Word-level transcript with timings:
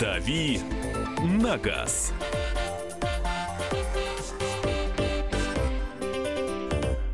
«Дави 0.00 0.60
на 1.22 1.58
газ». 1.58 2.14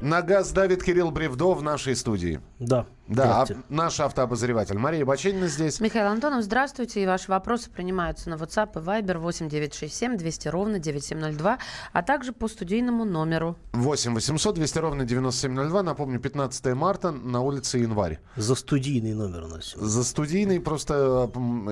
На 0.07 0.23
газ 0.23 0.53
давит 0.53 0.85
Кирилл 0.85 1.11
Бревдо 1.11 1.53
в 1.53 1.65
нашей 1.65 1.97
студии. 1.97 2.41
Да. 2.61 2.87
Да, 3.09 3.43
а 3.43 3.47
наш 3.69 4.01
автообозреватель 4.01 4.79
Мария 4.79 5.05
Баченина 5.05 5.47
здесь. 5.47 5.79
Михаил 5.79 6.07
Антонов, 6.09 6.43
здравствуйте. 6.43 7.03
И 7.03 7.07
ваши 7.07 7.31
вопросы 7.31 7.71
принимаются 7.71 8.29
на 8.29 8.35
WhatsApp 8.35 8.71
и 8.75 8.85
Viber 8.85 9.19
8967 9.19 10.17
200 10.17 10.49
ровно 10.49 10.79
9702, 10.81 11.59
а 11.93 12.03
также 12.03 12.33
по 12.33 12.49
студийному 12.49 13.05
номеру. 13.05 13.57
8 13.75 14.15
800 14.15 14.57
200 14.57 14.79
ровно 14.79 15.05
9702. 15.05 15.83
Напомню, 15.85 16.19
15 16.19 16.75
марта 16.75 17.13
на 17.13 17.43
улице 17.43 17.79
Январь. 17.79 18.19
За 18.35 18.57
студийный 18.57 19.15
номер 19.15 19.45
у 19.45 19.49
нас. 19.49 19.75
За 19.77 20.03
студийный 20.03 20.59
просто... 20.59 21.31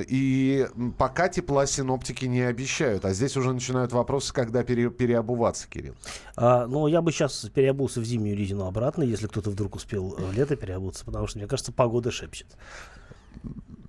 И 0.09 0.69
пока 0.99 1.29
тепла 1.29 1.67
синоптики 1.67 2.27
не 2.27 2.43
обещают. 2.43 3.05
А 3.05 3.13
здесь 3.13 3.37
уже 3.37 3.53
начинают 3.53 3.93
вопросы, 3.93 4.33
когда 4.33 4.63
пере, 4.63 4.89
переобуваться, 4.89 5.69
Кирилл. 5.69 5.97
А, 6.37 6.67
ну, 6.69 6.87
я 6.87 7.03
бы 7.03 7.11
сейчас 7.11 7.47
переобулся 7.53 8.01
в 8.01 8.05
зимнюю 8.25 8.37
резину 8.37 8.67
обратно, 8.67 9.03
если 9.03 9.27
кто-то 9.27 9.51
вдруг 9.51 9.77
успел 9.77 10.17
в 10.19 10.33
лето 10.33 10.57
переобуться, 10.57 11.05
потому 11.05 11.27
что, 11.27 11.39
мне 11.39 11.47
кажется, 11.47 11.73
погода 11.73 12.11
шепчет. 12.11 12.47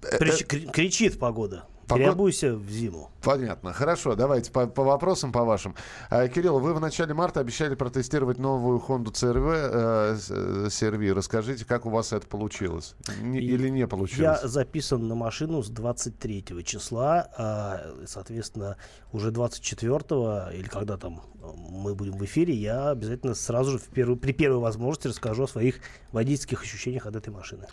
Э, 0.04 0.18
Крич, 0.18 0.46
кричит 0.46 1.20
погода. 1.20 1.66
Погод... 1.88 2.04
Переобуйся 2.04 2.56
в 2.56 2.70
зиму. 2.70 3.12
Понятно. 3.26 3.74
Хорошо, 3.74 4.16
давайте 4.16 4.52
по, 4.52 4.68
по 4.68 4.84
вопросам, 4.84 5.32
по 5.32 5.44
вашим. 5.44 5.76
А, 6.12 6.28
Кирилл, 6.28 6.60
вы 6.60 6.76
в 6.76 6.80
начале 6.80 7.16
марта 7.16 7.40
обещали 7.40 7.74
протестировать 7.74 8.38
новую 8.38 8.78
Honda 8.78 9.12
CRV, 9.12 9.70
э, 9.74 10.68
CRV. 10.68 11.12
Расскажите, 11.12 11.66
как 11.66 11.88
у 11.88 11.90
вас 11.90 12.14
это 12.14 12.28
получилось? 12.28 12.94
Не, 13.22 13.40
или 13.40 13.70
не 13.70 13.88
получилось? 13.88 14.42
Я 14.42 14.48
записан 14.48 15.08
на 15.08 15.16
машину 15.16 15.64
с 15.64 15.70
23 15.70 16.64
числа, 16.64 17.28
а, 17.36 17.96
соответственно, 18.06 18.78
уже 19.12 19.32
24 19.32 20.52
или 20.54 20.68
когда 20.68 20.96
там 20.98 21.24
мы 21.54 21.96
будем 21.96 22.14
в 22.14 22.26
эфире, 22.26 22.54
я 22.54 22.90
обязательно 22.90 23.36
сразу 23.36 23.72
же 23.72 23.78
в 23.78 23.88
первую, 23.88 24.18
при 24.18 24.32
первой 24.32 24.60
возможности 24.60 25.08
расскажу 25.08 25.44
о 25.44 25.48
своих 25.48 25.80
водительских 26.12 26.62
ощущениях 26.62 27.06
от 27.06 27.16
этой 27.16 27.30
машины. 27.30 27.66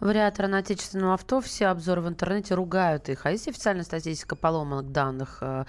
Вариаторы 0.00 0.48
на 0.48 0.58
отечественном 0.58 1.12
авто, 1.12 1.40
все 1.40 1.66
обзоры 1.66 2.00
в 2.00 2.08
интернете 2.08 2.54
ругают 2.54 3.08
их. 3.08 3.26
А 3.26 3.30
если 3.30 3.50
официальная 3.50 3.84
статистика 3.84 4.36
поломанных 4.36 4.92
данных 4.98 5.38
э, 5.42 5.64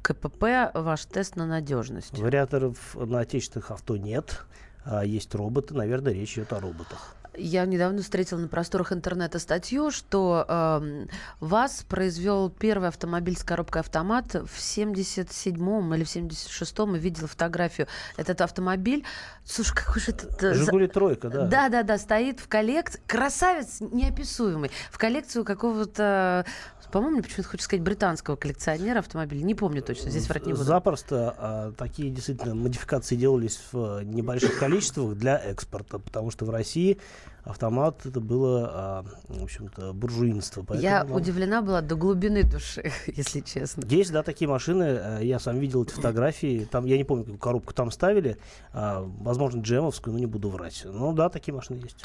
КПП, 0.00 0.72
ваш 0.72 1.04
тест 1.04 1.36
на 1.36 1.46
надежность? 1.46 2.18
Вариаторов 2.18 2.94
на 2.94 3.20
отечественных 3.20 3.70
авто 3.70 3.98
нет. 3.98 4.44
А 4.84 5.04
есть 5.04 5.34
роботы, 5.34 5.74
наверное, 5.74 6.14
речь 6.14 6.38
идет 6.38 6.54
о 6.54 6.60
роботах. 6.60 7.14
Я 7.34 7.64
недавно 7.64 8.02
встретила 8.02 8.38
на 8.38 8.48
просторах 8.48 8.92
интернета 8.92 9.38
статью, 9.38 9.90
что 9.90 10.44
э, 10.46 11.06
ВАЗ 11.40 11.84
произвел 11.88 12.50
первый 12.50 12.88
автомобиль 12.88 13.38
с 13.38 13.42
коробкой 13.42 13.80
автомат 13.80 14.34
в 14.34 14.58
77-м 14.58 15.94
или 15.94 16.04
в 16.04 16.08
76-м 16.08 16.96
и 16.96 16.98
видела 16.98 17.28
фотографию. 17.28 17.86
Этот 18.18 18.42
автомобиль, 18.42 19.04
слушай, 19.46 19.74
какой 19.74 20.02
же 20.02 20.12
это... 20.12 20.52
Жигули 20.52 20.88
тройка, 20.88 21.30
да. 21.30 21.46
Да, 21.46 21.68
да, 21.70 21.82
да, 21.82 21.96
стоит 21.96 22.38
в 22.38 22.48
коллекции. 22.48 23.00
Красавец 23.06 23.80
неописуемый. 23.80 24.70
В 24.90 24.98
коллекцию 24.98 25.46
какого-то 25.46 26.44
по-моему, 26.92 27.14
мне 27.14 27.22
почему-то 27.22 27.48
хочется 27.48 27.64
сказать 27.64 27.82
британского 27.82 28.36
коллекционера 28.36 28.98
автомобилей. 28.98 29.42
Не 29.42 29.54
помню 29.54 29.82
точно, 29.82 30.10
здесь 30.10 30.28
врать 30.28 30.46
не 30.46 30.52
буду. 30.52 30.64
Запросто 30.64 31.34
а, 31.38 31.72
такие 31.72 32.10
действительно 32.10 32.54
модификации 32.54 33.16
делались 33.16 33.60
в 33.72 34.02
небольших 34.02 34.58
количествах 34.58 35.16
для 35.16 35.38
экспорта, 35.38 35.98
потому 35.98 36.30
что 36.30 36.44
в 36.44 36.50
России 36.50 36.98
автомат 37.44 38.04
это 38.04 38.20
было, 38.20 38.70
а, 38.72 39.04
в 39.28 39.42
общем-то, 39.42 39.94
буржуинство. 39.94 40.64
Я 40.74 41.04
ну, 41.04 41.16
удивлена 41.16 41.62
была 41.62 41.80
до 41.80 41.96
глубины 41.96 42.42
души, 42.42 42.92
если 43.06 43.40
честно. 43.40 43.84
Есть, 43.86 44.12
да, 44.12 44.22
такие 44.22 44.48
машины. 44.48 44.84
Э, 44.84 45.18
я 45.22 45.38
сам 45.38 45.58
видел 45.58 45.82
эти 45.84 45.92
фотографии. 45.92 46.68
Там, 46.70 46.84
я 46.84 46.98
не 46.98 47.04
помню, 47.04 47.24
какую 47.24 47.38
коробку 47.38 47.72
там 47.72 47.90
ставили. 47.90 48.36
А, 48.72 49.02
возможно, 49.20 49.62
джемовскую, 49.62 50.12
но 50.12 50.20
не 50.20 50.26
буду 50.26 50.50
врать. 50.50 50.82
Ну 50.84 51.12
да, 51.14 51.30
такие 51.30 51.54
машины 51.54 51.78
есть. 51.78 52.04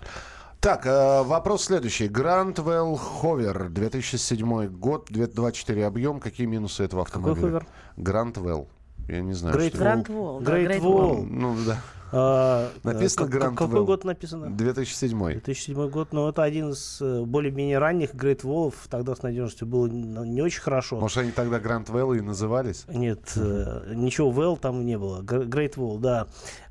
Так, 0.60 0.86
э, 0.88 1.24
вопрос 1.24 1.66
следующий. 1.66 2.08
Грандвелл 2.08 2.96
Ховер, 2.96 3.70
2007 3.70 4.68
год, 4.68 5.10
24 5.10 5.86
объем. 5.86 6.20
Какие 6.20 6.48
минусы 6.48 6.84
этого 6.84 7.04
автомобиля? 7.04 7.36
Какой 7.36 7.50
Ховер? 7.52 7.68
Грандвелл. 7.98 8.68
Я 9.08 9.22
не 9.22 9.34
знаю, 9.34 9.56
Great 9.56 9.76
что 9.76 9.84
Grand 9.84 10.08
Wall. 10.08 10.42
Great 10.42 10.82
Wall. 10.82 11.24
Ну, 11.24 11.56
да. 11.66 11.78
А, 12.12 12.72
Написано 12.84 13.28
как, 13.28 13.42
Grand 13.42 13.56
Какой 13.56 13.84
год 13.84 14.06
написано? 14.06 14.50
2007. 14.50 15.34
2007 15.34 15.90
год. 15.90 16.14
Но 16.14 16.30
это 16.30 16.44
один 16.44 16.70
из 16.70 17.02
э, 17.02 17.24
более-менее 17.24 17.80
ранних 17.80 18.14
Great 18.14 18.42
Wall. 18.44 18.74
Тогда 18.90 19.16
с 19.16 19.24
надежностью 19.24 19.68
было 19.68 19.88
не 19.88 20.42
очень 20.42 20.62
хорошо. 20.62 21.00
Может, 21.00 21.18
они 21.18 21.32
тогда 21.32 21.60
Grand 21.60 21.86
Well 21.88 22.18
и 22.18 22.22
назывались? 22.22 22.86
Нет, 22.88 23.34
э, 23.36 23.94
ничего 23.94 24.32
Well 24.32 24.58
там 24.58 24.86
не 24.86 24.98
было. 24.98 25.22
Great 25.22 25.76
Wall, 25.76 26.00
да. 26.00 26.28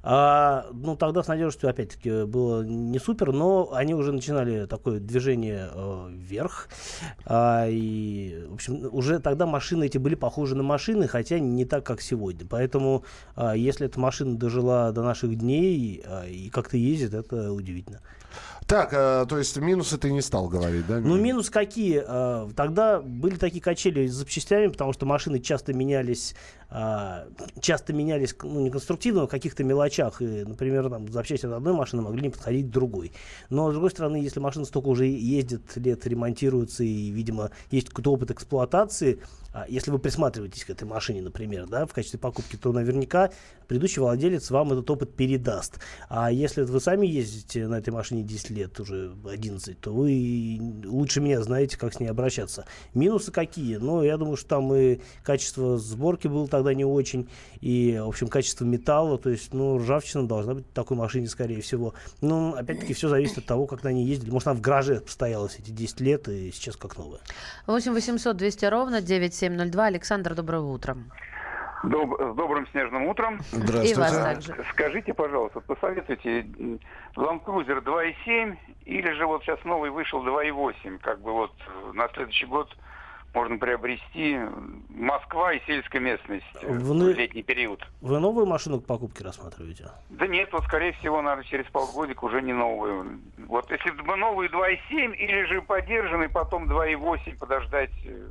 А, 0.09 0.67
ну, 0.73 0.95
тогда 0.95 1.25
с 1.25 1.27
надежностью, 1.27 1.69
опять-таки, 1.69 2.27
было 2.27 2.63
не 2.63 3.01
супер, 3.01 3.33
но 3.33 3.73
они 3.73 3.93
уже 3.93 4.13
начинали 4.13 4.67
такое 4.67 5.01
движение 5.01 5.69
э, 5.75 6.09
вверх. 6.13 6.69
А, 7.25 7.67
и, 7.69 8.47
в 8.49 8.55
общем, 8.55 8.89
уже 8.93 9.19
тогда 9.19 9.47
машины 9.47 9.87
эти 9.87 9.99
были 9.99 10.15
похожи 10.15 10.55
на 10.55 10.63
машины, 10.63 11.09
хотя 11.09 11.41
не 11.41 11.65
так, 11.65 11.85
как 11.85 12.01
сегодня. 12.01 12.47
Поэтому, 12.49 13.03
а, 13.35 13.57
если 13.57 13.87
эта 13.87 13.99
машина 13.99 14.37
дожила 14.37 14.93
до 14.93 15.03
наших 15.03 15.37
дней 15.37 16.05
а, 16.07 16.25
и 16.25 16.51
как-то 16.51 16.77
ездит, 16.77 17.13
это 17.13 17.53
удивительно. 17.53 18.01
Так, 18.67 18.93
э, 18.93 19.27
то 19.29 19.39
есть 19.39 19.57
минусы 19.57 19.97
ты 19.97 20.13
не 20.13 20.21
стал 20.21 20.49
говорить, 20.49 20.87
да? 20.87 20.99
Ну, 20.99 21.17
минус 21.17 21.51
какие? 21.51 22.03
Э, 22.05 22.49
тогда 22.55 23.01
были 23.01 23.37
такие 23.37 23.63
качели 23.63 24.09
с 24.09 24.15
запчастями, 24.15 24.69
потому 24.69 24.93
что 24.93 25.07
машины 25.07 25.39
часто 25.39 25.73
менялись 25.73 26.35
а, 26.69 27.29
часто 27.61 27.93
менялись 27.93 28.35
ну, 28.43 28.61
не 28.61 28.71
конструктивно, 28.71 29.23
а 29.23 29.27
каких-то 29.29 29.63
мелочах. 29.97 30.23
И, 30.23 30.45
например, 30.45 30.89
там, 30.91 31.09
запчасти 31.09 31.47
от 31.47 31.53
одной 31.53 31.75
машины 31.75 32.03
могли 32.03 32.23
не 32.23 32.31
подходить 32.31 32.67
к 32.67 32.71
другой. 32.71 33.13
Но, 33.51 33.71
с 33.71 33.73
другой 33.73 33.91
стороны, 33.91 34.17
если 34.17 34.41
машина 34.41 34.65
столько 34.65 34.89
уже 34.89 35.07
ездит 35.07 35.77
лет, 35.77 36.07
ремонтируется 36.07 36.85
и, 36.85 37.11
видимо, 37.11 37.51
есть 37.71 37.89
какой-то 37.89 38.13
опыт 38.13 38.31
эксплуатации, 38.31 39.21
а, 39.57 39.65
если 39.69 39.91
вы 39.91 39.99
присматриваетесь 39.99 40.67
к 40.67 40.71
этой 40.71 40.85
машине, 40.85 41.23
например, 41.23 41.67
да, 41.67 41.87
в 41.87 41.95
качестве 41.95 42.19
покупки, 42.19 42.57
то 42.57 42.73
наверняка 42.73 43.31
предыдущий 43.69 44.03
владелец 44.03 44.51
вам 44.51 44.73
этот 44.73 44.91
опыт 44.91 45.17
передаст. 45.17 45.81
А 46.11 46.31
если 46.31 46.61
вы 46.63 46.79
сами 46.79 47.07
ездите 47.07 47.67
на 47.67 47.77
этой 47.77 47.89
машине 47.89 48.23
10 48.23 48.51
лет, 48.51 48.79
уже 48.79 49.17
11, 49.25 49.81
то 49.81 49.95
вы 49.95 50.61
лучше 50.85 51.23
меня 51.23 51.43
знаете, 51.43 51.79
как 51.79 51.95
с 51.95 52.01
ней 52.01 52.09
обращаться. 52.09 52.67
Минусы 52.93 53.33
какие? 53.33 53.77
Ну, 53.77 54.03
я 54.03 54.19
думаю, 54.19 54.37
что 54.37 54.49
там 54.49 54.75
и 54.75 55.01
качество 55.23 55.79
сборки 55.79 56.29
было 56.29 56.47
тогда 56.49 56.75
не 56.75 56.85
очень, 56.85 57.27
и, 57.63 57.99
в 57.99 58.09
общем, 58.09 58.29
качество 58.29 58.67
металла, 58.67 59.17
то 59.17 59.31
есть, 59.31 59.55
ну, 59.55 59.76
ржавчина 59.79 60.27
должна 60.27 60.55
быть 60.55 60.67
в 60.67 60.73
такой 60.73 60.97
машине, 60.97 61.27
скорее 61.29 61.61
всего. 61.61 61.95
Ну, 62.21 62.55
опять-таки, 62.55 62.95
все 62.95 63.09
зависит 63.09 63.39
от 63.39 63.47
того, 63.47 63.67
как 63.67 63.83
на 63.83 63.93
ней 63.93 64.05
ездили. 64.05 64.31
Может, 64.31 64.49
она 64.49 64.57
в 64.57 64.61
гараже 64.61 65.03
стояла 65.07 65.47
эти 65.47 65.71
10 65.71 66.01
лет, 66.01 66.29
и 66.29 66.51
сейчас 66.53 66.77
как 66.77 66.97
новая. 66.97 67.21
8 67.67 67.93
800 67.93 68.37
200 68.37 68.65
ровно 68.67 69.01
9702. 69.01 69.85
Александр, 69.85 70.35
доброе 70.35 70.63
утро. 70.63 70.97
Доб 71.85 72.15
с 72.19 72.35
добрым 72.35 72.67
снежным 72.69 73.07
утром. 73.07 73.39
Здравствуйте. 73.53 73.93
И 73.93 73.95
вас 73.95 74.13
также. 74.13 74.65
Скажите, 74.73 75.15
пожалуйста, 75.15 75.61
посоветуйте 75.61 76.41
Land 77.17 77.45
Cruiser 77.45 77.85
2.7 77.85 78.57
или 78.87 79.13
же 79.13 79.27
вот 79.27 79.43
сейчас 79.43 79.63
новый 79.65 79.91
вышел 79.91 80.25
2.8, 80.27 80.99
как 80.99 81.21
бы 81.21 81.33
вот 81.33 81.53
на 81.93 82.09
следующий 82.09 82.47
год 82.47 82.75
можно 83.37 83.59
приобрести 83.59 84.41
Москва 84.89 85.53
и 85.53 85.61
сельская 85.67 86.01
местность 86.01 86.47
в, 86.63 86.89
в 86.89 87.15
летний 87.15 87.43
период. 87.43 87.87
Вы 88.01 88.19
новую 88.19 88.47
машину 88.47 88.81
к 88.81 88.87
покупке 88.87 89.25
рассматриваете? 89.25 89.91
Да 90.09 90.27
нет, 90.27 90.49
вот 90.53 90.65
скорее 90.65 90.93
всего 90.95 91.21
надо 91.21 91.45
через 91.45 91.67
полгодика 91.67 92.25
уже 92.25 92.41
не 92.41 92.55
новую. 92.55 93.21
Вот 93.47 93.71
если 93.71 93.91
бы 93.91 94.17
новую 94.17 94.51
2.7 94.51 95.15
или 95.15 95.45
же 95.45 95.61
поддержанный 95.61 96.31
потом 96.31 96.65
2.8 96.65 97.37
подождать 97.37 97.91
э, 98.07 98.27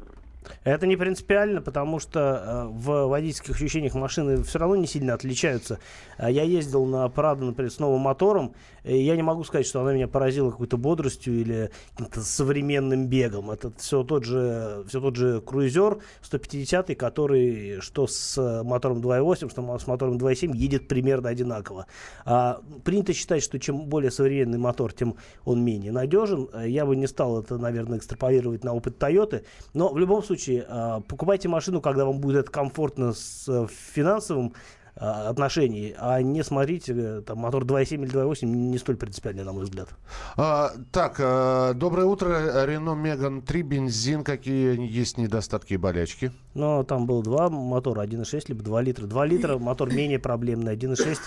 это 0.63 0.87
не 0.87 0.95
принципиально, 0.95 1.61
потому 1.61 1.99
что 1.99 2.19
э, 2.19 2.67
в 2.71 3.07
водительских 3.07 3.55
ощущениях 3.55 3.93
машины 3.95 4.43
все 4.43 4.59
равно 4.59 4.75
не 4.75 4.87
сильно 4.87 5.13
отличаются. 5.13 5.79
Э, 6.17 6.31
я 6.31 6.43
ездил 6.43 6.85
на 6.85 7.07
Прадо, 7.09 7.45
например, 7.45 7.71
с 7.71 7.79
новым 7.79 8.01
мотором, 8.01 8.53
и 8.83 8.97
я 8.97 9.15
не 9.15 9.23
могу 9.23 9.43
сказать, 9.43 9.65
что 9.65 9.81
она 9.81 9.93
меня 9.93 10.07
поразила 10.07 10.51
какой-то 10.51 10.77
бодростью 10.77 11.39
или 11.39 11.71
каким-то 11.91 12.21
современным 12.21 13.07
бегом. 13.07 13.51
Это 13.51 13.71
все 13.77 14.03
тот 14.03 14.23
же, 14.23 14.83
все 14.87 15.01
тот 15.01 15.15
же 15.15 15.41
круизер 15.41 15.99
150, 16.21 16.95
который 16.95 17.81
что 17.81 18.07
с 18.07 18.63
мотором 18.63 18.99
2.8, 18.99 19.49
что 19.49 19.77
с 19.79 19.87
мотором 19.87 20.17
2.7 20.17 20.55
едет 20.55 20.87
примерно 20.87 21.29
одинаково. 21.29 21.87
А, 22.25 22.61
принято 22.83 23.13
считать, 23.13 23.43
что 23.43 23.59
чем 23.59 23.85
более 23.85 24.11
современный 24.11 24.57
мотор, 24.57 24.93
тем 24.93 25.15
он 25.43 25.63
менее 25.63 25.91
надежен. 25.91 26.49
Я 26.65 26.85
бы 26.85 26.95
не 26.95 27.07
стал 27.07 27.41
это, 27.41 27.57
наверное, 27.57 27.97
экстраполировать 27.97 28.63
на 28.63 28.73
опыт 28.73 29.01
Toyota, 29.01 29.43
но 29.73 29.89
в 29.91 29.97
любом 29.97 30.23
случае 30.23 30.34
случае, 30.35 30.65
а, 30.67 31.01
покупайте 31.01 31.47
машину, 31.47 31.81
когда 31.81 32.05
вам 32.05 32.19
будет 32.19 32.37
это 32.41 32.51
комфортно 32.51 33.13
с 33.13 33.47
э, 33.47 33.67
финансовым 33.93 34.53
а, 34.97 35.29
отношений, 35.29 35.93
а 35.97 36.21
не 36.21 36.43
смотреть 36.43 36.89
э, 36.89 37.21
там, 37.25 37.39
мотор 37.39 37.63
2.7 37.63 38.03
или 38.03 38.13
2.8 38.13 38.45
не 38.45 38.77
столь 38.77 38.97
принципиальный, 38.97 39.43
на 39.43 39.51
мой 39.51 39.63
взгляд. 39.63 39.89
А, 40.37 40.71
так, 40.91 41.17
а, 41.19 41.73
доброе 41.73 42.05
утро. 42.05 42.65
Рено 42.65 42.95
Меган 42.95 43.41
3, 43.41 43.61
бензин. 43.61 44.23
Какие 44.23 44.79
есть 44.89 45.17
недостатки 45.17 45.73
и 45.73 45.77
болячки? 45.77 46.31
Но 46.53 46.83
там 46.83 47.07
было 47.07 47.23
два 47.23 47.49
мотора, 47.49 48.05
1.6, 48.05 48.45
либо 48.47 48.63
2 48.63 48.81
литра. 48.81 49.05
2 49.05 49.25
литра 49.25 49.57
мотор 49.57 49.93
менее 49.93 50.19
проблемный, 50.19 50.75
1.6 50.75 51.17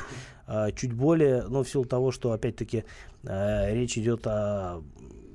а, 0.46 0.72
чуть 0.72 0.94
более, 0.94 1.42
но 1.42 1.62
в 1.62 1.68
силу 1.68 1.84
того, 1.84 2.10
что, 2.10 2.32
опять-таки, 2.32 2.84
а, 3.26 3.70
речь 3.70 3.98
идет 3.98 4.26
о 4.26 4.82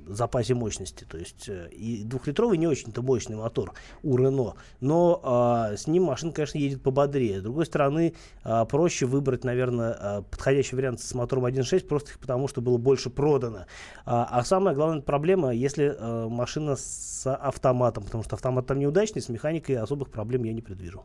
запасе 0.06 0.54
мощности. 0.54 1.04
То 1.04 1.18
есть 1.18 1.48
э, 1.48 1.68
и 1.70 2.04
двухлитровый 2.04 2.58
не 2.58 2.66
очень-то 2.66 3.02
мощный 3.02 3.36
мотор 3.36 3.72
у 4.02 4.16
Рено, 4.16 4.54
но 4.80 5.20
а, 5.22 5.76
с 5.76 5.86
ним 5.86 6.04
машина, 6.04 6.32
конечно, 6.32 6.58
едет 6.58 6.82
пободрее. 6.82 7.40
С 7.40 7.42
другой 7.42 7.66
стороны, 7.66 8.14
а, 8.42 8.64
проще 8.64 9.06
выбрать, 9.06 9.44
наверное, 9.44 9.96
а, 9.98 10.22
подходящий 10.22 10.76
вариант 10.76 11.00
с 11.00 11.14
мотором 11.14 11.46
1.6 11.46 11.86
просто 11.86 12.10
потому, 12.20 12.48
что 12.48 12.60
было 12.60 12.78
больше 12.78 13.10
продано. 13.10 13.66
А, 14.04 14.24
а 14.30 14.44
самая 14.44 14.74
главная 14.74 15.02
проблема, 15.02 15.54
если 15.54 15.94
а, 15.96 16.28
машина 16.28 16.76
с 16.76 17.26
автоматом, 17.26 18.04
потому 18.04 18.24
что 18.24 18.36
автомат 18.36 18.66
там 18.66 18.78
неудачный, 18.78 19.22
с 19.22 19.28
механикой 19.28 19.76
особых 19.76 20.10
проблем 20.10 20.44
я 20.44 20.52
не 20.52 20.62
предвижу. 20.62 21.04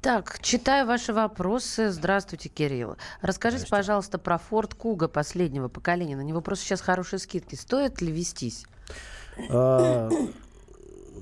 Так, 0.00 0.38
читаю 0.40 0.86
ваши 0.86 1.12
вопросы. 1.12 1.90
Здравствуйте, 1.90 2.48
Кирилл. 2.48 2.96
Расскажите, 3.20 3.66
пожалуйста, 3.68 4.18
про 4.18 4.36
Ford 4.36 4.76
Kuga 4.76 5.08
последнего 5.08 5.68
поколения. 5.68 6.16
На 6.16 6.20
него 6.20 6.40
просто 6.40 6.66
сейчас 6.66 6.80
хорошие 6.80 7.18
скидки. 7.18 7.56
Стоит 7.56 8.00
ли 8.00 8.12
вестись? 8.12 8.64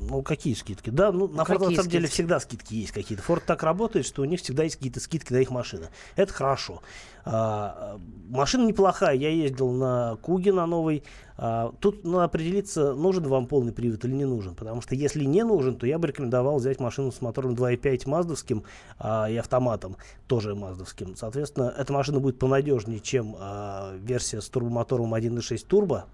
Ну, 0.01 0.23
какие 0.23 0.55
скидки? 0.55 0.91
Да, 0.91 1.13
ну, 1.13 1.29
на 1.29 1.43
Ford 1.43 1.71
на 1.71 1.77
самом 1.77 1.91
деле 1.91 2.07
скидки? 2.07 2.13
всегда 2.13 2.41
скидки 2.41 2.75
есть 2.75 2.93
какие-то. 2.93 3.23
Ford 3.23 3.43
так 3.47 3.63
работает, 3.63 4.07
что 4.07 4.23
у 4.23 4.25
них 4.25 4.41
всегда 4.41 4.65
есть 4.65 4.77
какие-то 4.77 5.01
скидки 5.01 5.33
на 5.33 5.39
их 5.39 5.51
машины. 5.51 5.89
Это 6.17 6.33
хорошо. 6.33 6.83
А, 7.25 7.99
машина 8.29 8.67
неплохая. 8.67 9.17
Я 9.17 9.31
ездил 9.31 9.73
на 9.73 10.17
Куге 10.23 10.53
на 10.53 10.67
новый. 10.67 11.03
А, 11.37 11.73
тут 11.81 12.05
надо 12.05 12.25
определиться, 12.25 12.95
нужен 12.95 13.25
вам 13.25 13.47
полный 13.47 13.73
привод 13.73 14.05
или 14.05 14.13
не 14.13 14.25
нужен. 14.25 14.55
Потому 14.55 14.81
что 14.81 14.95
если 14.95 15.25
не 15.25 15.43
нужен, 15.43 15.77
то 15.77 15.87
я 15.87 15.99
бы 15.99 16.07
рекомендовал 16.09 16.59
взять 16.59 16.79
машину 16.79 17.11
с 17.11 17.21
мотором 17.21 17.55
2.5 17.55 18.09
маздовским 18.09 18.63
а, 18.99 19.29
и 19.29 19.37
автоматом, 19.37 19.97
тоже 20.29 20.55
маздовским. 20.55 21.17
Соответственно, 21.17 21.75
эта 21.77 21.93
машина 21.93 22.21
будет 22.21 22.39
понадежнее, 22.39 23.01
чем 23.01 23.35
а, 23.39 23.97
версия 23.97 24.41
с 24.41 24.49
турбомотором 24.49 25.15
1.6 25.15 25.67
турбо, 25.67 26.07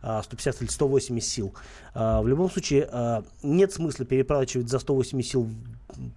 150 0.00 0.62
или 0.62 0.68
180 0.68 1.28
сил. 1.28 1.54
А, 1.94 2.22
В 2.22 2.28
любом 2.28 2.50
случае, 2.50 2.88
а, 2.90 3.24
нет 3.42 3.72
смысла 3.72 4.04
переплачивать 4.04 4.68
за 4.68 4.78
180 4.78 5.30
сил 5.30 5.48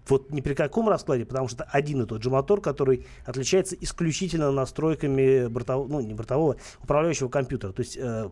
вот 0.07 0.31
ни 0.31 0.41
при 0.41 0.53
каком 0.53 0.89
раскладе, 0.89 1.25
потому 1.25 1.47
что 1.47 1.63
это 1.63 1.71
один 1.71 2.01
и 2.01 2.05
тот 2.05 2.23
же 2.23 2.29
мотор, 2.29 2.61
который 2.61 3.05
отличается 3.25 3.75
исключительно 3.79 4.51
настройками 4.51 5.47
бортового, 5.47 5.87
ну, 5.87 6.01
не 6.01 6.13
бортового, 6.13 6.57
управляющего 6.83 7.29
компьютера. 7.29 7.71
То 7.71 7.81
есть 7.81 7.97
э, 7.97 8.29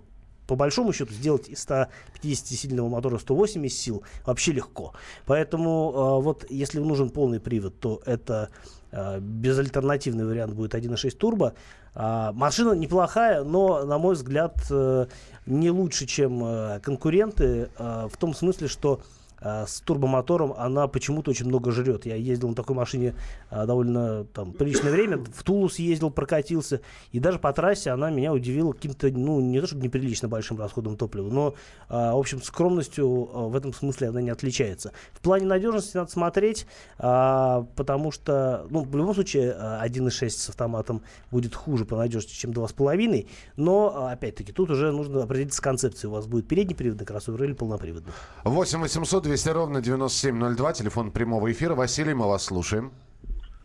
по 0.48 0.56
большому 0.56 0.94
счету 0.94 1.14
сделать 1.14 1.50
из 1.50 1.66
150-сильного 1.66 2.88
мотора 2.88 3.18
180 3.18 3.78
сил 3.78 4.04
вообще 4.25 4.54
легко. 4.54 4.94
Поэтому 5.25 5.92
э, 5.94 6.24
вот 6.24 6.46
если 6.50 6.80
нужен 6.80 7.10
полный 7.10 7.40
привод, 7.40 7.80
то 7.80 8.02
это 8.06 8.50
э, 8.92 9.19
безальтернативный 9.19 10.25
вариант 10.25 10.54
будет 10.54 10.74
1.6 10.74 11.12
турбо. 11.18 11.54
А, 11.99 12.31
машина 12.33 12.73
неплохая, 12.73 13.44
но, 13.44 13.83
на 13.83 13.97
мой 13.97 14.13
взгляд, 14.13 14.55
э, 14.69 15.07
не 15.47 15.71
лучше, 15.71 16.05
чем 16.05 16.44
э, 16.45 16.79
конкуренты, 16.81 17.71
э, 17.75 18.07
в 18.13 18.15
том 18.17 18.35
смысле, 18.35 18.67
что 18.67 19.01
с 19.42 19.81
турбомотором 19.81 20.54
она 20.57 20.88
почему-то 20.88 21.31
очень 21.31 21.45
много 21.48 21.72
жрет. 21.72 22.06
Я 22.06 22.16
ездил 22.16 22.50
на 22.50 22.56
такой 22.56 22.75
машине 22.75 23.13
э, 23.51 23.66
довольно 23.66 24.25
там, 24.25 24.51
приличное 24.54 24.92
время, 24.92 25.18
в 25.18 25.44
Тулус 25.44 25.80
ездил, 25.80 26.10
прокатился, 26.10 26.81
и 27.12 27.19
даже 27.19 27.39
по 27.39 27.54
трассе 27.54 27.92
она 27.92 28.10
меня 28.10 28.34
удивила 28.34 28.74
каким-то, 28.74 29.10
ну, 29.10 29.39
не 29.39 29.62
то 29.62 29.68
чтобы 29.68 29.84
неприлично 29.84 30.28
большим 30.28 30.60
расходом 30.60 30.98
топлива, 30.98 31.30
но, 31.30 31.56
э, 31.89 31.94
в 31.94 32.18
общем, 32.18 32.42
скромностью 32.42 33.07
в 33.07 33.56
этом 33.56 33.74
смысле 33.74 34.10
она 34.10 34.22
не 34.22 34.30
отличается. 34.30 34.92
В 35.12 35.19
плане 35.19 35.45
надежности 35.45 35.98
надо 35.98 36.12
смотреть, 36.12 36.66
а, 36.98 37.68
потому 37.75 38.12
что, 38.12 38.66
ну, 38.69 38.83
в 38.83 38.95
любом 38.95 39.13
случае, 39.13 39.56
э, 39.57 39.80
1.6 39.81 40.40
с 40.40 40.50
автоматом 40.50 41.01
будет 41.31 41.56
хуже 41.56 41.86
по 41.86 41.95
надежности, 41.95 42.36
чем 42.36 42.51
2.5, 42.51 43.28
но, 43.56 44.07
опять-таки, 44.07 44.51
тут 44.51 44.72
уже 44.72 44.92
нужно 44.92 45.24
определиться 45.24 45.57
с 45.57 45.62
концепцией. 45.62 46.10
У 46.10 46.13
вас 46.13 46.25
будет 46.25 46.48
переднеприводный 46.48 47.06
кроссовер 47.06 47.44
или 47.44 47.54
полноприводный. 47.54 48.13
8 48.44 48.80
800 48.80 49.26
200 49.27 49.50
ровно 49.50 49.81
9702, 49.81 50.71
телефон 50.71 51.12
прямого 51.12 51.51
эфира. 51.51 51.75
Василий, 51.75 52.13
мы 52.13 52.29
вас 52.29 52.45
слушаем. 52.45 52.94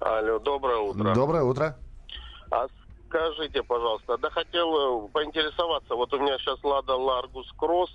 Алло, 0.01 0.41
доброе 0.41 0.79
утро. 0.79 1.15
Доброе 1.15 1.45
утро. 1.45 1.79
А 2.51 2.67
скажите, 3.07 3.63
пожалуйста, 3.63 4.19
да 4.19 4.29
хотел 4.31 5.07
э, 5.07 5.09
поинтересоваться, 5.11 5.95
вот 5.95 6.13
у 6.15 6.19
меня 6.19 6.37
сейчас 6.39 6.59
Лада 6.65 6.97
Ларгус 6.97 7.49
Кросс, 7.57 7.93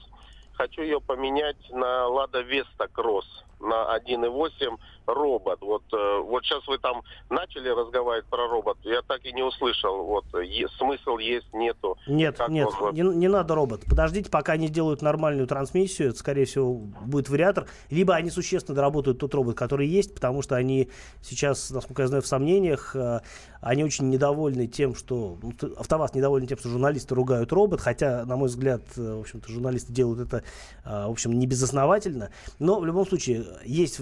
хочу 0.54 0.82
ее 0.82 1.02
поменять 1.02 1.58
на 1.72 2.08
Лада 2.08 2.40
Веста 2.40 2.88
Кросс 2.88 3.44
на 3.60 3.96
1.8 3.98 4.78
робот. 5.08 5.60
Вот, 5.62 5.84
э, 5.94 6.20
вот 6.22 6.44
сейчас 6.44 6.68
вы 6.68 6.78
там 6.80 7.02
начали 7.30 7.70
разговаривать 7.70 8.26
про 8.28 8.48
робот, 8.48 8.78
я 8.84 9.02
так 9.08 9.24
и 9.26 9.32
не 9.32 9.42
услышал. 9.42 10.04
Вот 10.04 10.26
е- 10.44 10.68
смысл 10.78 11.18
есть, 11.18 11.52
нету. 11.54 11.98
Нет, 12.08 12.38
Как 12.38 12.50
нет, 12.50 12.68
он 12.82 12.94
не, 12.94 13.02
не 13.02 13.28
надо 13.28 13.56
робот. 13.56 13.84
Подождите, 13.90 14.30
пока 14.30 14.54
они 14.54 14.68
сделают 14.68 15.02
нормальную 15.02 15.48
трансмиссию. 15.48 16.10
Это, 16.10 16.18
скорее 16.20 16.46
всего, 16.46 16.74
будет 16.74 17.30
вариатор. 17.30 17.68
Либо 17.90 18.16
они 18.16 18.30
существенно 18.30 18.76
доработают 18.76 19.20
тот 19.20 19.34
робот, 19.34 19.56
который 19.58 19.88
есть, 19.88 20.14
потому 20.14 20.42
что 20.42 20.56
они 20.56 20.90
сейчас, 21.22 21.72
насколько 21.72 22.02
я 22.02 22.08
знаю, 22.10 22.22
в 22.24 22.28
сомнениях. 22.28 22.96
э, 22.96 23.22
Они 23.62 23.84
очень 23.84 24.10
недовольны 24.10 24.68
тем, 24.68 24.94
что... 24.94 25.38
ну, 25.42 25.54
АвтоВАЗ 25.78 26.14
недовольны 26.16 26.48
тем, 26.48 26.58
что 26.58 26.70
журналисты 26.70 27.16
ругают 27.16 27.52
робот. 27.54 27.80
Хотя, 27.82 28.26
на 28.26 28.36
мой 28.36 28.50
взгляд, 28.50 28.82
э, 28.98 29.14
в 29.16 29.22
общем-то, 29.22 29.50
журналисты 29.52 29.94
делают 29.94 30.20
это, 30.20 30.44
в 30.84 31.12
общем, 31.12 31.32
не 31.32 31.48
безосновательно. 31.48 32.30
Но, 32.60 32.80
в 32.80 32.86
любом 32.86 33.08
случае, 33.08 33.46
есть, 33.64 34.00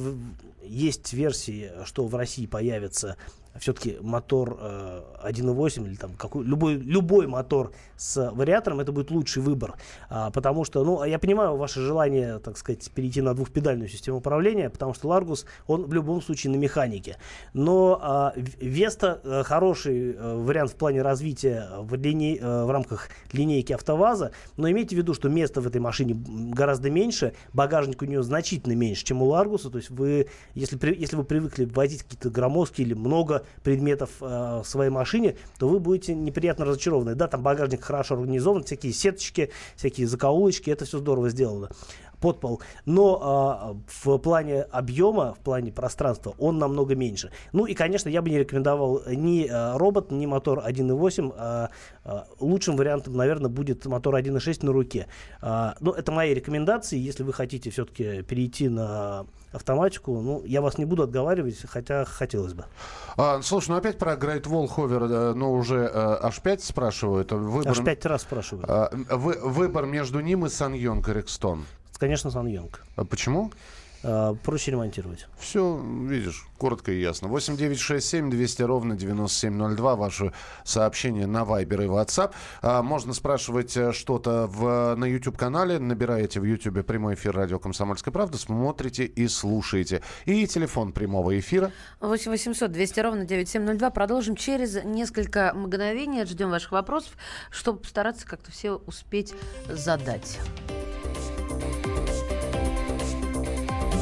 есть 0.63 1.13
версии, 1.13 1.71
что 1.85 2.05
в 2.07 2.15
России 2.15 2.45
появится 2.45 3.17
все-таки 3.59 3.97
мотор 4.01 4.57
э, 4.59 5.01
1.8 5.25 5.85
или 5.87 5.95
там 5.95 6.13
какой, 6.13 6.43
любой, 6.43 6.75
любой 6.75 7.27
мотор 7.27 7.71
с 7.97 8.31
вариатором, 8.31 8.79
это 8.79 8.91
будет 8.91 9.11
лучший 9.11 9.41
выбор. 9.41 9.75
А, 10.09 10.29
потому 10.31 10.65
что, 10.65 10.83
ну, 10.83 11.03
я 11.03 11.19
понимаю 11.19 11.55
ваше 11.55 11.81
желание, 11.81 12.39
так 12.39 12.57
сказать, 12.57 12.89
перейти 12.91 13.21
на 13.21 13.33
двухпедальную 13.33 13.89
систему 13.89 14.17
управления, 14.17 14.69
потому 14.69 14.93
что 14.93 15.07
Ларгус, 15.07 15.45
он 15.67 15.85
в 15.85 15.93
любом 15.93 16.21
случае 16.21 16.51
на 16.51 16.57
механике. 16.57 17.17
Но 17.53 17.99
а, 18.01 18.33
Веста 18.35 19.21
э, 19.23 19.43
хороший 19.43 20.13
э, 20.13 20.35
вариант 20.35 20.71
в 20.71 20.75
плане 20.75 21.01
развития 21.01 21.69
в, 21.79 21.93
линей- 21.95 22.39
э, 22.39 22.65
в 22.65 22.71
рамках 22.71 23.09
линейки 23.31 23.73
АвтоВАЗа, 23.73 24.31
но 24.57 24.69
имейте 24.69 24.95
в 24.95 24.99
виду, 24.99 25.13
что 25.13 25.29
места 25.29 25.61
в 25.61 25.67
этой 25.67 25.79
машине 25.79 26.15
гораздо 26.27 26.89
меньше, 26.89 27.33
багажник 27.53 28.01
у 28.01 28.05
нее 28.05 28.23
значительно 28.23 28.73
меньше, 28.73 29.05
чем 29.05 29.21
у 29.21 29.25
Ларгуса, 29.25 29.69
то 29.69 29.77
есть 29.77 29.89
вы, 29.89 30.27
если, 30.53 30.77
если 30.95 31.15
вы 31.15 31.23
привыкли 31.23 31.65
возить 31.65 32.03
какие-то 32.03 32.29
громоздкие 32.29 32.87
или 32.87 32.93
много 32.93 33.44
предметов 33.63 34.09
э, 34.21 34.25
в 34.25 34.65
своей 34.65 34.89
машине, 34.89 35.35
то 35.59 35.67
вы 35.67 35.79
будете 35.79 36.13
неприятно 36.13 36.65
разочарованы. 36.65 37.15
Да, 37.15 37.27
там 37.27 37.41
багажник 37.41 37.83
хорошо 37.83 38.15
организован, 38.15 38.63
всякие 38.63 38.93
сеточки, 38.93 39.51
всякие 39.75 40.07
закоулочки, 40.07 40.69
это 40.69 40.85
все 40.85 40.99
здорово 40.99 41.29
сделано 41.29 41.69
под 42.25 42.39
пол. 42.39 42.59
Но 42.85 43.19
а, 43.21 43.75
в 43.87 44.17
плане 44.17 44.63
объема, 44.63 45.35
в 45.35 45.39
плане 45.43 45.71
пространства 45.71 46.33
он 46.39 46.57
намного 46.57 46.95
меньше. 46.95 47.31
Ну 47.53 47.67
и, 47.67 47.75
конечно, 47.75 48.09
я 48.09 48.23
бы 48.23 48.31
не 48.31 48.39
рекомендовал 48.39 49.03
ни 49.05 49.47
а, 49.47 49.77
робот, 49.77 50.09
ни 50.11 50.25
мотор 50.25 50.63
1.8. 50.65 51.33
А, 51.37 51.69
а, 52.03 52.25
лучшим 52.39 52.77
вариантом, 52.77 53.15
наверное, 53.15 53.51
будет 53.51 53.85
мотор 53.85 54.15
1.6 54.15 54.65
на 54.65 54.71
руке. 54.73 55.05
А, 55.39 55.75
ну, 55.81 55.91
это 55.91 56.11
мои 56.11 56.33
рекомендации. 56.33 56.97
Если 56.97 57.21
вы 57.21 57.31
хотите 57.31 57.69
все-таки 57.69 58.23
перейти 58.23 58.69
на 58.69 59.27
автоматику, 59.51 60.19
ну, 60.19 60.41
я 60.45 60.61
вас 60.61 60.79
не 60.79 60.85
буду 60.85 61.03
отговаривать, 61.03 61.63
хотя 61.69 62.05
хотелось 62.05 62.53
бы. 62.53 62.65
А, 63.17 63.39
слушай, 63.43 63.69
ну 63.69 63.75
опять 63.75 63.99
про 63.99 64.15
Грейт 64.15 64.47
Волховер, 64.47 65.03
э, 65.03 65.33
ну 65.35 65.53
уже 65.53 65.89
э, 65.93 66.27
H5 66.27 66.59
спрашивают. 66.59 67.31
Выбор, 67.31 67.71
Аж 67.71 67.83
пять 67.83 68.03
раз 68.05 68.23
спрашиваю. 68.23 68.65
а, 68.67 68.89
вы- 69.11 69.39
выбор 69.43 69.85
между 69.85 70.19
ним 70.21 70.45
и 70.47 70.49
Саньонг 70.49 71.07
Рекстон. 71.07 71.65
Конечно, 71.97 72.31
Сан 72.31 72.47
Йонг. 72.47 72.83
А 72.95 73.05
почему? 73.05 73.51
А, 74.07 74.35
проще 74.35 74.71
ремонтировать. 74.71 75.27
Все, 75.39 75.81
видишь, 76.07 76.45
коротко 76.59 76.91
и 76.91 77.01
ясно. 77.01 77.27
8 77.27 77.57
9 77.57 77.79
6 77.79 78.07
7 78.07 78.29
200 78.29 78.61
ровно 78.61 78.95
9702. 78.95 79.95
Ваше 79.95 80.31
сообщение 80.63 81.25
на 81.25 81.41
Viber 81.41 81.85
и 81.85 81.87
WhatsApp. 81.87 82.31
А, 82.61 82.83
можно 82.83 83.13
спрашивать 83.13 83.75
э, 83.75 83.93
что-то 83.93 84.45
в, 84.45 84.95
на 84.95 85.05
YouTube-канале. 85.05 85.79
Набираете 85.79 86.39
в 86.39 86.43
YouTube 86.43 86.85
прямой 86.85 87.15
эфир 87.15 87.35
радио 87.35 87.57
«Комсомольская 87.57 88.11
правда». 88.11 88.37
Смотрите 88.37 89.05
и 89.05 89.27
слушаете. 89.27 90.03
И 90.25 90.45
телефон 90.45 90.91
прямого 90.91 91.37
эфира. 91.39 91.71
8 91.99 92.29
800 92.29 92.71
200 92.71 92.99
ровно 92.99 93.25
9702. 93.25 93.89
Продолжим 93.89 94.35
через 94.35 94.83
несколько 94.83 95.51
мгновений. 95.55 96.25
Ждем 96.25 96.51
ваших 96.51 96.73
вопросов, 96.73 97.13
чтобы 97.49 97.79
постараться 97.79 98.27
как-то 98.27 98.51
все 98.51 98.73
успеть 98.85 99.33
задать. 99.67 100.39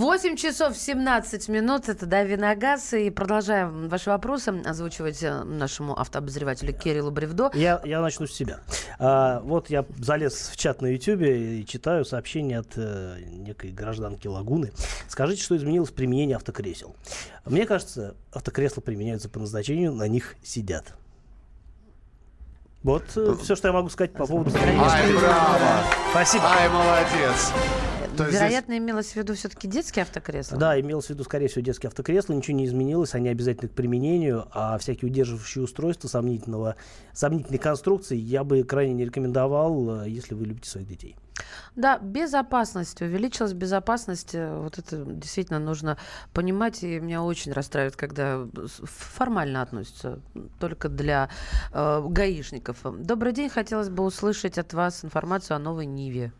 8 0.00 0.36
часов 0.36 0.78
17 0.78 1.50
минут. 1.50 1.90
Это 1.90 2.06
Дави 2.06 2.36
на 2.36 2.54
газ. 2.54 2.94
И 2.94 3.10
продолжаем 3.10 3.86
ваши 3.90 4.08
вопросы 4.08 4.48
озвучивать 4.64 5.22
э, 5.22 5.44
нашему 5.44 5.92
автообозревателю 5.92 6.72
Кириллу 6.72 7.10
Бревдо. 7.10 7.50
Я, 7.52 7.82
я 7.84 8.00
начну 8.00 8.26
с 8.26 8.32
себя. 8.32 8.60
А, 8.98 9.40
вот 9.40 9.68
я 9.68 9.84
залез 9.98 10.48
в 10.54 10.56
чат 10.56 10.80
на 10.80 10.86
YouTube 10.86 11.20
и 11.20 11.66
читаю 11.68 12.06
сообщение 12.06 12.60
от 12.60 12.68
э, 12.76 13.18
некой 13.26 13.72
гражданки 13.72 14.26
Лагуны. 14.26 14.72
Скажите, 15.06 15.42
что 15.42 15.54
изменилось 15.54 15.90
в 15.90 15.94
применении 15.94 16.34
автокресел. 16.34 16.96
Мне 17.44 17.66
кажется, 17.66 18.16
автокресла 18.32 18.80
применяются 18.80 19.28
по 19.28 19.38
назначению, 19.38 19.92
на 19.92 20.08
них 20.08 20.36
сидят. 20.42 20.94
Вот 22.82 23.04
э, 23.16 23.36
все, 23.42 23.54
что 23.54 23.68
я 23.68 23.74
могу 23.74 23.90
сказать 23.90 24.14
по 24.14 24.24
поводу... 24.26 24.50
Ай, 24.56 25.12
браво! 25.12 25.84
Спасибо. 26.10 26.44
Ай, 26.46 26.70
молодец! 26.70 27.52
То 28.20 28.30
Вероятно, 28.30 28.76
имелось 28.76 29.12
в 29.12 29.16
виду 29.16 29.34
все-таки 29.34 29.66
детские 29.66 30.02
автокресла? 30.02 30.58
Да, 30.58 30.78
имелось 30.78 31.06
в 31.06 31.10
виду, 31.10 31.24
скорее 31.24 31.48
всего, 31.48 31.62
детские 31.62 31.88
автокресла. 31.88 32.34
Ничего 32.34 32.56
не 32.56 32.66
изменилось, 32.66 33.14
они 33.14 33.30
обязательны 33.30 33.68
к 33.68 33.72
применению, 33.72 34.46
а 34.52 34.76
всякие 34.76 35.10
удерживающие 35.10 35.64
устройства 35.64 36.08
сомнительного, 36.08 36.76
сомнительной 37.14 37.58
конструкции 37.58 38.16
я 38.16 38.44
бы 38.44 38.62
крайне 38.62 38.92
не 38.92 39.06
рекомендовал, 39.06 40.02
э, 40.02 40.10
если 40.10 40.34
вы 40.34 40.44
любите 40.44 40.68
своих 40.68 40.86
детей. 40.86 41.16
Да, 41.76 41.98
безопасность. 41.98 43.00
Увеличилась 43.00 43.54
безопасность. 43.54 44.34
э, 44.34 44.54
Вот 44.60 44.78
это 44.78 45.02
действительно 45.06 45.58
нужно 45.58 45.96
понимать. 46.34 46.82
И 46.82 47.00
меня 47.00 47.22
очень 47.22 47.52
расстраивает, 47.52 47.96
когда 47.96 48.46
формально 48.84 49.62
относятся 49.62 50.20
только 50.58 50.90
для 50.90 51.30
э, 51.72 52.02
гаишников. 52.06 52.78
Добрый 52.84 53.32
день. 53.32 53.48
Хотелось 53.48 53.88
бы 53.88 54.04
услышать 54.04 54.58
от 54.58 54.74
вас 54.74 55.04
информацию 55.04 55.56
о 55.56 55.58
новой 55.58 55.86
Ниве. 55.86 56.32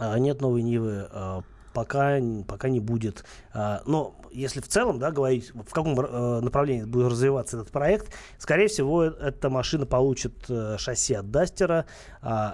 А, 0.00 0.18
Нет 0.18 0.40
новой 0.40 0.62
Нивы, 0.62 1.06
а, 1.10 1.42
пока, 1.74 2.18
пока 2.48 2.68
не 2.70 2.80
будет. 2.80 3.24
А, 3.52 3.82
Но 3.86 4.16
если 4.32 4.60
в 4.60 4.68
целом 4.68 4.98
да, 4.98 5.10
говорить, 5.10 5.52
в 5.54 5.72
каком 5.72 5.94
направлении 5.94 6.84
будет 6.84 7.08
развиваться 7.08 7.58
этот 7.58 7.70
проект, 7.70 8.12
скорее 8.38 8.68
всего, 8.68 9.04
э- 9.04 9.12
эта 9.20 9.50
машина 9.50 9.86
получит 9.86 10.32
э, 10.48 10.76
шасси 10.78 11.14
от 11.14 11.30
Дастера, 11.30 11.84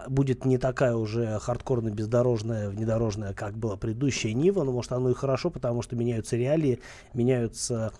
будет 0.08 0.44
не 0.44 0.58
такая 0.58 0.96
уже 0.96 1.38
хардкорно 1.38 1.90
бездорожная, 1.90 2.70
внедорожная, 2.70 3.34
как 3.34 3.56
была 3.56 3.76
предыдущая 3.76 4.32
Нива, 4.32 4.64
но 4.64 4.72
может 4.72 4.90
оно 4.92 5.10
и 5.10 5.14
хорошо, 5.14 5.50
потому 5.50 5.82
что 5.82 5.96
меняются 5.96 6.36
реалии, 6.36 6.80
меняются 7.12 7.92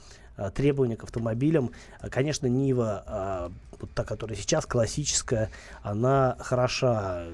требования 0.55 0.97
к 0.97 1.05
автомобилям. 1.05 1.71
Конечно, 2.11 2.47
Нива, 2.47 3.51
вот 3.79 3.91
та, 3.93 4.05
которая 4.05 4.37
сейчас 4.37 4.65
классическая, 4.67 5.51
она 5.83 6.37
хороша 6.41 7.25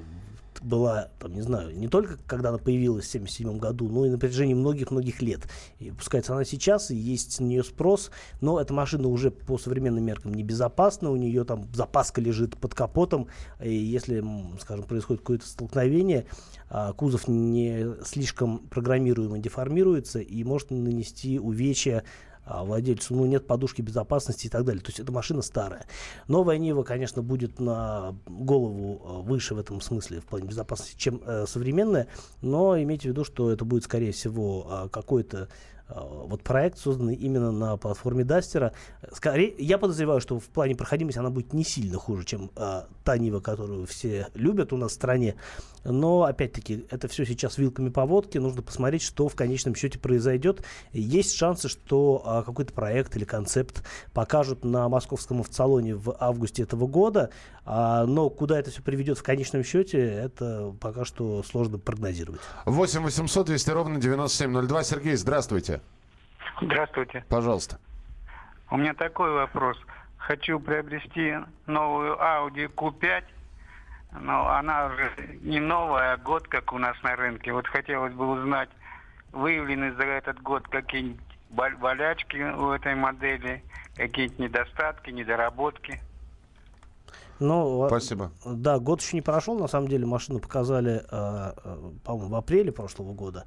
была, 0.63 1.09
там, 1.19 1.35
не 1.35 1.43
знаю, 1.43 1.77
не 1.77 1.89
только 1.89 2.19
когда 2.27 2.51
она 2.51 2.59
появилась 2.59 3.07
в 3.07 3.09
1977 3.09 3.59
году, 3.59 3.89
но 3.89 4.07
и 4.07 4.11
на 4.11 4.19
протяжении 4.19 4.55
многих-многих 4.55 5.23
лет. 5.23 5.41
И 5.79 5.91
выпускается 5.91 6.35
она 6.35 6.45
сейчас, 6.45 6.91
и 6.91 6.97
есть 6.97 7.41
на 7.41 7.45
нее 7.45 7.65
спрос, 7.65 8.11
но 8.41 8.61
эта 8.61 8.73
машина 8.73 9.09
уже 9.09 9.31
по 9.31 9.59
современным 9.59 10.05
меркам 10.05 10.35
небезопасна, 10.35 11.11
у 11.11 11.17
нее 11.17 11.45
там 11.45 11.67
запаска 11.75 12.21
лежит 12.21 12.57
под 12.57 12.75
капотом, 12.75 13.29
и 13.63 13.75
если, 13.75 14.25
скажем, 14.61 14.85
происходит 14.85 15.23
какое-то 15.23 15.47
столкновение, 15.47 16.27
а, 16.69 16.93
кузов 16.93 17.29
не 17.29 17.87
слишком 18.05 18.59
программируемо 18.59 19.39
деформируется 19.39 20.21
и 20.21 20.43
может 20.45 20.71
нанести 20.71 21.39
увечья 21.39 22.05
владельцу, 22.47 23.15
ну, 23.15 23.27
нет 23.27 23.47
подушки 23.47 23.83
безопасности 23.83 24.47
и 24.47 24.51
так 24.51 24.65
далее. 24.65 24.83
То 24.83 24.89
есть 24.89 25.01
эта 25.01 25.13
машина 25.13 25.43
старая. 25.43 25.87
Новая 26.29 26.59
Нива, 26.59 26.83
конечно, 26.83 27.23
будет 27.23 27.61
на 27.61 28.15
голову 28.27 29.03
а, 29.05 29.21
выше 29.23 29.55
в 29.55 29.59
этом 29.59 29.81
смысле, 29.81 30.21
в 30.21 30.25
плане 30.25 30.47
безопасности, 30.47 30.97
чем 30.99 31.23
э, 31.25 31.47
современная, 31.47 32.09
но 32.41 32.81
имейте 32.81 33.09
в 33.09 33.13
виду, 33.13 33.25
что 33.25 33.51
это 33.51 33.65
будет, 33.65 33.85
скорее 33.85 34.13
всего, 34.13 34.67
а, 34.69 34.89
какой-то 34.89 35.43
а, 35.43 35.49
вот 35.95 36.43
проект, 36.43 36.79
созданный 36.79 37.15
именно 37.15 37.53
на 37.53 37.77
платформе 37.77 38.25
Дастера. 38.25 38.73
Скорее, 39.13 39.55
я 39.59 39.79
подозреваю, 39.79 40.21
что 40.21 40.39
в 40.39 40.45
плане 40.45 40.75
проходимости 40.75 41.19
она 41.19 41.31
будет 41.31 41.53
не 41.53 41.65
сильно 41.65 41.99
хуже, 41.99 42.25
чем 42.25 42.51
а, 42.57 42.87
та 43.05 43.19
Нива, 43.19 43.41
которую 43.41 43.87
все 43.87 44.29
любят 44.35 44.73
у 44.73 44.77
нас 44.77 44.93
в 44.93 44.95
стране. 44.95 45.37
Но, 45.85 46.23
опять-таки, 46.23 46.87
это 46.91 47.09
все 47.09 47.25
сейчас 47.25 47.59
вилками 47.59 47.89
по 47.89 48.07
водке. 48.07 48.41
Нужно 48.41 48.63
посмотреть, 48.63 49.03
что 49.03 49.29
в 49.29 49.35
конечном 49.35 49.75
счете 49.75 49.99
произойдет. 49.99 50.63
Есть 50.93 51.35
шансы, 51.35 51.69
что 51.69 52.23
а, 52.25 52.43
какой-то 52.43 52.73
проект 52.73 53.17
или 53.17 53.25
концепт 53.25 53.83
покажут 54.13 54.65
на 54.65 54.89
московском 54.89 55.41
автосалоне 55.41 55.95
в 55.97 56.17
августе 56.19 56.63
этого 56.63 56.87
года. 56.87 57.31
А, 57.65 58.07
но 58.07 58.31
куда 58.31 58.59
это 58.59 58.71
все 58.71 58.83
приведет 58.83 59.19
в 59.19 59.23
конечном 59.23 59.65
счете, 59.65 59.99
это 59.99 60.75
пока 60.81 61.05
что 61.05 61.43
сложно 61.43 61.79
прогнозировать. 61.79 62.41
8 62.67 63.03
800 63.03 63.47
200 63.47 63.71
ровно 63.71 64.01
9702. 64.01 64.85
Сергей, 64.85 65.17
здравствуйте. 65.17 65.82
Здравствуйте. 66.61 67.25
Пожалуйста. 67.29 67.79
У 68.71 68.77
меня 68.77 68.95
такой 68.95 69.31
вопрос. 69.33 69.77
Хочу 70.17 70.61
приобрести 70.61 71.35
новую 71.67 72.15
Audi 72.17 72.73
Q5, 72.75 73.25
но 74.21 74.49
она 74.49 74.87
уже 74.87 75.11
не 75.43 75.59
новая, 75.61 76.15
а 76.15 76.17
год 76.17 76.47
как 76.49 76.73
у 76.73 76.79
нас 76.79 76.97
на 77.03 77.17
рынке. 77.17 77.53
Вот 77.53 77.67
хотелось 77.67 78.15
бы 78.15 78.27
узнать, 78.31 78.69
выявлены 79.33 79.93
за 79.95 80.05
этот 80.05 80.41
год 80.43 80.67
какие-нибудь 80.69 81.21
бол- 81.51 81.77
болячки 81.81 82.37
у 82.37 82.71
этой 82.71 82.95
модели, 82.95 83.63
какие-нибудь 83.97 84.39
недостатки, 84.39 85.11
недоработки. 85.11 86.01
Ну, 87.41 87.83
а- 87.83 87.89
Спасибо. 87.89 88.31
Да, 88.47 88.79
год 88.79 89.01
еще 89.01 89.17
не 89.17 89.23
прошел. 89.23 89.59
На 89.59 89.67
самом 89.67 89.89
деле 89.89 90.07
машину 90.07 90.39
показали, 90.39 91.03
э, 91.11 91.53
по-моему, 92.05 92.29
в 92.29 92.35
апреле 92.37 92.71
прошлого 92.71 93.13
года. 93.15 93.45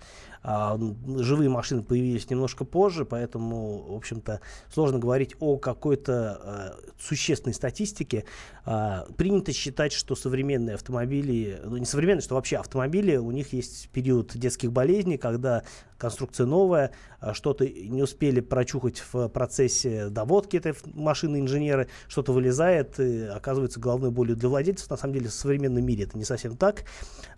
А, 0.47 0.77
живые 1.17 1.49
машины 1.49 1.81
появились 1.81 2.29
немножко 2.29 2.65
позже, 2.65 3.03
поэтому, 3.03 3.93
в 3.93 3.95
общем-то, 3.95 4.41
сложно 4.71 4.99
говорить 4.99 5.35
о 5.39 5.57
какой-то 5.57 6.75
э, 6.77 6.91
существенной 6.99 7.55
статистике. 7.55 8.25
А, 8.63 9.07
принято 9.17 9.51
считать, 9.53 9.91
что 9.91 10.15
современные 10.15 10.75
автомобили, 10.75 11.59
ну 11.63 11.77
не 11.77 11.85
современные, 11.85 12.21
что 12.21 12.35
вообще 12.35 12.57
автомобили, 12.57 13.15
у 13.15 13.31
них 13.31 13.53
есть 13.53 13.89
период 13.89 14.37
детских 14.37 14.71
болезней, 14.71 15.17
когда 15.17 15.63
конструкция 15.97 16.45
новая, 16.45 16.91
а, 17.19 17.33
что-то 17.33 17.67
не 17.67 18.03
успели 18.03 18.39
прочухать 18.39 19.03
в 19.11 19.27
процессе 19.29 20.09
доводки 20.09 20.57
этой 20.57 20.75
машины 20.93 21.39
инженеры, 21.39 21.87
что-то 22.07 22.33
вылезает, 22.33 22.99
и 22.99 23.23
оказывается 23.23 23.79
головной 23.79 24.11
болью 24.11 24.35
для 24.35 24.49
владельцев. 24.49 24.89
На 24.89 24.97
самом 24.97 25.13
деле 25.13 25.29
в 25.29 25.33
современном 25.33 25.83
мире 25.83 26.03
это 26.03 26.17
не 26.17 26.25
совсем 26.25 26.55
так. 26.55 26.83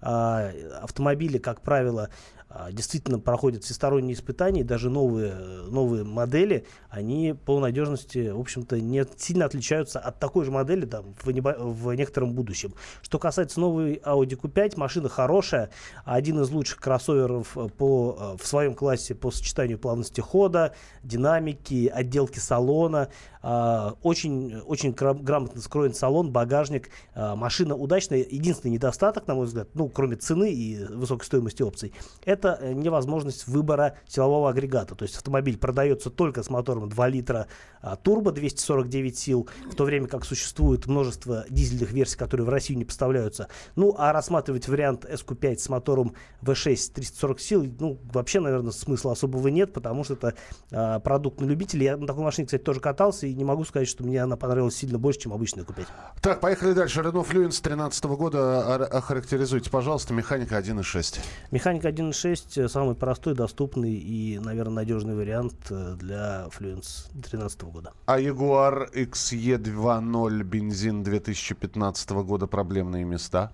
А, 0.02 0.52
автомобили, 0.82 1.38
как 1.38 1.62
правило, 1.62 2.10
а, 2.36 2.37
действительно 2.72 3.20
проходят 3.20 3.64
всесторонние 3.64 4.14
испытания, 4.14 4.62
и 4.62 4.64
даже 4.64 4.90
новые, 4.90 5.34
новые 5.70 6.04
модели, 6.04 6.66
они 6.90 7.34
по 7.46 7.60
надежности, 7.60 8.30
в 8.30 8.40
общем-то, 8.40 8.80
не 8.80 9.06
сильно 9.18 9.46
отличаются 9.46 10.00
от 10.00 10.20
такой 10.20 10.46
же 10.46 10.52
модели 10.52 10.86
там, 10.86 11.14
в, 11.22 11.28
небо- 11.30 11.58
в 11.60 11.94
некотором 11.94 12.34
будущем. 12.34 12.74
Что 13.02 13.20
касается 13.20 13.60
новой 13.60 13.96
Audi 13.96 14.40
Q5, 14.40 14.74
машина 14.78 15.10
хорошая, 15.10 15.70
один 16.06 16.40
из 16.42 16.50
лучших 16.50 16.80
кроссоверов 16.80 17.56
по, 17.78 18.18
э, 18.20 18.38
в 18.42 18.48
своем 18.48 18.76
классе 18.76 19.14
по 19.14 19.30
сочетанию 19.32 19.78
плавности 19.78 20.22
хода, 20.22 20.74
динамики, 21.04 21.92
отделки 21.94 22.40
салона. 22.40 23.10
А, 23.42 23.94
Очень, 24.04 24.58
очень 24.66 24.92
гра- 24.92 25.14
грамотно 25.14 25.62
скроен 25.62 25.94
салон, 25.94 26.32
багажник. 26.32 26.90
А, 27.14 27.36
Машина 27.36 27.76
удачная. 27.76 28.20
Единственный 28.20 28.72
недостаток, 28.72 29.28
на 29.28 29.36
мой 29.36 29.46
взгляд, 29.46 29.70
ну, 29.74 29.90
кроме 29.90 30.16
цены 30.16 30.52
и 30.52 30.84
высокой 30.86 31.26
стоимости 31.26 31.62
опций, 31.64 31.94
это 32.26 32.47
это 32.48 32.64
э, 32.64 32.74
невозможность 32.74 33.48
выбора 33.48 33.98
силового 34.08 34.50
агрегата. 34.50 34.96
То 34.96 35.04
есть 35.04 35.16
автомобиль 35.16 35.58
продается 35.58 36.10
только 36.10 36.44
с 36.44 36.50
мотором 36.50 36.90
2 36.90 37.08
литра 37.10 37.48
а, 37.82 37.96
турбо 37.96 38.32
249 38.32 39.18
сил, 39.18 39.48
в 39.70 39.76
то 39.76 39.84
время 39.84 40.08
как 40.08 40.26
существует 40.26 40.88
множество 40.88 41.46
дизельных 41.50 41.92
версий, 41.92 42.18
которые 42.18 42.46
в 42.46 42.50
Россию 42.50 42.80
не 42.80 42.86
поставляются. 42.86 43.48
Ну, 43.76 43.96
а 43.98 44.12
рассматривать 44.14 44.68
вариант 44.68 45.06
SQ5 45.06 45.58
с 45.58 45.70
мотором 45.70 46.14
V6 46.42 46.94
340 46.94 47.40
сил, 47.40 47.66
ну, 47.80 48.00
вообще, 48.12 48.40
наверное, 48.40 48.72
смысла 48.72 49.14
особого 49.14 49.48
нет, 49.48 49.74
потому 49.74 50.04
что 50.04 50.14
это 50.14 50.34
а, 50.72 51.00
продукт 51.00 51.42
на 51.42 51.46
любителей. 51.46 51.86
Я 51.86 51.98
на 51.98 52.08
такой 52.08 52.24
машине, 52.24 52.46
кстати, 52.48 52.62
тоже 52.62 52.80
катался, 52.80 53.28
и 53.28 53.34
не 53.34 53.44
могу 53.44 53.64
сказать, 53.66 53.88
что 53.88 54.04
мне 54.04 54.22
она 54.22 54.38
понравилась 54.38 54.76
сильно 54.76 54.98
больше, 54.98 55.22
чем 55.22 55.34
обычная 55.34 55.64
Q5. 55.64 55.86
Так, 56.22 56.40
поехали 56.40 56.74
дальше. 56.74 57.02
Renault 57.02 57.28
Fluence 57.28 57.62
2013 57.62 58.06
года 58.06 58.76
охарактеризуйте, 58.86 59.70
пожалуйста, 59.70 60.14
механика 60.14 60.58
1.6. 60.58 61.20
Механика 61.52 61.90
1.6 61.90 62.27
э, 62.34 62.68
самый 62.68 62.96
простой, 62.96 63.36
доступный 63.36 63.94
и, 63.94 64.40
наверное, 64.40 64.76
надежный 64.76 65.16
вариант 65.16 65.56
э, 65.70 65.96
для 65.98 66.48
Fluence 66.48 67.10
2013 67.14 67.62
года. 67.64 67.94
А 68.06 68.20
Jaguar 68.20 68.92
XE 68.94 69.58
2.0 69.58 70.44
бензин 70.44 71.04
2015 71.04 72.10
года 72.10 72.48
проблемные 72.48 73.04
места? 73.04 73.52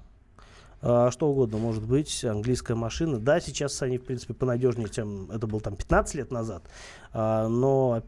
А, 0.86 1.12
что 1.12 1.30
угодно 1.30 1.58
может 1.58 1.84
быть, 1.84 2.25
английская 2.25 2.75
машина. 2.75 3.18
Да, 3.18 3.39
сейчас 3.39 3.82
они, 3.82 3.98
в 3.98 4.03
принципе, 4.03 4.34
понадежнее, 4.34 4.89
чем 4.89 5.32
это 5.32 5.48
было 5.48 5.62
там 5.62 5.77
15 5.77 6.15
лет 6.15 6.32
назад, 6.32 6.63
а, 7.13 7.48
но 7.48 8.03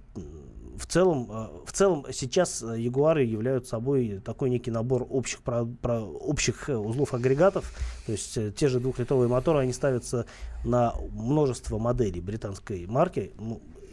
в 0.77 0.85
целом, 0.85 1.27
а, 1.29 1.51
в 1.65 1.71
целом 1.71 2.05
сейчас 2.11 2.61
Ягуары 2.61 3.23
являются 3.23 3.71
собой 3.71 4.21
такой 4.23 4.49
некий 4.49 4.71
набор 4.71 5.05
общих, 5.09 5.41
про, 5.41 5.65
про, 5.65 6.01
общих 6.01 6.69
узлов 6.69 7.13
агрегатов. 7.13 7.71
То 8.05 8.11
есть 8.11 8.37
э, 8.37 8.51
те 8.51 8.67
же 8.67 8.79
двухлитровые 8.79 9.27
моторы, 9.27 9.59
они 9.59 9.73
ставятся 9.73 10.25
на 10.63 10.93
множество 11.11 11.77
моделей 11.77 12.21
британской 12.21 12.85
марки. 12.87 13.33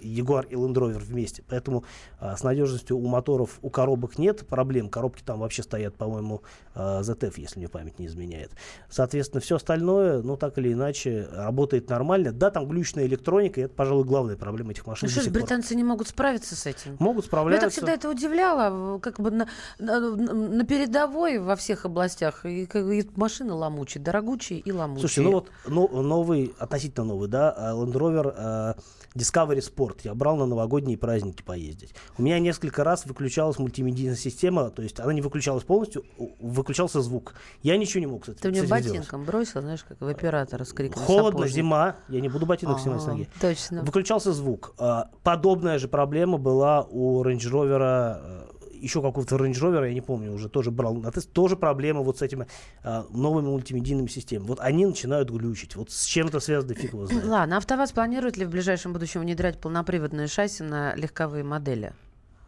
Jaguar 0.06 0.46
и 0.48 0.54
Land 0.54 0.74
Rover 0.74 0.98
вместе. 0.98 1.42
Поэтому 1.48 1.84
а, 2.18 2.36
с 2.36 2.42
надежностью 2.42 2.98
у 2.98 3.06
моторов, 3.06 3.58
у 3.62 3.70
коробок 3.70 4.18
нет 4.18 4.46
проблем. 4.46 4.88
Коробки 4.88 5.22
там 5.22 5.40
вообще 5.40 5.62
стоят, 5.62 5.94
по-моему, 5.96 6.42
а, 6.74 7.02
ZF, 7.02 7.34
если 7.36 7.58
мне 7.58 7.68
память 7.68 7.98
не 7.98 8.06
изменяет. 8.06 8.50
Соответственно, 8.88 9.40
все 9.40 9.56
остальное, 9.56 10.22
ну, 10.22 10.36
так 10.36 10.58
или 10.58 10.72
иначе, 10.72 11.28
работает 11.32 11.88
нормально. 11.88 12.32
Да, 12.32 12.50
там 12.50 12.66
глючная 12.68 13.06
электроника, 13.06 13.60
и 13.60 13.64
это, 13.64 13.74
пожалуй, 13.74 14.04
главная 14.04 14.36
проблема 14.36 14.72
этих 14.72 14.86
машин. 14.86 15.08
Ну 15.08 15.12
что 15.12 15.22
ж, 15.22 15.32
британцы 15.32 15.74
не 15.74 15.84
могут 15.84 16.08
справиться 16.08 16.56
с 16.56 16.66
этим? 16.66 16.96
Могут 16.98 17.26
справляться. 17.26 17.66
Меня 17.66 17.70
так 17.70 17.72
всегда 17.72 17.92
это 17.92 18.10
удивляло, 18.10 18.98
как 18.98 19.20
бы 19.20 19.30
на, 19.30 19.48
на, 19.78 20.00
на 20.00 20.64
передовой 20.64 21.38
во 21.38 21.56
всех 21.56 21.84
областях. 21.84 22.44
И, 22.46 22.64
и 22.64 23.10
машины 23.16 23.52
ломучие, 23.52 24.02
дорогучие 24.02 24.60
и 24.60 24.72
ломучие. 24.72 25.00
Слушайте, 25.00 25.22
ну 25.22 25.32
вот 25.32 25.50
ну, 25.66 26.02
новый, 26.02 26.54
относительно 26.58 27.06
новый, 27.06 27.28
да, 27.28 27.54
Land 27.74 27.92
Rover 27.92 28.34
э, 28.36 28.74
Discovery 29.14 29.58
Sport 29.58 29.91
я 30.00 30.14
брал 30.14 30.36
на 30.36 30.46
новогодние 30.46 30.96
праздники 30.98 31.42
поездить. 31.42 31.94
У 32.18 32.22
меня 32.22 32.38
несколько 32.38 32.84
раз 32.84 33.06
выключалась 33.06 33.58
мультимедийная 33.58 34.16
система, 34.16 34.70
то 34.70 34.82
есть 34.82 34.98
она 35.00 35.12
не 35.12 35.20
выключалась 35.20 35.64
полностью, 35.64 36.04
выключался 36.40 37.00
звук. 37.02 37.34
Я 37.62 37.76
ничего 37.76 38.00
не 38.00 38.06
мог 38.06 38.24
этим 38.24 38.34
Ты 38.34 38.50
мне 38.50 38.62
ботинком 38.62 39.24
бросил, 39.24 39.60
знаешь, 39.60 39.84
как 39.84 40.00
в 40.00 40.06
оператора 40.06 40.64
с 40.64 40.72
криком 40.72 41.02
Холодно, 41.02 41.30
сапожник. 41.30 41.54
зима, 41.54 41.96
я 42.08 42.20
не 42.20 42.28
буду 42.28 42.46
ботинок 42.46 42.80
снимать 42.80 43.02
с 43.02 43.06
ноги. 43.06 43.28
Точно. 43.40 43.82
Выключался 43.82 44.32
звук. 44.32 44.74
А, 44.78 45.10
подобная 45.22 45.78
же 45.78 45.88
проблема 45.88 46.38
была 46.38 46.82
у 46.82 47.22
Range 47.22 47.38
Rover 47.38 48.51
еще 48.82 49.00
какого-то 49.00 49.36
Range 49.36 49.52
Rover, 49.52 49.86
я 49.86 49.94
не 49.94 50.00
помню, 50.00 50.32
уже 50.32 50.48
тоже 50.48 50.70
брал 50.70 50.94
на 50.94 51.10
тест, 51.10 51.32
тоже 51.32 51.56
проблема 51.56 52.00
вот 52.00 52.18
с 52.18 52.22
этими 52.22 52.46
а, 52.82 53.06
новыми 53.10 53.46
мультимедийными 53.46 54.08
системами. 54.08 54.48
Вот 54.48 54.60
они 54.60 54.86
начинают 54.86 55.30
глючить. 55.30 55.76
Вот 55.76 55.90
с 55.90 56.04
чем 56.04 56.26
это 56.26 56.40
связано, 56.40 56.74
фиг 56.74 56.92
его 56.92 57.06
знает. 57.06 57.24
Ладно, 57.24 57.56
АвтоВАЗ 57.58 57.92
планирует 57.92 58.36
ли 58.36 58.44
в 58.44 58.50
ближайшем 58.50 58.92
будущем 58.92 59.20
внедрять 59.20 59.60
полноприводные 59.60 60.26
шасси 60.26 60.62
на 60.62 60.94
легковые 60.94 61.44
модели? 61.44 61.92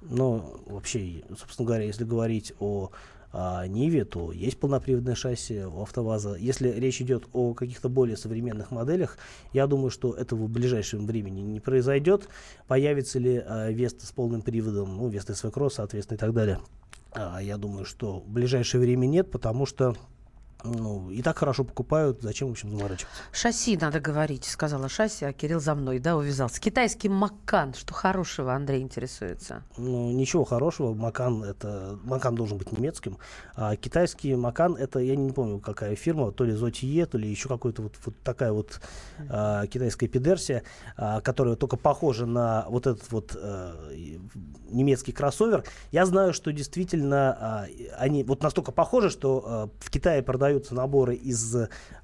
Ну, 0.03 0.61
вообще, 0.67 1.23
собственно 1.39 1.67
говоря, 1.67 1.85
если 1.85 2.05
говорить 2.05 2.53
о 2.59 2.91
а, 3.37 3.67
Ниве, 3.67 4.05
то 4.05 4.31
есть 4.31 4.59
полноприводное 4.59 5.17
шасси 5.17 5.65
у 5.65 5.83
АвтоВАЗа. 5.83 6.37
Если 6.37 6.69
речь 6.69 7.03
идет 7.03 7.25
о 7.33 7.53
каких-то 7.53 7.89
более 7.89 8.17
современных 8.17 8.71
моделях, 8.71 9.19
я 9.53 9.67
думаю, 9.67 9.91
что 9.91 10.15
этого 10.15 10.45
в 10.45 10.49
ближайшем 10.49 11.05
времени 11.05 11.41
не 11.41 11.59
произойдет. 11.59 12.29
Появится 12.69 13.19
ли 13.19 13.43
а, 13.45 13.73
Веста 13.73 14.07
с 14.07 14.13
полным 14.13 14.41
приводом, 14.41 14.97
ну, 14.97 15.09
Веста 15.09 15.33
SV 15.33 15.69
соответственно, 15.69 16.17
и 16.17 16.21
так 16.21 16.33
далее. 16.33 16.61
А, 17.11 17.41
я 17.43 17.57
думаю, 17.57 17.85
что 17.85 18.21
в 18.21 18.29
ближайшее 18.29 18.81
время 18.81 19.07
нет, 19.07 19.33
потому 19.33 19.67
что 19.67 19.97
ну, 20.65 21.11
и 21.11 21.23
так 21.23 21.39
хорошо 21.39 21.65
покупают, 21.65 22.23
зачем, 22.23 22.49
в 22.49 22.53
общем, 22.53 22.71
заморачиваться? 22.71 23.23
Шасси 23.33 23.77
надо 23.77 24.01
говорить, 24.01 24.45
сказала 24.45 24.89
шасси, 24.89 25.25
а 25.25 25.33
Кирилл 25.33 25.61
за 25.61 25.75
мной, 25.75 25.99
да, 25.99 26.17
увязался. 26.17 26.61
Китайский 26.61 27.09
Макан, 27.09 27.75
что 27.75 27.93
хорошего, 27.93 28.55
Андрей 28.55 28.81
интересуется? 28.81 29.63
Ну, 29.77 30.11
ничего 30.13 30.45
хорошего, 30.45 30.95
Макан, 30.95 31.45
это, 31.45 31.99
Макан 32.05 32.35
должен 32.35 32.57
быть 32.57 32.73
немецким, 32.73 33.19
а 33.55 33.77
китайский 33.77 34.35
Макан, 34.35 34.75
это, 34.77 35.01
я 35.01 35.17
не 35.17 35.33
помню, 35.33 35.59
какая 35.61 35.95
фирма, 35.97 36.33
то 36.33 36.45
ли 36.45 36.53
Зотие, 36.53 37.05
то 37.07 37.19
ли 37.19 37.29
еще 37.29 37.49
какой-то 37.49 37.83
вот, 37.83 37.97
вот 38.05 38.15
такая 38.23 38.53
вот 38.53 38.81
а, 39.29 39.67
китайская 39.67 40.09
педерсия, 40.09 40.63
а, 40.97 41.21
которая 41.21 41.57
только 41.57 41.77
похожа 41.77 42.27
на 42.27 42.65
вот 42.69 42.87
этот 42.87 43.13
вот 43.13 43.37
а, 43.37 43.93
немецкий 44.71 45.13
кроссовер. 45.13 45.65
Я 45.93 46.07
знаю, 46.07 46.33
что 46.33 46.53
действительно 46.53 47.37
а, 47.39 47.67
они 47.99 48.25
вот 48.25 48.43
настолько 48.43 48.73
похожи, 48.73 49.11
что 49.11 49.45
а, 49.47 49.69
в 49.79 49.91
Китае 49.91 50.23
продают 50.23 50.54
продаются 50.55 50.75
наборы 50.75 51.15
из 51.15 51.57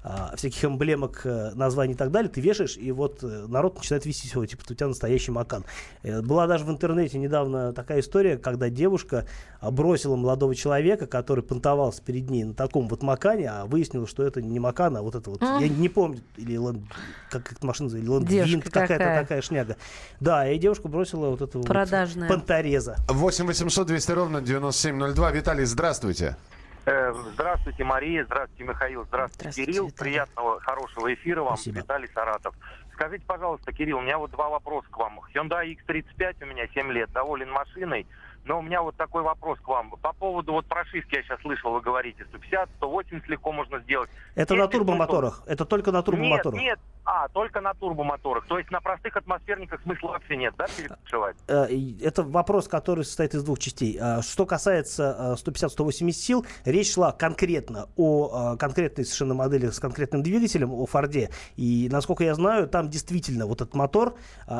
а, 0.03 0.35
всяких 0.35 0.65
эмблемок, 0.65 1.21
э, 1.25 1.51
названий 1.55 1.93
и 1.93 1.95
так 1.95 2.11
далее, 2.11 2.29
ты 2.29 2.41
вешаешь, 2.41 2.75
и 2.75 2.91
вот 2.91 3.23
э, 3.23 3.45
народ 3.47 3.77
начинает 3.77 4.05
вести 4.05 4.27
его, 4.27 4.45
типа, 4.45 4.63
у 4.69 4.73
тебя 4.73 4.87
настоящий 4.87 5.31
макан. 5.31 5.63
Э, 6.03 6.21
была 6.21 6.47
даже 6.47 6.65
в 6.65 6.69
интернете 6.69 7.17
недавно 7.17 7.71
такая 7.71 7.99
история, 7.99 8.37
когда 8.37 8.69
девушка 8.69 9.25
бросила 9.61 10.15
молодого 10.15 10.55
человека, 10.55 11.07
который 11.07 11.43
понтовался 11.43 12.01
перед 12.01 12.29
ней 12.29 12.43
на 12.43 12.53
таком 12.53 12.87
вот 12.87 13.03
макане, 13.03 13.49
а 13.49 13.65
выяснилось, 13.65 14.09
что 14.09 14.23
это 14.23 14.41
не 14.41 14.59
макан, 14.59 14.97
а 14.97 15.01
вот 15.01 15.15
это 15.15 15.29
вот, 15.29 15.41
я 15.41 15.67
не 15.67 15.87
помню, 15.87 16.19
или 16.35 16.53
ленд, 16.53 16.83
как 17.29 17.51
эта 17.51 17.65
машина 17.65 17.95
или 17.95 18.07
лэндвинт, 18.07 18.65
какая-то 18.69 19.21
такая 19.21 19.41
шняга. 19.41 19.77
Да, 20.19 20.49
и 20.49 20.57
девушка 20.57 20.87
бросила 20.87 21.29
вот 21.29 21.41
этого 21.41 21.63
Продажная. 21.63 22.27
вот 22.27 22.39
понтореза. 22.39 22.97
8 23.07 23.45
800 23.45 23.87
200 23.87 24.11
ровно 24.11 24.41
9702. 24.41 25.31
Виталий, 25.31 25.65
здравствуйте. 25.65 26.37
Э, 26.85 27.13
здравствуйте, 27.33 27.83
Мария. 27.83 28.25
Здравствуйте, 28.25 28.63
Михаил. 28.63 29.05
Здравствуйте, 29.05 29.39
здравствуйте 29.51 29.71
Кирилл. 29.71 29.87
Виталий. 29.87 30.11
Приятного, 30.11 30.59
хорошего 30.61 31.13
эфира 31.13 31.43
вам. 31.43 31.55
Спасибо. 31.55 31.79
Виталий 31.79 32.07
Саратов. 32.13 32.55
Скажите, 32.93 33.23
пожалуйста, 33.25 33.71
Кирилл, 33.71 33.99
у 33.99 34.01
меня 34.01 34.17
вот 34.17 34.31
два 34.31 34.49
вопроса 34.49 34.87
к 34.89 34.97
вам. 34.97 35.19
Hyundai 35.33 35.75
X35 35.87 36.43
у 36.43 36.45
меня 36.45 36.67
7 36.67 36.91
лет, 36.91 37.11
доволен 37.11 37.51
машиной. 37.51 38.05
Но 38.43 38.59
у 38.59 38.61
меня 38.61 38.81
вот 38.81 38.95
такой 38.95 39.21
вопрос 39.21 39.59
к 39.59 39.67
вам. 39.67 39.91
По 40.01 40.13
поводу 40.13 40.53
вот 40.53 40.65
прошивки, 40.65 41.15
я 41.15 41.23
сейчас 41.23 41.39
слышал, 41.41 41.71
вы 41.71 41.81
говорите, 41.81 42.25
150, 42.25 42.69
180 42.77 43.27
легко 43.27 43.51
можно 43.51 43.79
сделать. 43.79 44.09
Это 44.35 44.55
Есть 44.55 44.65
на 44.65 44.71
турбомоторах? 44.71 45.43
Это 45.45 45.65
только 45.65 45.91
на 45.91 46.01
турбомоторах? 46.01 46.59
Нет, 46.59 46.63
нет, 46.63 46.79
а, 47.05 47.27
только 47.29 47.61
на 47.61 47.73
турбомоторах. 47.73 48.47
То 48.47 48.57
есть 48.57 48.71
на 48.71 48.81
простых 48.81 49.15
атмосферниках 49.15 49.81
смысла 49.83 50.09
вообще 50.09 50.37
нет, 50.37 50.55
да, 50.57 50.65
перешивать? 50.65 51.35
Э, 51.47 51.67
это 52.01 52.23
вопрос, 52.23 52.67
который 52.67 53.05
состоит 53.05 53.35
из 53.35 53.43
двух 53.43 53.59
частей. 53.59 53.97
А, 54.01 54.21
что 54.23 54.45
касается 54.45 55.37
150-180 55.45 56.07
э, 56.07 56.11
сил, 56.11 56.45
речь 56.65 56.93
шла 56.93 57.11
конкретно 57.11 57.89
о 57.95 58.53
э, 58.53 58.57
конкретной 58.57 59.05
совершенно 59.05 59.35
модели 59.35 59.67
с 59.67 59.79
конкретным 59.79 60.23
двигателем, 60.23 60.71
о 60.71 60.85
Форде. 60.87 61.29
И, 61.57 61.89
насколько 61.91 62.23
я 62.23 62.33
знаю, 62.33 62.67
там 62.67 62.89
действительно 62.89 63.45
вот 63.45 63.61
этот 63.61 63.75
мотор, 63.75 64.15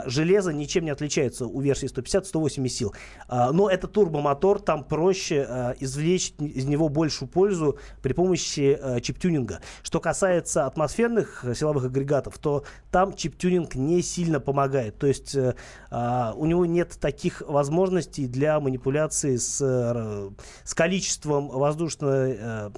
железо 0.05 0.53
ничем 0.53 0.85
не 0.85 0.91
отличается 0.91 1.47
у 1.47 1.61
версии 1.61 1.87
150-180 1.87 2.81
сил. 2.81 2.93
А, 3.27 3.51
но 3.51 3.70
это 3.71 3.87
турбомотор, 3.87 4.59
там 4.59 4.83
проще 4.83 5.75
извлечь 5.79 6.33
из 6.39 6.65
него 6.65 6.89
большую 6.89 7.29
пользу 7.29 7.77
при 8.01 8.13
помощи 8.13 8.79
чип-тюнинга. 9.01 9.61
Что 9.81 9.99
касается 9.99 10.65
атмосферных 10.65 11.45
силовых 11.55 11.85
агрегатов, 11.85 12.37
то 12.37 12.63
там 12.91 13.13
чип-тюнинг 13.13 13.75
не 13.75 14.01
сильно 14.01 14.39
помогает. 14.39 14.97
То 14.97 15.07
есть 15.07 15.35
э, 15.35 15.55
э, 15.89 16.31
у 16.35 16.45
него 16.45 16.65
нет 16.65 16.97
таких 16.99 17.41
возможностей 17.41 18.27
для 18.27 18.59
манипуляции 18.59 19.37
с, 19.37 19.59
э, 19.61 20.29
с 20.63 20.73
количеством 20.73 21.47
воздушной 21.47 22.37
э, 22.39 22.69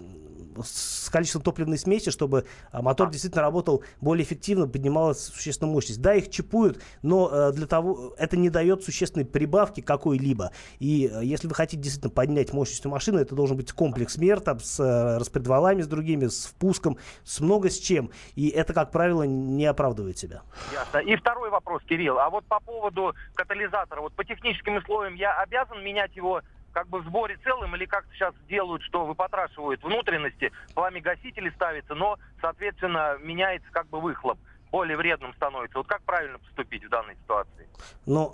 с 0.63 1.09
количеством 1.09 1.41
топливной 1.41 1.77
смеси, 1.77 2.11
чтобы 2.11 2.45
а, 2.71 2.81
мотор 2.81 3.09
действительно 3.09 3.41
работал 3.41 3.83
более 4.01 4.25
эффективно, 4.25 4.67
поднималась 4.67 5.25
существенно 5.25 5.71
мощность. 5.71 6.01
Да, 6.01 6.13
их 6.13 6.29
чипуют, 6.29 6.81
но 7.01 7.29
э, 7.31 7.51
для 7.53 7.67
того 7.67 8.13
это 8.17 8.37
не 8.37 8.49
дает 8.49 8.83
существенной 8.83 9.25
прибавки 9.25 9.81
какой-либо. 9.81 10.51
И 10.79 11.09
э, 11.11 11.23
если 11.23 11.47
вы 11.47 11.55
хотите 11.55 11.81
действительно 11.81 12.13
поднять 12.13 12.53
мощность 12.53 12.85
машины, 12.85 13.19
это 13.19 13.35
должен 13.35 13.57
быть 13.57 13.71
комплекс 13.71 14.17
мер 14.17 14.39
там, 14.39 14.59
с 14.59 14.79
э, 14.79 15.17
распредвалами, 15.17 15.81
с 15.81 15.87
другими, 15.87 16.27
с 16.27 16.45
впуском, 16.45 16.97
с 17.23 17.39
много 17.39 17.69
с 17.69 17.77
чем. 17.77 18.11
И 18.35 18.49
это, 18.49 18.73
как 18.73 18.91
правило, 18.91 19.23
не 19.23 19.65
оправдывает 19.65 20.17
себя. 20.17 20.41
Ясно. 20.71 20.97
И 20.99 21.15
второй 21.15 21.49
вопрос, 21.49 21.81
Кирилл. 21.83 22.19
А 22.19 22.29
вот 22.29 22.45
по 22.45 22.59
поводу 22.59 23.13
катализатора, 23.35 24.01
вот 24.01 24.13
по 24.13 24.23
техническим 24.23 24.77
условиям 24.77 25.15
я 25.15 25.33
обязан 25.41 25.83
менять 25.83 26.15
его 26.15 26.41
как 26.73 26.89
бы 26.89 26.99
в 26.99 27.05
сборе 27.05 27.37
целым, 27.43 27.75
или 27.75 27.85
как 27.85 28.05
сейчас 28.13 28.33
делают, 28.49 28.81
что 28.83 29.05
выпотрашивают 29.05 29.81
внутренности, 29.83 30.51
пламя-гасители 30.73 31.51
ставится, 31.51 31.95
но, 31.95 32.17
соответственно, 32.41 33.17
меняется 33.21 33.69
как 33.71 33.87
бы 33.87 34.01
выхлоп. 34.01 34.39
более 34.71 34.97
вредным 34.97 35.33
становится. 35.35 35.77
Вот 35.77 35.87
как 35.87 36.01
правильно 36.01 36.39
поступить 36.39 36.83
в 36.83 36.89
данной 36.89 37.15
ситуации? 37.15 37.69
Но 38.07 38.33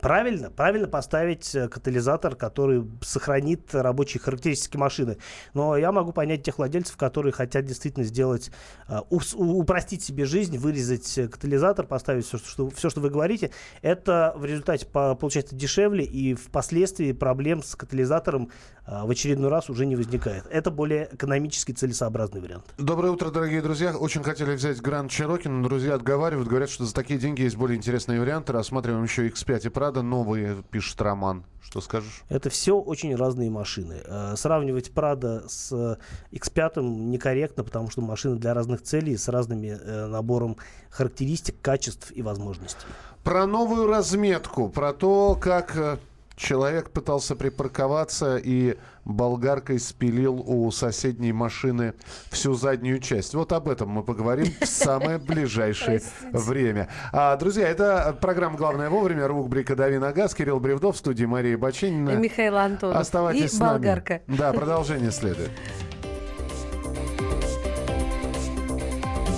Правильно, 0.00 0.50
правильно 0.50 0.88
поставить 0.88 1.54
э, 1.54 1.68
катализатор, 1.68 2.34
который 2.34 2.84
сохранит 3.02 3.74
рабочие 3.74 4.20
характеристики 4.20 4.76
машины. 4.76 5.18
Но 5.54 5.76
я 5.76 5.92
могу 5.92 6.12
понять 6.12 6.42
тех 6.42 6.58
владельцев, 6.58 6.96
которые 6.96 7.32
хотят 7.32 7.64
действительно 7.64 8.04
сделать, 8.04 8.50
э, 8.88 8.98
упростить 9.10 10.02
себе 10.02 10.24
жизнь, 10.24 10.58
вырезать 10.58 11.18
э, 11.18 11.28
катализатор, 11.28 11.86
поставить 11.86 12.26
все, 12.26 12.38
что, 12.38 12.70
все, 12.70 12.90
что 12.90 13.00
вы 13.00 13.10
говорите. 13.10 13.50
Это 13.80 14.34
в 14.36 14.44
результате 14.44 14.86
получается 14.86 15.54
дешевле 15.54 16.04
и 16.04 16.34
впоследствии 16.34 17.12
проблем 17.12 17.62
с 17.62 17.74
катализатором 17.76 18.50
в 18.84 19.10
очередной 19.10 19.48
раз 19.48 19.70
уже 19.70 19.86
не 19.86 19.94
возникает. 19.94 20.44
Это 20.50 20.72
более 20.72 21.08
экономически 21.12 21.70
целесообразный 21.70 22.40
вариант. 22.40 22.64
Доброе 22.78 23.12
утро, 23.12 23.30
дорогие 23.30 23.62
друзья. 23.62 23.96
Очень 23.96 24.24
хотели 24.24 24.56
взять 24.56 24.80
Гранд 24.80 25.08
Чироки, 25.08 25.46
но 25.46 25.68
друзья 25.68 25.94
отговаривают, 25.94 26.48
говорят, 26.48 26.68
что 26.68 26.84
за 26.84 26.92
такие 26.92 27.20
деньги 27.20 27.42
есть 27.42 27.56
более 27.56 27.76
интересные 27.78 28.18
варианты. 28.18 28.52
Рассматриваем 28.52 29.04
еще 29.04 29.28
X5 29.28 29.68
и 29.68 29.70
Прада 29.72 30.02
новые, 30.02 30.62
пишет 30.70 31.00
Роман. 31.00 31.44
Что 31.62 31.80
скажешь? 31.80 32.22
Это 32.28 32.50
все 32.50 32.78
очень 32.78 33.14
разные 33.14 33.50
машины. 33.50 34.02
Э, 34.04 34.34
сравнивать 34.36 34.90
Прада 34.92 35.44
с 35.48 35.98
X5 36.32 36.82
некорректно, 36.82 37.64
потому 37.64 37.90
что 37.90 38.00
машины 38.00 38.36
для 38.36 38.52
разных 38.52 38.82
целей 38.82 39.16
с 39.16 39.28
разными 39.28 39.68
э, 39.68 40.06
набором 40.06 40.56
характеристик, 40.90 41.60
качеств 41.62 42.10
и 42.10 42.22
возможностей. 42.22 42.86
Про 43.24 43.46
новую 43.46 43.86
разметку, 43.86 44.68
про 44.68 44.92
то, 44.92 45.38
как 45.40 45.76
э, 45.76 45.98
Человек 46.36 46.90
пытался 46.90 47.36
припарковаться 47.36 48.36
и 48.36 48.76
болгаркой 49.04 49.78
спилил 49.78 50.42
у 50.46 50.70
соседней 50.70 51.32
машины 51.32 51.94
всю 52.30 52.54
заднюю 52.54 53.00
часть. 53.00 53.34
Вот 53.34 53.52
об 53.52 53.68
этом 53.68 53.88
мы 53.90 54.02
поговорим 54.02 54.52
в 54.60 54.66
самое 54.66 55.18
ближайшее 55.18 56.02
время. 56.32 56.88
А, 57.12 57.36
друзья, 57.36 57.68
это 57.68 58.16
программа 58.20 58.56
«Главное 58.56 58.90
вовремя». 58.90 59.26
Рубрика 59.26 59.76
«Дави 59.76 59.98
на 59.98 60.12
газ». 60.12 60.34
Кирилл 60.34 60.60
Бревдов 60.60 60.96
в 60.96 60.98
студии 60.98 61.24
Мария 61.24 61.58
Бачинина. 61.58 62.10
И 62.10 62.16
Михаил 62.16 62.56
Антонов. 62.56 62.96
Оставайтесь 62.96 63.52
и 63.52 63.56
с 63.56 63.58
нами. 63.58 63.72
болгарка. 63.78 64.22
Да, 64.26 64.52
продолжение 64.52 65.10
следует. 65.10 65.50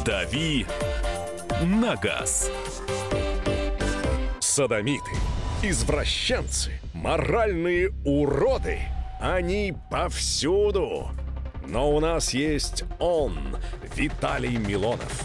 «Дави 0.05 0.67
на 1.63 1.97
газ». 1.97 2.51
Садомиты, 4.41 5.11
извращенцы, 5.63 6.73
моральные 6.93 7.91
уроды. 8.05 8.79
Они 9.25 9.73
повсюду. 9.91 11.09
Но 11.67 11.91
у 11.97 11.99
нас 11.99 12.35
есть 12.35 12.85
он, 12.99 13.39
Виталий 13.97 14.59
Милонов. 14.59 15.25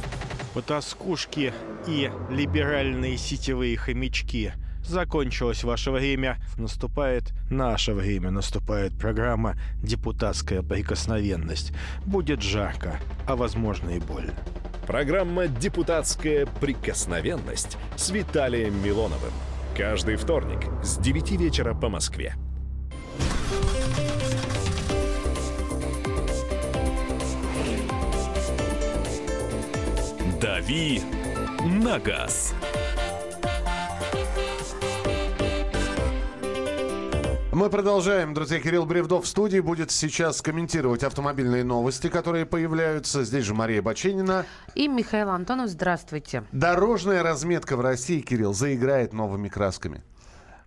Потаскушки 0.54 1.54
и 1.86 2.10
либеральные 2.30 3.18
сетевые 3.18 3.76
хомячки. 3.76 4.54
Закончилось 4.86 5.66
ваше 5.66 5.92
время. 5.92 6.38
Наступает 6.56 7.34
наше 7.52 7.92
время. 7.92 8.32
Наступает 8.32 8.98
программа 8.98 9.58
«Депутатская 9.84 10.62
прикосновенность». 10.62 11.74
Будет 12.06 12.42
жарко, 12.42 13.02
а 13.28 13.36
возможно 13.36 13.90
и 13.90 14.00
больно. 14.00 14.32
Программа 14.88 15.48
«Депутатская 15.48 16.46
прикосновенность» 16.46 17.78
с 17.98 18.12
Виталием 18.12 18.82
Милоновым. 18.82 19.34
Каждый 19.76 20.16
вторник 20.16 20.68
с 20.84 20.98
9 21.00 21.32
вечера 21.32 21.74
по 21.74 21.90
Москве. 21.90 22.34
«Дави 30.60 31.02
на 31.64 32.00
газ». 32.00 32.54
Мы 37.54 37.70
продолжаем, 37.70 38.34
друзья. 38.34 38.60
Кирилл 38.60 38.86
Бревдов 38.86 39.24
в 39.24 39.28
студии 39.28 39.62
будет 39.62 39.90
сейчас 39.90 40.42
комментировать 40.42 41.04
автомобильные 41.04 41.64
новости, 41.64 42.10
которые 42.10 42.46
появляются. 42.46 43.24
Здесь 43.24 43.46
же 43.46 43.54
Мария 43.54 43.82
Баченина. 43.82 44.46
И 44.76 44.90
Михаил 44.90 45.30
Антонов. 45.30 45.70
Здравствуйте. 45.70 46.44
Дорожная 46.52 47.24
разметка 47.24 47.78
в 47.78 47.82
России, 47.82 48.20
Кирилл, 48.20 48.54
заиграет 48.54 49.14
новыми 49.14 49.48
красками. 49.48 50.04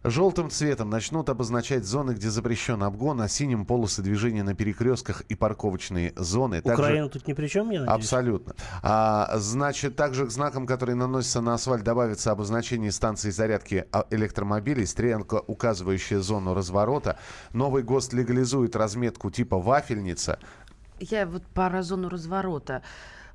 Желтым 0.04 0.50
цветом 0.50 0.90
начнут 0.90 1.28
обозначать 1.28 1.84
зоны, 1.84 2.12
где 2.12 2.28
запрещен 2.28 2.82
обгон, 2.82 3.20
а 3.20 3.28
синим 3.28 3.64
полосы 3.64 4.02
движения 4.02 4.42
на 4.42 4.54
перекрестках 4.54 5.20
и 5.22 5.36
парковочные 5.36 6.12
зоны. 6.16 6.58
Украина 6.58 7.04
также... 7.06 7.20
тут 7.20 7.28
ни 7.28 7.32
при 7.34 7.46
чем, 7.46 7.70
я 7.70 7.80
надеюсь? 7.80 7.98
Абсолютно. 8.00 8.54
А, 8.82 9.30
значит, 9.38 9.94
также 9.94 10.26
к 10.26 10.30
знакам, 10.30 10.66
которые 10.66 10.96
наносятся 10.96 11.40
на 11.40 11.54
асфальт, 11.54 11.84
добавится 11.84 12.32
обозначение 12.32 12.90
станции 12.90 13.30
зарядки 13.30 13.86
а, 13.92 14.04
электромобилей, 14.10 14.86
стрелка, 14.86 15.36
указывающая 15.46 16.18
зону 16.18 16.54
разворота. 16.54 17.18
Новый 17.52 17.84
ГОСТ 17.84 18.14
легализует 18.14 18.74
разметку 18.74 19.30
типа 19.30 19.60
вафельница. 19.60 20.40
Я 20.98 21.26
вот 21.26 21.46
про 21.46 21.80
зону 21.84 22.08
разворота 22.08 22.82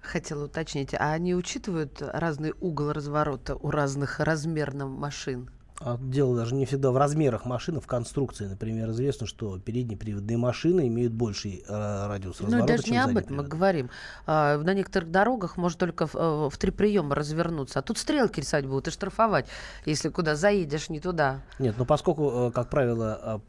хотела 0.01 0.45
уточнить. 0.45 0.93
А 0.93 1.13
они 1.13 1.33
учитывают 1.33 2.01
разный 2.01 2.53
угол 2.59 2.91
разворота 2.91 3.55
у 3.55 3.71
разных 3.71 4.19
размерных 4.19 4.87
машин? 4.87 5.49
А 5.79 5.97
дело 6.01 6.35
даже 6.35 6.55
не 6.55 6.65
всегда 6.65 6.91
в 6.91 6.97
размерах 6.97 7.45
машины, 7.45 7.79
в 7.79 7.85
конструкции. 7.85 8.47
Например, 8.47 8.89
известно, 8.89 9.27
что 9.27 9.59
передние 9.59 9.97
приводные 9.97 10.37
машины 10.37 10.87
имеют 10.87 11.13
больший 11.13 11.63
э, 11.67 12.07
радиус 12.07 12.41
разворота, 12.41 12.71
Ну, 12.71 12.77
даже 12.77 12.91
не 12.91 12.97
об 12.97 13.15
этом 13.15 13.37
мы 13.37 13.43
говорим. 13.43 13.91
А, 14.25 14.57
на 14.57 14.73
некоторых 14.73 15.11
дорогах 15.11 15.55
можно 15.55 15.77
только 15.77 16.07
в, 16.07 16.15
э, 16.15 16.49
в 16.49 16.57
три 16.57 16.71
приема 16.71 17.13
развернуться. 17.13 17.79
А 17.79 17.81
тут 17.83 17.99
стрелки 17.99 18.39
рисовать 18.39 18.65
будут 18.65 18.87
и 18.87 18.91
штрафовать, 18.91 19.45
если 19.85 20.09
куда 20.09 20.35
заедешь 20.35 20.89
не 20.89 20.99
туда. 20.99 21.41
Нет, 21.59 21.75
но 21.77 21.85
поскольку, 21.85 22.47
э, 22.47 22.51
как 22.51 22.69
правило, 22.69 23.39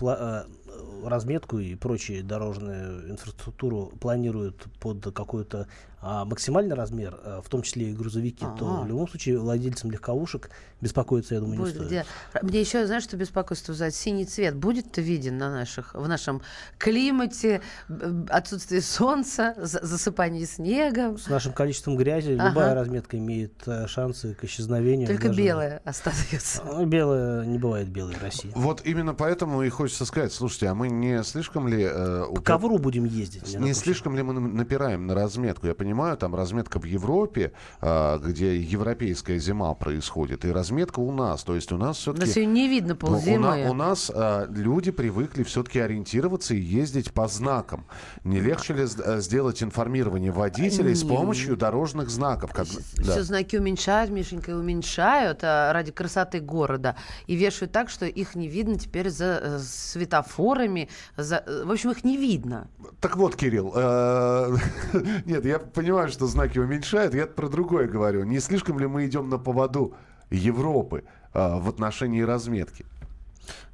разметку 1.04 1.58
и 1.58 1.74
прочие 1.74 2.22
дорожную 2.22 3.10
инфраструктуру 3.10 3.92
планируют 4.00 4.66
под 4.80 5.12
какой-то 5.14 5.66
а, 6.00 6.24
максимальный 6.24 6.76
размер, 6.76 7.18
а, 7.24 7.42
в 7.42 7.48
том 7.48 7.62
числе 7.62 7.90
и 7.90 7.92
грузовики, 7.92 8.44
А-а-а. 8.44 8.56
то 8.56 8.64
в 8.82 8.86
любом 8.86 9.08
случае 9.08 9.38
владельцам 9.38 9.90
легковушек 9.90 10.50
беспокоиться, 10.80 11.34
я 11.34 11.40
думаю, 11.40 11.58
будет, 11.58 11.74
не 11.74 11.74
стоит. 11.74 11.88
Где... 11.88 12.04
Мне 12.42 12.60
еще, 12.60 12.86
знаешь, 12.86 13.02
что 13.02 13.16
беспокойство 13.16 13.72
вызывает? 13.72 13.94
Синий 13.96 14.24
цвет 14.24 14.54
будет-то 14.54 15.00
виден 15.00 15.38
на 15.38 15.50
наших, 15.50 15.94
в 15.94 16.06
нашем 16.06 16.40
климате, 16.78 17.62
отсутствие 18.28 18.80
солнца, 18.80 19.54
засыпание 19.58 20.46
снега? 20.46 21.16
С 21.18 21.26
нашим 21.26 21.52
количеством 21.52 21.96
грязи 21.96 22.34
ага. 22.34 22.50
любая 22.50 22.74
разметка 22.74 23.18
имеет 23.18 23.66
э, 23.66 23.88
шансы 23.88 24.34
к 24.34 24.44
исчезновению. 24.44 25.08
Только 25.08 25.28
даже... 25.28 25.42
белая 25.42 25.82
остается. 25.84 26.62
А, 26.62 26.84
белая 26.84 27.44
не 27.44 27.58
бывает 27.58 27.88
белой 27.88 28.14
в 28.14 28.22
России. 28.22 28.52
Вот 28.54 28.82
именно 28.84 29.14
поэтому 29.14 29.62
и 29.64 29.68
хочется 29.68 30.04
сказать, 30.04 30.32
слушайте, 30.32 30.68
а 30.68 30.74
мы 30.74 30.88
не 30.88 31.24
слишком 31.24 31.66
ли... 31.66 31.88
Э, 31.90 32.26
По 32.32 32.40
ковру 32.40 32.78
будем 32.78 33.04
ездить. 33.04 33.58
Не 33.58 33.74
слишком 33.74 34.14
ли 34.14 34.22
мы 34.22 34.32
напираем 34.32 35.08
на 35.08 35.16
разметку? 35.16 35.66
Я 35.66 35.74
понимаю, 35.74 35.87
там 36.16 36.34
разметка 36.34 36.78
в 36.78 36.84
Европе, 36.84 37.52
э, 37.80 38.18
где 38.24 38.56
европейская 38.56 39.38
зима 39.38 39.74
происходит, 39.74 40.44
и 40.44 40.50
разметка 40.50 41.00
у 41.00 41.12
нас. 41.12 41.42
То 41.44 41.54
есть 41.54 41.72
у 41.72 41.76
нас 41.76 41.98
все-таки... 41.98 42.26
Да 42.26 42.32
сегодня 42.32 42.52
не 42.52 42.68
видно 42.68 42.96
ползимы. 42.96 43.66
У, 43.66 43.70
у 43.70 43.74
нас 43.74 44.10
э, 44.14 44.46
люди 44.50 44.90
привыкли 44.90 45.42
все-таки 45.42 45.78
ориентироваться 45.80 46.54
и 46.54 46.60
ездить 46.60 47.12
по 47.12 47.28
знакам. 47.28 47.86
Не 48.24 48.40
легче 48.40 48.74
ли 48.74 48.86
сделать 49.20 49.62
информирование 49.62 50.32
водителей 50.32 50.94
с 50.94 51.04
помощью 51.04 51.56
дорожных 51.56 52.10
знаков? 52.10 52.52
Как... 52.52 52.66
Все 52.66 53.02
да. 53.02 53.22
знаки 53.22 53.56
уменьшают, 53.56 54.10
Мишенька, 54.10 54.50
уменьшают 54.50 55.40
а, 55.42 55.72
ради 55.72 55.92
красоты 55.92 56.40
города. 56.40 56.96
И 57.26 57.36
вешают 57.36 57.72
так, 57.72 57.90
что 57.90 58.06
их 58.06 58.34
не 58.34 58.48
видно 58.48 58.78
теперь 58.78 59.10
за 59.10 59.40
э, 59.42 59.58
светофорами, 59.58 60.88
за... 61.16 61.42
Э, 61.46 61.64
в 61.64 61.70
общем, 61.70 61.90
их 61.90 62.04
не 62.04 62.16
видно. 62.16 62.68
Так 63.00 63.16
вот, 63.16 63.36
Кирилл, 63.36 63.72
э, 63.74 64.56
нет, 65.24 65.44
я 65.44 65.58
понимаю, 65.78 66.08
что 66.08 66.26
знаки 66.26 66.58
уменьшают, 66.58 67.14
я 67.14 67.26
про 67.26 67.48
другое 67.48 67.86
говорю. 67.86 68.24
Не 68.24 68.40
слишком 68.40 68.80
ли 68.80 68.86
мы 68.88 69.06
идем 69.06 69.28
на 69.28 69.38
поводу 69.38 69.94
Европы 70.28 71.04
э, 71.34 71.60
в 71.60 71.68
отношении 71.68 72.20
разметки? 72.20 72.84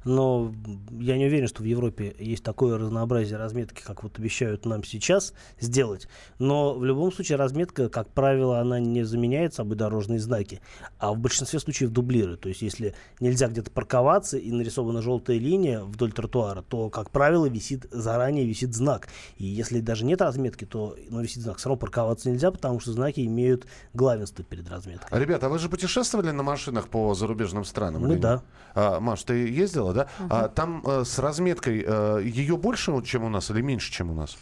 Но 0.05 0.53
я 0.91 1.17
не 1.17 1.25
уверен, 1.25 1.47
что 1.47 1.63
в 1.63 1.65
Европе 1.65 2.15
есть 2.19 2.43
такое 2.43 2.77
разнообразие 2.77 3.37
разметки, 3.37 3.81
как 3.81 4.03
вот 4.03 4.17
обещают 4.19 4.65
нам 4.65 4.83
сейчас 4.83 5.33
сделать. 5.59 6.07
Но 6.39 6.75
в 6.75 6.85
любом 6.85 7.11
случае 7.11 7.37
разметка, 7.37 7.89
как 7.89 8.09
правило, 8.09 8.59
она 8.59 8.79
не 8.79 9.03
заменяет 9.03 9.55
собой 9.55 9.75
дорожные 9.75 10.19
знаки, 10.19 10.61
а 10.99 11.11
в 11.11 11.17
большинстве 11.17 11.59
случаев 11.59 11.89
дублирует. 11.89 12.41
То 12.41 12.49
есть 12.49 12.61
если 12.61 12.93
нельзя 13.19 13.47
где-то 13.47 13.71
парковаться 13.71 14.37
и 14.37 14.51
нарисована 14.51 15.01
желтая 15.01 15.39
линия 15.39 15.81
вдоль 15.81 16.13
тротуара, 16.13 16.61
то, 16.61 16.89
как 16.89 17.09
правило, 17.09 17.47
висит 17.47 17.87
заранее 17.91 18.45
висит 18.45 18.75
знак. 18.75 19.07
И 19.37 19.45
если 19.45 19.79
даже 19.79 20.05
нет 20.05 20.21
разметки, 20.21 20.65
то 20.65 20.95
но 21.09 21.21
висит 21.21 21.41
знак, 21.41 21.57
все 21.57 21.69
равно 21.69 21.79
парковаться 21.79 22.29
нельзя, 22.29 22.51
потому 22.51 22.79
что 22.79 22.91
знаки 22.91 23.25
имеют 23.25 23.65
главенство 23.93 24.43
перед 24.43 24.69
разметкой. 24.69 25.19
Ребята, 25.19 25.47
а 25.47 25.49
вы 25.49 25.57
же 25.57 25.67
путешествовали 25.67 26.29
на 26.29 26.43
машинах 26.43 26.89
по 26.89 27.15
зарубежным 27.15 27.65
странам? 27.65 28.03
Мы 28.03 28.17
да. 28.17 28.43
А, 28.75 28.99
Маш, 28.99 29.23
ты 29.23 29.47
ездила, 29.47 29.94
да? 29.95 30.07
Угу. 30.19 30.27
А, 30.29 30.47
там 30.49 30.83
а, 30.85 31.03
с 31.03 31.17
разметкой 31.19 31.83
а, 31.87 32.19
ее 32.19 32.57
больше, 32.57 32.91
чем 33.03 33.23
у 33.23 33.29
нас, 33.29 33.49
или 33.49 33.61
меньше, 33.61 33.91
чем 33.91 34.11
у 34.11 34.13
нас? 34.13 34.37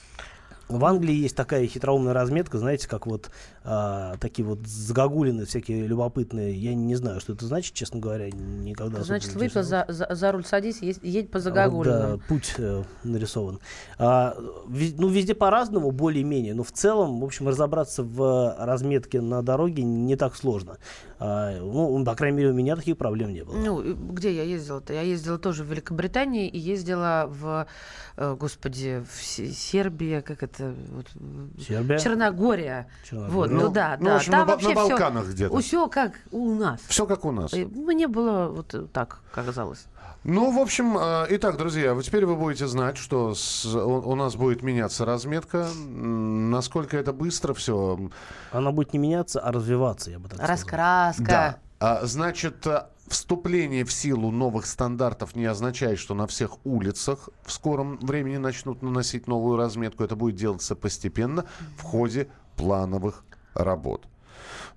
В 0.77 0.85
Англии 0.85 1.13
есть 1.13 1.35
такая 1.35 1.67
хитроумная 1.67 2.13
разметка, 2.13 2.57
знаете, 2.57 2.87
как 2.87 3.05
вот 3.05 3.29
а, 3.63 4.17
такие 4.17 4.45
вот 4.45 4.65
загогулины 4.65 5.45
всякие 5.45 5.87
любопытные. 5.87 6.53
Я 6.53 6.73
не 6.73 6.95
знаю, 6.95 7.19
что 7.19 7.33
это 7.33 7.45
значит, 7.45 7.73
честно 7.73 7.99
говоря, 7.99 8.29
никогда. 8.29 9.03
Значит, 9.03 9.33
выпил 9.35 9.63
за, 9.63 9.85
за, 9.87 10.07
за 10.09 10.31
руль 10.31 10.45
садись, 10.45 10.81
едь, 10.81 10.99
едь 11.01 11.31
по 11.31 11.39
загогулинам. 11.39 12.11
Вот, 12.11 12.19
да, 12.19 12.25
путь 12.27 12.53
э, 12.57 12.83
нарисован. 13.03 13.59
А, 13.97 14.35
вез, 14.67 14.93
ну, 14.97 15.07
везде 15.07 15.35
по-разному, 15.35 15.91
более-менее, 15.91 16.53
но 16.53 16.63
в 16.63 16.71
целом, 16.71 17.19
в 17.19 17.23
общем, 17.23 17.47
разобраться 17.47 18.03
в 18.03 18.55
разметке 18.59 19.21
на 19.21 19.41
дороге 19.41 19.83
не 19.83 20.15
так 20.15 20.35
сложно. 20.35 20.77
А, 21.19 21.57
ну, 21.57 22.03
по 22.03 22.15
крайней 22.15 22.37
мере, 22.37 22.49
у 22.49 22.53
меня 22.53 22.75
таких 22.75 22.97
проблем 22.97 23.31
не 23.31 23.45
было. 23.45 23.55
Ну, 23.55 23.95
где 24.11 24.33
я 24.33 24.43
ездила-то? 24.43 24.93
Я 24.93 25.01
ездила 25.01 25.37
тоже 25.37 25.63
в 25.63 25.67
Великобритании 25.67 26.49
и 26.49 26.59
ездила 26.59 27.27
в, 27.29 27.65
э, 28.17 28.35
господи, 28.37 29.03
в 29.09 29.23
Сербии, 29.23 30.19
как 30.19 30.43
это? 30.43 30.62
Вот, 30.91 31.07
Сербия? 31.65 31.97
Черногория. 31.99 32.87
Черногория. 33.03 33.33
Вот, 33.33 33.51
ну, 33.51 33.61
Ну, 33.61 33.69
да, 33.69 33.97
ну, 33.99 34.05
да. 34.05 34.13
в 34.13 34.15
общем, 34.17 34.31
Там 34.31 34.39
на 34.41 34.45
вообще 34.53 34.69
на 34.69 34.75
Балканах 34.75 35.27
где-то. 35.27 35.59
Все 35.59 35.87
как 35.87 36.13
у 36.31 36.53
нас. 36.55 36.79
Все 36.87 37.05
как 37.05 37.25
у 37.25 37.31
нас. 37.31 37.53
Э, 37.53 37.65
Мне 37.65 38.07
было 38.07 38.47
вот 38.49 38.73
так 38.93 39.19
казалось. 39.33 39.85
Ну, 40.25 40.51
в 40.51 40.59
общем, 40.61 40.97
э, 40.97 41.25
итак, 41.31 41.57
друзья, 41.57 41.93
вот 41.93 42.05
теперь 42.05 42.25
вы 42.25 42.35
будете 42.37 42.65
знать, 42.67 42.95
что 42.97 43.35
с- 43.35 43.65
у, 43.65 43.79
у 44.09 44.15
нас 44.15 44.35
будет 44.37 44.63
меняться 44.63 45.03
разметка. 45.03 45.67
Насколько 45.85 46.97
это 46.97 47.11
быстро 47.11 47.53
все. 47.53 47.99
Она 48.51 48.71
будет 48.71 48.93
не 48.93 48.99
меняться, 48.99 49.39
а 49.41 49.51
развиваться, 49.51 50.11
я 50.11 50.19
бы 50.19 50.29
так 50.29 50.37
сказал. 50.37 50.47
Раскраска. 50.55 51.23
Да. 51.25 51.57
А, 51.79 52.05
значит, 52.05 52.65
э, 52.65 52.83
вступление 53.07 53.85
в 53.85 53.91
силу 53.91 54.31
новых 54.31 54.65
стандартов 54.65 55.35
не 55.35 55.45
означает, 55.45 55.99
что 55.99 56.13
на 56.13 56.27
всех 56.27 56.65
улицах 56.65 57.29
в 57.43 57.51
скором 57.51 57.97
времени 57.97 58.37
начнут 58.37 58.81
наносить 58.81 59.27
новую 59.27 59.57
разметку. 59.57 60.03
Это 60.03 60.15
будет 60.15 60.35
делаться 60.35 60.75
постепенно 60.75 61.45
в 61.77 61.81
ходе 61.81 62.27
плановых 62.55 63.23
работ. 63.53 64.07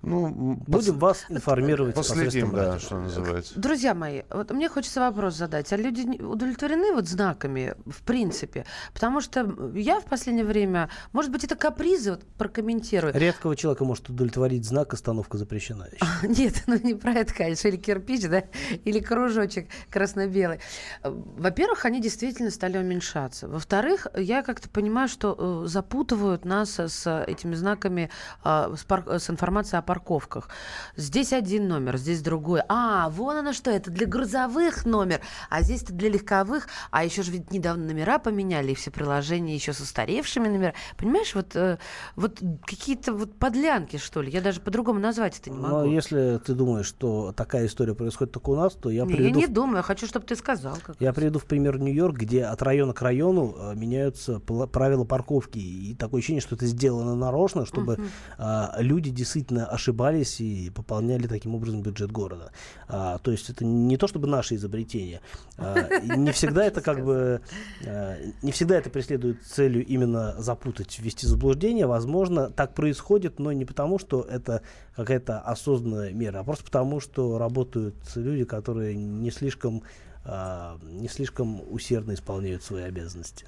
Ну, 0.01 0.57
Будем 0.67 0.95
пос- 0.95 0.99
вас 0.99 1.25
информировать. 1.29 1.95
последим, 1.95 2.25
посредством 2.25 2.55
да, 2.55 2.65
радио. 2.65 2.79
что 2.79 2.99
называется. 2.99 3.59
Друзья 3.59 3.93
мои, 3.93 4.23
вот 4.29 4.51
мне 4.51 4.69
хочется 4.69 4.99
вопрос 4.99 5.35
задать. 5.35 5.71
А 5.73 5.77
люди 5.77 6.21
удовлетворены 6.21 6.93
вот 6.93 7.07
знаками, 7.07 7.75
в 7.85 8.01
принципе? 8.03 8.65
Потому 8.93 9.21
что 9.21 9.71
я 9.75 9.99
в 9.99 10.05
последнее 10.05 10.45
время, 10.45 10.89
может 11.13 11.31
быть, 11.31 11.43
это 11.43 11.55
капризы, 11.55 12.11
вот 12.11 12.23
прокомментирую. 12.37 13.13
Редкого 13.13 13.55
человека 13.55 13.85
может 13.85 14.09
удовлетворить 14.09 14.65
знак 14.65 14.93
«Остановка 14.93 15.37
запрещена». 15.37 15.87
Нет, 16.23 16.63
ну 16.67 16.77
не 16.81 16.93
про 16.93 17.13
это, 17.13 17.33
конечно, 17.33 17.67
или 17.67 17.77
кирпич, 17.77 18.27
да, 18.27 18.43
или 18.85 18.99
кружочек 18.99 19.67
красно-белый. 19.89 20.59
Э, 21.03 21.09
Во-первых, 21.09 21.85
они 21.85 22.01
действительно 22.01 22.51
стали 22.51 22.77
уменьшаться. 22.77 23.47
Во-вторых, 23.47 24.07
я 24.15 24.43
как-то 24.43 24.69
понимаю, 24.69 25.07
что 25.07 25.63
э, 25.63 25.67
запутывают 25.67 26.45
нас 26.45 26.79
с 26.79 27.23
этими 27.25 27.55
знаками, 27.55 28.09
а, 28.43 28.73
с 28.75 29.29
информацией 29.29 29.79
о 29.79 29.81
парковках. 29.87 30.49
Здесь 30.95 31.33
один 31.33 31.67
номер, 31.67 31.97
здесь 31.97 32.21
другой. 32.21 32.61
А, 32.69 33.09
вон 33.09 33.37
оно 33.37 33.53
что, 33.53 33.71
это 33.71 33.89
для 33.89 34.05
грузовых 34.05 34.85
номер, 34.85 35.21
а 35.49 35.63
здесь 35.63 35.81
это 35.81 35.93
для 35.93 36.09
легковых. 36.09 36.67
А 36.91 37.03
еще 37.03 37.23
же 37.23 37.31
ведь 37.31 37.51
недавно 37.51 37.85
номера 37.85 38.19
поменяли, 38.19 38.71
и 38.71 38.75
все 38.75 38.91
приложения 38.91 39.55
еще 39.55 39.73
с 39.73 39.79
устаревшими 39.79 40.47
номерами. 40.47 40.75
Понимаешь, 40.97 41.33
вот, 41.33 41.55
э, 41.55 41.77
вот 42.15 42.39
какие-то 42.65 43.13
вот 43.13 43.33
подлянки, 43.39 43.97
что 43.97 44.21
ли. 44.21 44.29
Я 44.29 44.41
даже 44.41 44.59
по-другому 44.61 44.99
назвать 44.99 45.39
это 45.39 45.49
не 45.49 45.57
могу. 45.57 45.77
Но 45.77 45.85
если 45.85 46.37
ты 46.45 46.53
думаешь, 46.53 46.85
что 46.85 47.31
такая 47.31 47.65
история 47.65 47.95
происходит 47.95 48.33
только 48.33 48.49
у 48.49 48.55
нас, 48.55 48.73
то 48.73 48.89
я 48.89 49.05
Не, 49.05 49.11
я 49.11 49.17
приведу 49.17 49.39
не 49.39 49.45
в 49.45 49.53
думаю, 49.53 49.77
я 49.77 49.83
хочу, 49.83 50.05
чтобы 50.05 50.25
ты 50.25 50.35
сказал. 50.35 50.77
Как 50.83 50.97
Я 50.99 51.07
раз. 51.09 51.15
приведу 51.15 51.39
в 51.39 51.45
пример 51.45 51.79
Нью-Йорк, 51.79 52.17
где 52.17 52.43
от 52.43 52.61
района 52.61 52.93
к 52.93 53.01
району 53.01 53.55
э, 53.57 53.75
меняются 53.75 54.39
правила 54.39 55.05
парковки. 55.05 55.57
И 55.59 55.95
такое 55.95 56.19
ощущение, 56.19 56.41
что 56.41 56.55
это 56.55 56.65
сделано 56.65 57.15
нарочно, 57.15 57.65
чтобы 57.65 57.97
а, 58.37 58.75
люди 58.79 59.09
действительно 59.09 59.76
ошибались 59.77 60.41
и 60.41 60.69
пополняли 60.71 61.27
таким 61.27 61.55
образом 61.55 61.81
бюджет 61.81 62.11
города. 62.11 62.51
А, 62.87 63.19
то 63.19 63.31
есть 63.31 63.49
это 63.49 63.63
не 63.63 63.95
то 63.95 64.07
чтобы 64.07 64.27
наше 64.27 64.55
изобретение. 64.55 65.21
А, 65.57 65.99
не 65.99 66.31
всегда 66.31 66.65
это 66.65 66.81
как 66.81 67.05
бы... 67.05 67.41
а, 67.85 68.17
не 68.41 68.51
всегда 68.51 68.77
это 68.77 68.89
преследует 68.89 69.43
целью 69.45 69.85
именно 69.85 70.35
запутать, 70.39 70.99
ввести 70.99 71.25
заблуждение. 71.27 71.85
Возможно, 71.85 72.49
так 72.49 72.73
происходит, 72.73 73.39
но 73.39 73.51
не 73.51 73.65
потому, 73.65 73.99
что 73.99 74.21
это 74.21 74.61
какая-то 74.95 75.39
осознанная 75.39 76.11
мера, 76.11 76.39
а 76.39 76.43
просто 76.43 76.65
потому, 76.65 76.99
что 76.99 77.37
работают 77.37 77.95
люди, 78.15 78.43
которые 78.43 78.95
не 78.95 79.31
слишком 79.31 79.83
а, 80.25 80.77
не 80.83 81.07
слишком 81.07 81.61
усердно 81.71 82.13
исполняют 82.13 82.61
свои 82.61 82.83
обязанности. 82.83 83.45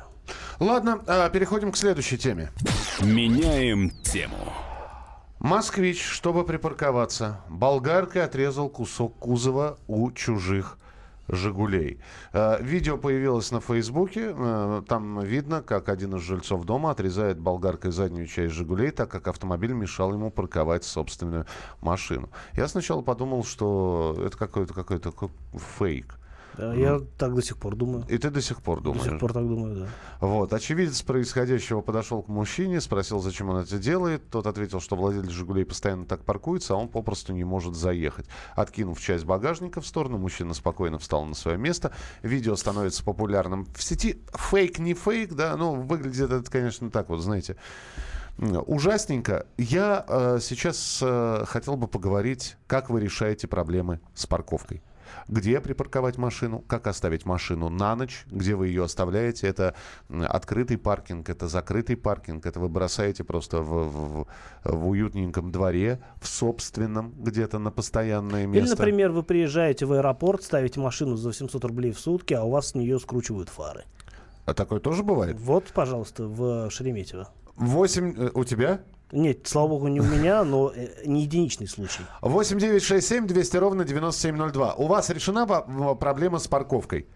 Ладно, 0.59 1.01
а, 1.07 1.29
переходим 1.29 1.71
к 1.71 1.77
следующей 1.77 2.17
теме. 2.17 2.51
Меняем 3.01 3.89
тему. 4.03 4.53
Москвич, 5.39 6.04
чтобы 6.04 6.43
припарковаться, 6.43 7.39
болгаркой 7.47 8.25
отрезал 8.25 8.67
кусок 8.67 9.17
кузова 9.19 9.78
у 9.88 10.12
чужих 10.12 10.78
«Жигулей». 11.30 12.02
Э, 12.34 12.62
Видео 12.62 12.97
появилось 12.97 13.49
на 13.52 13.62
Фейсбуке. 13.62 14.34
Э, 14.36 14.82
Там 14.86 15.21
видно, 15.21 15.62
как 15.62 15.88
один 15.88 16.15
из 16.15 16.23
жильцов 16.23 16.65
дома 16.65 16.91
отрезает 16.91 17.39
болгаркой 17.39 17.91
заднюю 17.91 18.28
часть 18.28 18.54
«Жигулей», 18.54 18.91
так 18.91 19.10
как 19.10 19.30
автомобиль 19.30 19.71
мешал 19.71 20.12
ему 20.12 20.30
парковать 20.30 20.84
собственную 20.84 21.45
машину. 21.80 22.30
Я 22.52 22.67
сначала 22.67 23.02
подумал, 23.02 23.45
что 23.45 24.21
это 24.25 24.38
какой-то 24.38 24.73
какой-то 24.73 25.13
фейк. 25.78 26.18
Я 26.59 26.99
так 27.17 27.33
до 27.35 27.41
сих 27.41 27.57
пор 27.57 27.75
думаю. 27.75 28.05
И 28.09 28.17
ты 28.17 28.29
до 28.29 28.41
сих 28.41 28.61
пор 28.61 28.79
До 28.79 28.91
думаешь? 28.91 29.03
сих 29.03 29.19
пор 29.19 29.33
так 29.33 29.47
думаю, 29.47 29.75
да. 29.75 29.87
Вот. 30.19 30.53
Очевидец 30.53 31.01
происходящего 31.01 31.81
подошел 31.81 32.21
к 32.21 32.27
мужчине, 32.27 32.81
спросил, 32.81 33.19
зачем 33.19 33.49
он 33.49 33.57
это 33.57 33.77
делает. 33.77 34.29
Тот 34.29 34.47
ответил, 34.47 34.79
что 34.79 34.95
владелец 34.95 35.29
«Жигулей» 35.29 35.65
постоянно 35.65 36.05
так 36.05 36.23
паркуется, 36.25 36.73
а 36.73 36.77
он 36.77 36.89
попросту 36.89 37.33
не 37.33 37.43
может 37.43 37.75
заехать. 37.75 38.27
Откинув 38.55 38.99
часть 38.99 39.25
багажника 39.25 39.81
в 39.81 39.87
сторону, 39.87 40.17
мужчина 40.17 40.53
спокойно 40.53 40.99
встал 40.99 41.25
на 41.25 41.35
свое 41.35 41.57
место. 41.57 41.91
Видео 42.23 42.55
становится 42.55 43.03
популярным 43.03 43.65
в 43.75 43.81
сети. 43.83 44.21
Фейк, 44.33 44.79
не 44.79 44.93
фейк, 44.93 45.33
да, 45.33 45.55
ну, 45.55 45.75
выглядит 45.75 46.31
это, 46.31 46.49
конечно, 46.49 46.89
так 46.91 47.09
вот, 47.09 47.21
знаете, 47.21 47.55
ужасненько. 48.37 49.45
Я 49.57 50.05
э, 50.07 50.39
сейчас 50.41 50.99
э, 51.01 51.43
хотел 51.45 51.75
бы 51.75 51.87
поговорить, 51.87 52.57
как 52.67 52.89
вы 52.89 53.01
решаете 53.01 53.47
проблемы 53.47 53.99
с 54.13 54.25
парковкой. 54.25 54.81
Где 55.27 55.59
припарковать 55.61 56.17
машину, 56.17 56.59
как 56.59 56.87
оставить 56.87 57.25
машину 57.25 57.69
на 57.69 57.95
ночь, 57.95 58.25
где 58.27 58.55
вы 58.55 58.67
ее 58.67 58.83
оставляете. 58.83 59.47
Это 59.47 59.75
открытый 60.09 60.77
паркинг, 60.77 61.29
это 61.29 61.47
закрытый 61.47 61.95
паркинг, 61.97 62.45
это 62.45 62.59
вы 62.59 62.69
бросаете 62.69 63.23
просто 63.23 63.61
в, 63.61 63.89
в- 63.89 64.27
в 64.63 64.87
уютненьком 64.87 65.51
дворе, 65.51 65.99
в 66.21 66.27
собственном, 66.27 67.13
где-то 67.17 67.59
на 67.59 67.71
постоянное 67.71 68.45
место. 68.47 68.59
Или, 68.65 68.69
например, 68.69 69.11
вы 69.11 69.23
приезжаете 69.23 69.85
в 69.85 69.93
аэропорт, 69.93 70.43
ставите 70.43 70.79
машину 70.79 71.15
за 71.15 71.29
800 71.29 71.63
рублей 71.65 71.91
в 71.91 71.99
сутки, 71.99 72.33
а 72.33 72.43
у 72.43 72.49
вас 72.51 72.69
с 72.69 72.75
нее 72.75 72.99
скручивают 72.99 73.49
фары. 73.49 73.85
А 74.45 74.53
такое 74.53 74.79
тоже 74.79 75.03
бывает? 75.03 75.37
Вот, 75.39 75.65
пожалуйста, 75.73 76.23
в 76.25 76.69
Шереметьево. 76.71 77.29
8 77.57 78.15
э, 78.17 78.31
у 78.33 78.43
тебя? 78.43 78.81
Нет, 79.11 79.47
слава 79.47 79.69
богу, 79.69 79.87
не 79.87 79.99
у 79.99 80.03
меня, 80.03 80.43
но 80.43 80.71
э, 80.75 81.03
не 81.05 81.23
единичный 81.23 81.67
случай. 81.67 82.03
8 82.21 82.59
9 82.59 82.83
6 82.83 83.07
7 83.07 83.27
200 83.27 83.57
ровно 83.57 83.83
9702. 83.83 84.75
У 84.75 84.87
вас 84.87 85.09
решена 85.09 85.47
проблема 85.95 86.37
с 86.37 86.47
парковкой 86.47 87.07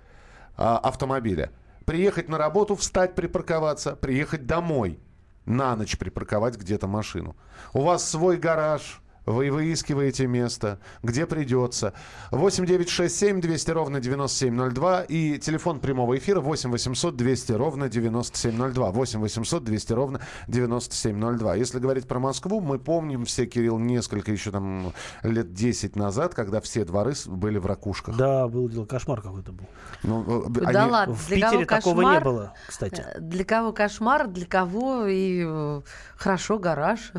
а, 0.58 0.80
автомобиля? 0.80 1.52
Приехать 1.86 2.30
на 2.30 2.38
работу, 2.38 2.76
встать, 2.76 3.14
припарковаться, 3.14 3.96
приехать 3.96 4.48
домой, 4.48 5.00
на 5.46 5.76
ночь 5.76 5.98
припарковать 5.98 6.58
где-то 6.58 6.88
машину. 6.88 7.36
У 7.74 7.82
вас 7.82 8.10
свой 8.10 8.38
гараж, 8.38 9.03
вы 9.26 9.52
выискиваете 9.52 10.28
место, 10.28 10.80
где 11.02 11.26
придется. 11.26 11.94
8 12.32 12.66
9 12.66 12.90
6 12.90 13.16
7 13.16 13.42
200 13.42 13.72
ровно 13.72 14.00
9702 14.02 15.04
и 15.04 15.38
телефон 15.40 15.80
прямого 15.80 16.18
эфира 16.18 16.42
8 16.42 16.72
800 16.72 17.16
200 17.16 17.52
ровно 17.54 17.90
9702. 17.90 18.92
8 18.92 19.20
800 19.22 19.64
200 19.64 19.94
ровно 19.94 20.20
9702. 20.48 21.56
Если 21.56 21.80
говорить 21.80 22.08
про 22.08 22.20
Москву, 22.20 22.60
мы 22.62 22.80
помним 22.80 23.26
все, 23.26 23.46
Кирилл, 23.46 23.80
несколько 23.80 24.32
еще 24.32 24.52
там 24.52 24.94
лет 25.24 25.54
10 25.54 25.96
назад, 25.96 26.34
когда 26.36 26.60
все 26.62 26.84
дворы 26.86 27.14
были 27.28 27.58
в 27.58 27.66
ракушках. 27.66 28.18
Да, 28.18 28.48
был 28.48 28.68
дело, 28.70 28.86
кошмар 28.86 29.22
какой-то 29.22 29.52
был. 29.52 29.66
Ну, 30.04 30.46
э, 30.48 30.50
Да 30.50 30.82
они- 30.82 30.92
ладно, 30.92 31.14
В 31.14 31.28
для 31.28 31.36
Питере 31.50 31.66
кого 31.66 31.80
такого 31.82 32.02
не 32.02 32.08
кошмар, 32.08 32.24
было, 32.24 32.54
кстати. 32.68 33.06
э, 33.16 33.20
Для 33.20 33.46
кого 33.46 33.72
кошмар, 33.72 34.28
для 34.28 34.46
кого 34.46 35.06
и 35.06 35.44
э, 35.46 35.82
хорошо 36.18 36.60
гараж. 36.60 37.12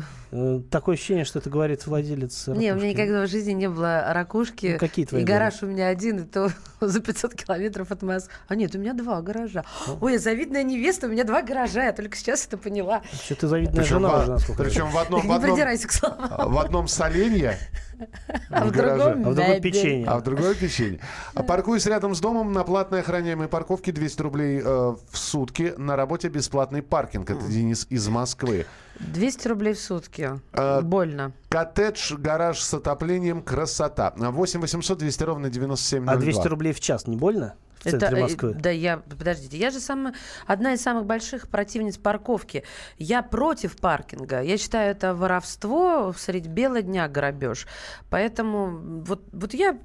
Такое 0.69 0.95
ощущение, 0.95 1.25
что 1.25 1.39
это 1.39 1.49
говорит 1.49 1.85
владелец 1.95 2.47
Не, 2.47 2.53
у 2.53 2.55
меня 2.55 2.73
ракушки. 2.73 2.87
никогда 2.89 3.21
в 3.23 3.27
жизни 3.29 3.51
не 3.53 3.69
было 3.69 4.05
ракушки. 4.13 4.71
Ну, 4.73 4.77
какие 4.79 5.05
твои 5.05 5.21
и 5.21 5.25
гараж 5.25 5.61
у 5.63 5.67
меня 5.67 5.87
один, 5.87 6.19
и 6.19 6.25
то 6.25 6.49
за 6.81 6.99
500 6.99 7.33
километров 7.35 7.91
от 7.91 8.01
Москвы. 8.01 8.33
А 8.47 8.55
нет, 8.55 8.75
у 8.75 8.79
меня 8.79 8.93
два 8.93 9.21
гаража. 9.21 9.63
Ой, 10.01 10.13
я 10.13 10.19
завидная 10.19 10.63
невеста, 10.63 11.07
у 11.07 11.09
меня 11.09 11.23
два 11.23 11.41
гаража. 11.41 11.85
Я 11.85 11.93
только 11.93 12.17
сейчас 12.17 12.45
это 12.45 12.57
поняла. 12.57 13.01
Что 13.13 13.35
ты 13.35 13.47
завидная 13.47 13.75
Причем, 13.75 13.95
жена 13.95 14.09
во- 14.09 14.19
уже, 14.21 14.31
насколько 14.31 14.63
причем 14.63 14.89
в 14.89 14.97
одном, 14.97 15.21
в 15.21 15.25
Не 15.25 15.33
одном, 15.33 15.51
придирайся 15.51 15.87
к 15.87 15.91
словам. 15.91 16.51
в 16.53 16.57
одном 16.59 16.87
Соленье, 16.87 17.57
А 18.49 18.65
в 18.65 18.71
другом 18.71 19.25
А 19.25 19.29
в 19.31 19.35
другом 19.35 19.61
печенье. 19.61 20.05
А 20.07 20.17
в 20.19 20.23
другое 20.23 20.53
печенье. 20.55 20.99
А 21.33 21.43
Паркуясь 21.43 21.85
рядом 21.85 22.13
с 22.13 22.19
домом 22.19 22.51
на 22.51 22.63
платной 22.63 22.99
охраняемой 22.99 23.47
парковке 23.47 23.91
200 23.93 24.21
рублей 24.21 24.59
э, 24.59 24.65
в 24.65 25.17
сутки. 25.17 25.73
На 25.77 25.95
работе 25.95 26.27
бесплатный 26.27 26.81
паркинг. 26.81 27.29
Это 27.29 27.45
Денис 27.47 27.87
из 27.89 28.07
Москвы. 28.09 28.65
200 28.99 29.47
рублей 29.47 29.73
в 29.73 29.79
сутки. 29.79 30.39
А, 30.53 30.81
Больно. 30.81 31.33
Коттедж, 31.49 32.13
гараж 32.15 32.59
с 32.59 32.73
отоплением. 32.73 33.41
Красота. 33.41 34.13
8 34.15 34.61
800 34.61 34.97
200 34.97 35.23
ровно 35.23 35.49
9702. 35.49 36.13
А 36.13 36.17
200 36.17 36.47
рублей 36.47 36.73
в 36.73 36.79
час 36.79 37.07
не 37.07 37.15
больно? 37.15 37.55
В 37.79 37.87
Это, 37.87 37.99
центре 37.99 38.17
э, 38.17 38.21
Москвы. 38.23 38.53
да, 38.55 38.69
я, 38.71 38.97
подождите, 38.97 39.57
я 39.57 39.69
же 39.69 39.79
самая, 39.79 40.15
одна 40.47 40.73
из 40.73 40.81
самых 40.81 41.05
больших 41.05 41.49
противниц 41.49 41.97
парковки. 41.97 42.63
Я 42.97 43.21
против 43.21 43.77
паркинга. 43.77 44.41
Я 44.41 44.57
считаю, 44.57 44.89
это 44.89 45.13
воровство 45.13 46.11
средь 46.17 46.47
бела 46.47 46.81
дня 46.81 47.07
грабеж. 47.07 47.67
Поэтому 48.09 49.03
вот, 49.03 49.21
вот 49.31 49.53
я 49.53 49.77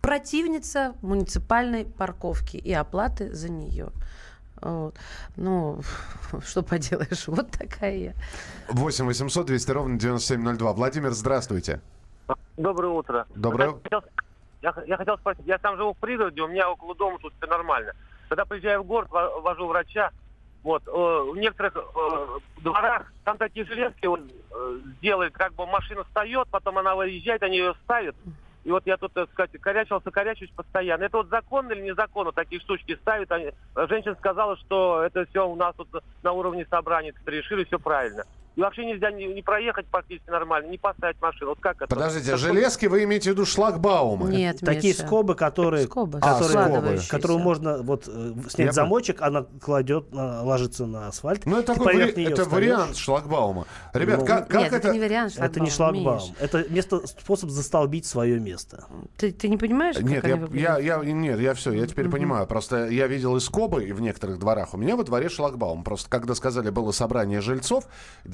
противница 0.00 0.94
муниципальной 1.02 1.84
парковки 1.84 2.56
и 2.56 2.72
оплаты 2.72 3.34
за 3.34 3.50
нее. 3.50 3.90
Вот. 4.62 4.94
Ну, 5.36 5.80
что 6.46 6.62
поделаешь, 6.62 7.24
вот 7.26 7.50
такая 7.50 7.96
я. 7.96 8.12
8 8.68 9.04
800 9.04 9.46
200 9.46 9.70
ровно 9.70 9.98
9702. 9.98 10.72
Владимир, 10.72 11.10
здравствуйте. 11.10 11.80
Доброе 12.56 12.92
утро. 12.92 13.26
Доброе. 13.34 13.68
Я 13.68 13.72
хотел, 14.72 14.84
я, 14.86 14.96
хотел 14.96 15.18
спросить, 15.18 15.44
я 15.46 15.58
сам 15.58 15.76
живу 15.76 15.92
в 15.92 15.96
пригороде, 15.98 16.40
у 16.42 16.48
меня 16.48 16.70
около 16.70 16.94
дома 16.94 17.18
тут 17.18 17.34
все 17.38 17.46
нормально. 17.46 17.92
Когда 18.28 18.44
приезжаю 18.44 18.82
в 18.82 18.86
город, 18.86 19.08
во- 19.10 19.40
вожу 19.40 19.66
врача, 19.66 20.10
вот, 20.62 20.82
э, 20.86 20.90
в 20.90 21.36
некоторых 21.36 21.76
э, 21.76 22.60
дворах 22.60 23.12
там 23.24 23.36
такие 23.36 23.66
железки 23.66 24.06
вот, 24.06 24.20
э, 24.20 24.78
делают, 25.02 25.34
как 25.34 25.54
бы 25.54 25.66
машина 25.66 26.04
встает, 26.04 26.46
потом 26.50 26.78
она 26.78 26.94
выезжает, 26.94 27.42
они 27.42 27.58
ее 27.58 27.74
ставят. 27.84 28.14
И 28.64 28.70
вот 28.70 28.86
я 28.86 28.96
тут, 28.96 29.12
так 29.12 29.30
сказать, 29.30 29.50
корячился, 29.60 30.10
корячусь 30.10 30.50
постоянно. 30.54 31.04
Это 31.04 31.18
вот 31.18 31.28
законно 31.28 31.72
или 31.72 31.80
незаконно 31.80 32.32
такие 32.32 32.60
штучки 32.60 32.96
ставят? 32.96 33.30
Они- 33.32 33.52
Женщина 33.88 34.14
сказала, 34.14 34.56
что 34.56 35.02
это 35.02 35.26
все 35.26 35.48
у 35.48 35.56
нас 35.56 35.74
тут 35.76 35.88
на 36.22 36.32
уровне 36.32 36.66
собрания 36.70 37.12
решили, 37.26 37.64
все 37.64 37.78
правильно. 37.78 38.24
И 38.54 38.60
вообще 38.60 38.84
нельзя 38.84 39.10
не, 39.10 39.26
не 39.28 39.40
проехать 39.42 39.86
практически 39.86 40.28
нормально, 40.28 40.68
не 40.70 40.76
поставить 40.78 41.20
машину. 41.22 41.50
Вот 41.50 41.60
как 41.60 41.76
это? 41.76 41.86
Подождите, 41.86 42.36
что- 42.36 42.36
железки 42.36 42.86
вы 42.86 43.04
имеете 43.04 43.30
в 43.30 43.32
виду 43.32 43.46
шлагбаумы? 43.46 44.30
Нет, 44.30 44.60
Такие 44.60 44.92
Миша. 44.92 45.06
скобы, 45.06 45.34
которые, 45.34 45.84
Скобы, 45.84 46.18
А, 46.18 46.34
которые, 46.34 46.48
скобы. 46.50 46.64
складывающиеся. 46.68 47.10
которую 47.10 47.38
можно 47.38 47.78
вот 47.82 48.04
э, 48.08 48.32
снять 48.50 48.66
Я 48.66 48.72
замочек, 48.72 49.22
она 49.22 49.46
кладет, 49.62 50.06
ложится 50.12 50.84
на 50.86 51.08
асфальт. 51.08 51.46
Ну, 51.46 51.58
это 51.58 51.74
такой 51.74 51.94
вари- 51.94 52.24
это 52.30 52.44
вариант 52.44 52.96
шлагбаума. 52.96 53.66
Ребят, 53.94 54.20
Ну, 54.20 54.26
как, 54.26 54.48
как 54.48 54.60
Нет, 54.60 54.72
это... 54.74 54.88
это... 54.88 54.92
не 54.92 55.00
вариант 55.00 55.34
Это 55.38 55.60
не 55.60 55.70
шлагбаума, 55.70 56.18
шлагбаум. 56.20 56.30
Миш. 56.32 56.36
Это 56.40 56.72
место, 56.72 57.06
способ 57.06 57.48
застолбить 57.50 58.04
свое 58.06 58.38
место. 58.38 58.84
Ты, 59.16 59.32
ты 59.32 59.48
не 59.48 59.56
понимаешь, 59.56 59.96
Нет, 59.98 60.26
я, 60.26 60.38
я, 60.52 60.78
я, 60.78 60.96
нет, 60.98 61.40
я 61.40 61.54
все, 61.54 61.72
я 61.72 61.86
теперь 61.86 62.10
понимаю. 62.10 62.46
Просто 62.46 62.88
я 62.88 63.06
видел 63.06 63.36
и 63.36 63.40
скобы 63.40 63.92
в 63.92 64.00
некоторых 64.02 64.38
дворах. 64.38 64.74
У 64.74 64.76
меня 64.76 64.94
во 64.96 65.04
дворе 65.04 65.28
шлагбаум. 65.30 65.84
Просто 65.84 66.10
когда 66.10 66.34
сказали, 66.34 66.68
было 66.70 66.92
собрание 66.92 67.40
жильцов, 67.40 67.84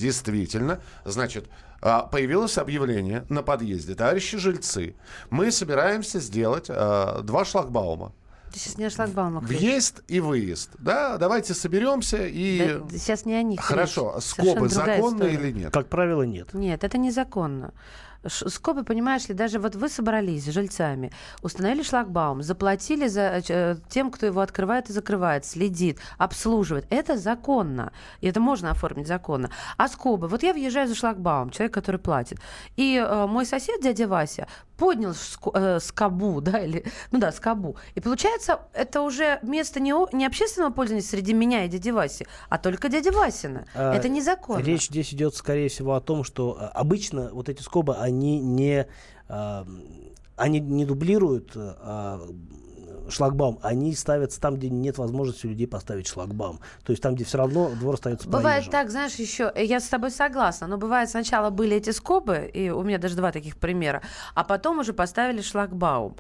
действительно, 0.09 0.81
значит, 1.05 1.51
а, 1.83 2.03
появилось 2.03 2.57
объявление 2.57 3.25
на 3.29 3.43
подъезде. 3.43 3.95
Товарищи 3.95 4.39
жильцы, 4.39 4.95
мы 5.29 5.53
собираемся 5.53 6.19
сделать 6.19 6.67
а, 6.71 7.21
два 7.23 7.45
шлагбаума. 7.45 8.13
Сейчас 8.55 8.79
не 8.79 8.87
о 8.87 8.91
шлагбаумах 8.91 9.49
речь. 9.49 9.61
Въезд 9.61 10.03
и 10.09 10.21
выезд. 10.21 10.71
Да, 10.79 11.19
давайте 11.19 11.53
соберемся 11.53 12.27
и... 12.27 12.81
Да, 12.81 12.99
сейчас 12.99 13.27
не 13.27 13.35
о 13.35 13.43
них 13.43 13.61
Хорошо, 13.61 14.15
речь. 14.17 14.25
скобы 14.25 14.67
история. 14.69 15.35
или 15.35 15.53
нет? 15.53 15.73
Как 15.73 15.89
правило, 15.89 16.23
нет. 16.23 16.55
Нет, 16.55 16.83
это 16.83 16.97
незаконно. 16.97 17.75
Скобы, 18.27 18.83
понимаешь 18.83 19.29
ли, 19.29 19.35
даже 19.35 19.61
вот 19.61 19.77
вы 19.77 19.89
собрались 19.89 20.45
с 20.45 20.49
жильцами, 20.49 21.13
установили 21.43 21.83
шлагбаум, 21.83 22.43
заплатили 22.43 23.07
за 23.07 23.43
э, 23.49 23.77
тем, 23.89 24.11
кто 24.11 24.27
его 24.27 24.41
открывает 24.41 24.91
и 24.91 24.93
закрывает, 24.93 25.45
следит, 25.45 26.01
обслуживает. 26.19 26.87
Это 26.91 27.17
законно. 27.17 27.93
И 28.21 28.27
это 28.27 28.41
можно 28.41 28.71
оформить 28.71 29.07
законно. 29.07 29.51
А 29.77 29.89
скобы, 29.89 30.27
вот 30.27 30.43
я 30.43 30.53
въезжаю 30.53 30.89
за 30.89 30.97
шлагбаум, 30.97 31.51
человек, 31.51 31.73
который 31.75 32.01
платит, 32.01 32.41
и 32.77 32.97
э, 32.97 33.27
мой 33.27 33.47
сосед, 33.47 33.81
дядя 33.83 34.09
Вася, 34.09 34.49
поднял 34.79 35.13
э, 35.55 35.79
скобу, 35.81 36.41
да, 36.41 36.61
или, 36.61 36.85
ну 37.11 37.19
да, 37.19 37.33
скобу. 37.33 37.77
И 37.95 38.01
получается, 38.01 38.61
это 38.73 39.03
уже 39.03 39.41
место 39.43 39.81
не, 39.81 39.93
не 40.17 40.25
общественного 40.25 40.73
пользования 40.73 41.03
среди 41.05 41.35
меня 41.35 41.65
и 41.65 41.69
дяди 41.69 41.91
Васи, 41.91 42.27
а 42.49 42.59
только 42.59 42.89
дяди 42.89 43.11
Васина. 43.11 43.67
А, 43.75 43.95
это 43.95 44.09
незаконно. 44.09 44.63
Речь 44.63 44.87
здесь 44.87 45.13
идет, 45.13 45.35
скорее 45.35 45.69
всего, 45.69 45.95
о 45.95 46.01
том, 46.01 46.25
что 46.25 46.57
а, 46.59 46.69
обычно 46.69 47.31
вот 47.33 47.49
эти 47.49 47.61
скобы, 47.61 47.97
они 47.97 48.39
не, 48.39 48.87
а, 49.29 49.67
они 50.37 50.61
не 50.61 50.87
дублируют 50.87 51.53
а, 51.57 52.23
шлагбаум, 53.09 53.59
они 53.63 53.95
ставятся 53.95 54.41
там, 54.41 54.57
где 54.57 54.69
нет 54.69 54.99
возможности 54.99 55.47
у 55.47 55.51
людей 55.51 55.67
поставить 55.67 56.07
шлагбаум. 56.07 56.61
То 56.85 56.93
есть 56.93 57.03
там, 57.03 57.15
где 57.15 57.25
все 57.25 57.39
равно 57.39 57.71
двор 57.71 57.95
остается 57.95 58.29
Бывает 58.29 58.65
проезжим. 58.65 58.73
так, 58.73 58.91
знаешь, 58.91 59.15
еще, 59.15 59.53
э, 59.55 59.65
я 59.65 59.81
с 59.81 59.89
тобой 59.89 60.11
согласна, 60.11 60.67
но 60.67 60.77
бывает 60.79 61.11
сначала 61.11 61.51
были 61.51 61.77
эти 61.77 61.91
скобы, 61.91 62.51
и 62.53 62.71
у 62.71 62.83
меня 62.83 62.99
даже 62.99 63.17
два 63.17 63.33
таких 63.33 63.57
примера, 63.57 64.03
а 64.35 64.45
потом 64.45 64.79
уже 64.79 64.93
поставили 64.93 65.43
шлагбаум. 65.43 66.17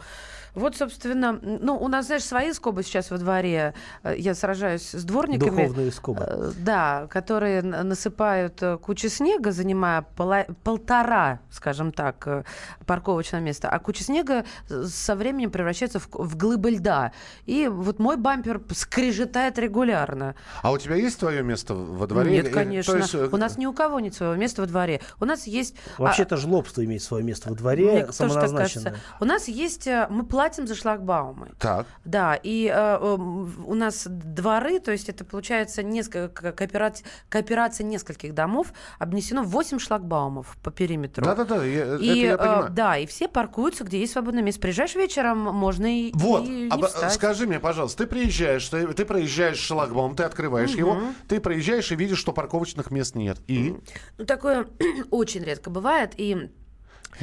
Вот, 0.58 0.76
собственно, 0.76 1.38
ну, 1.42 1.76
у 1.76 1.88
нас, 1.88 2.06
знаешь, 2.06 2.24
свои 2.24 2.52
скобы 2.52 2.82
сейчас 2.82 3.10
во 3.10 3.18
дворе. 3.18 3.74
Э, 4.02 4.14
Я 4.16 4.34
сражаюсь 4.34 4.90
с 4.94 5.04
дворниками. 5.04 5.50
Духовные 5.66 5.92
скобы. 5.92 6.24
Э, 6.26 6.52
Да, 6.58 7.06
которые 7.10 7.62
насыпают 7.62 8.62
э, 8.62 8.76
кучу 8.78 9.08
снега, 9.08 9.52
занимая 9.52 10.04
пола- 10.16 10.46
полтора, 10.64 11.40
скажем 11.50 11.92
так, 11.92 12.44
парковочного 12.86 13.42
места, 13.42 13.68
а 13.68 13.78
куча 13.78 14.02
снега 14.04 14.44
со 14.68 15.14
временем 15.14 15.50
превращается 15.50 16.00
в, 16.00 16.08
в 16.12 16.36
глыбы 16.36 16.70
льда. 16.72 17.12
И 17.46 17.68
вот 17.68 17.98
мой 17.98 18.16
бампер 18.16 18.60
скрежетает 18.74 19.58
регулярно. 19.58 20.34
А 20.62 20.72
у 20.72 20.78
тебя 20.78 20.96
есть 20.96 21.18
твое 21.20 21.42
место 21.42 21.74
во 21.74 22.06
дворе? 22.06 22.30
Нет, 22.32 22.52
конечно. 22.52 22.92
то 22.94 22.98
есть, 22.98 23.14
У 23.14 23.36
нас 23.36 23.56
ни 23.58 23.66
у 23.66 23.72
кого 23.72 24.00
нет 24.00 24.14
своего 24.14 24.34
места 24.34 24.62
во 24.62 24.66
дворе. 24.66 25.00
У 25.20 25.24
нас 25.24 25.46
есть... 25.46 25.76
а, 25.98 26.02
Вообще-то 26.02 26.36
жлобство 26.36 26.84
имеет 26.84 27.02
свое 27.02 27.22
место 27.22 27.48
во 27.48 27.52
мне 27.52 27.58
дворе, 27.58 28.00
так 28.06 28.14
самоназначенное. 28.14 28.96
У 29.20 29.24
нас 29.24 29.46
есть... 29.48 29.88
Мы 30.10 30.24
платим 30.24 30.47
за 30.56 30.74
шлагбаумы. 30.74 31.52
Так. 31.58 31.86
Да, 32.04 32.34
и 32.42 32.66
э, 32.66 32.98
э, 33.00 33.14
у 33.14 33.74
нас 33.74 34.06
дворы, 34.08 34.80
то 34.80 34.90
есть 34.92 35.08
это 35.08 35.24
получается 35.24 35.82
несколько 35.82 36.52
коопераций, 36.52 37.04
кооперация 37.28 37.84
нескольких 37.84 38.34
домов, 38.34 38.72
обнесено 38.98 39.42
8 39.42 39.78
шлагбаумов 39.78 40.56
по 40.62 40.70
периметру. 40.70 41.24
Да-да-да, 41.24 41.64
я- 41.64 41.84
это 41.94 42.02
И, 42.02 42.20
я 42.20 42.32
э, 42.34 42.38
понимаю. 42.38 42.70
да, 42.70 42.96
и 42.98 43.06
все 43.06 43.28
паркуются, 43.28 43.84
где 43.84 44.00
есть 44.00 44.12
свободное 44.12 44.42
место. 44.42 44.60
Приезжаешь 44.60 44.94
вечером, 44.94 45.38
можно 45.38 45.86
и, 45.86 46.10
Вот, 46.14 46.46
и 46.48 46.68
об- 46.70 46.84
встать. 46.86 47.12
скажи 47.12 47.46
мне, 47.46 47.60
пожалуйста, 47.60 48.04
ты 48.04 48.06
приезжаешь, 48.08 48.68
ты, 48.68 48.86
ты 48.94 49.04
проезжаешь 49.04 49.58
шлагбаум, 49.58 50.16
ты 50.16 50.22
открываешь 50.24 50.70
его, 50.72 50.98
ты 51.28 51.40
проезжаешь 51.40 51.90
и 51.92 51.96
видишь, 51.96 52.18
что 52.18 52.32
парковочных 52.32 52.90
мест 52.90 53.14
нет. 53.14 53.38
И? 53.46 53.76
Ну, 54.18 54.24
такое 54.24 54.66
очень 55.10 55.42
редко 55.44 55.70
бывает, 55.70 56.12
и... 56.16 56.50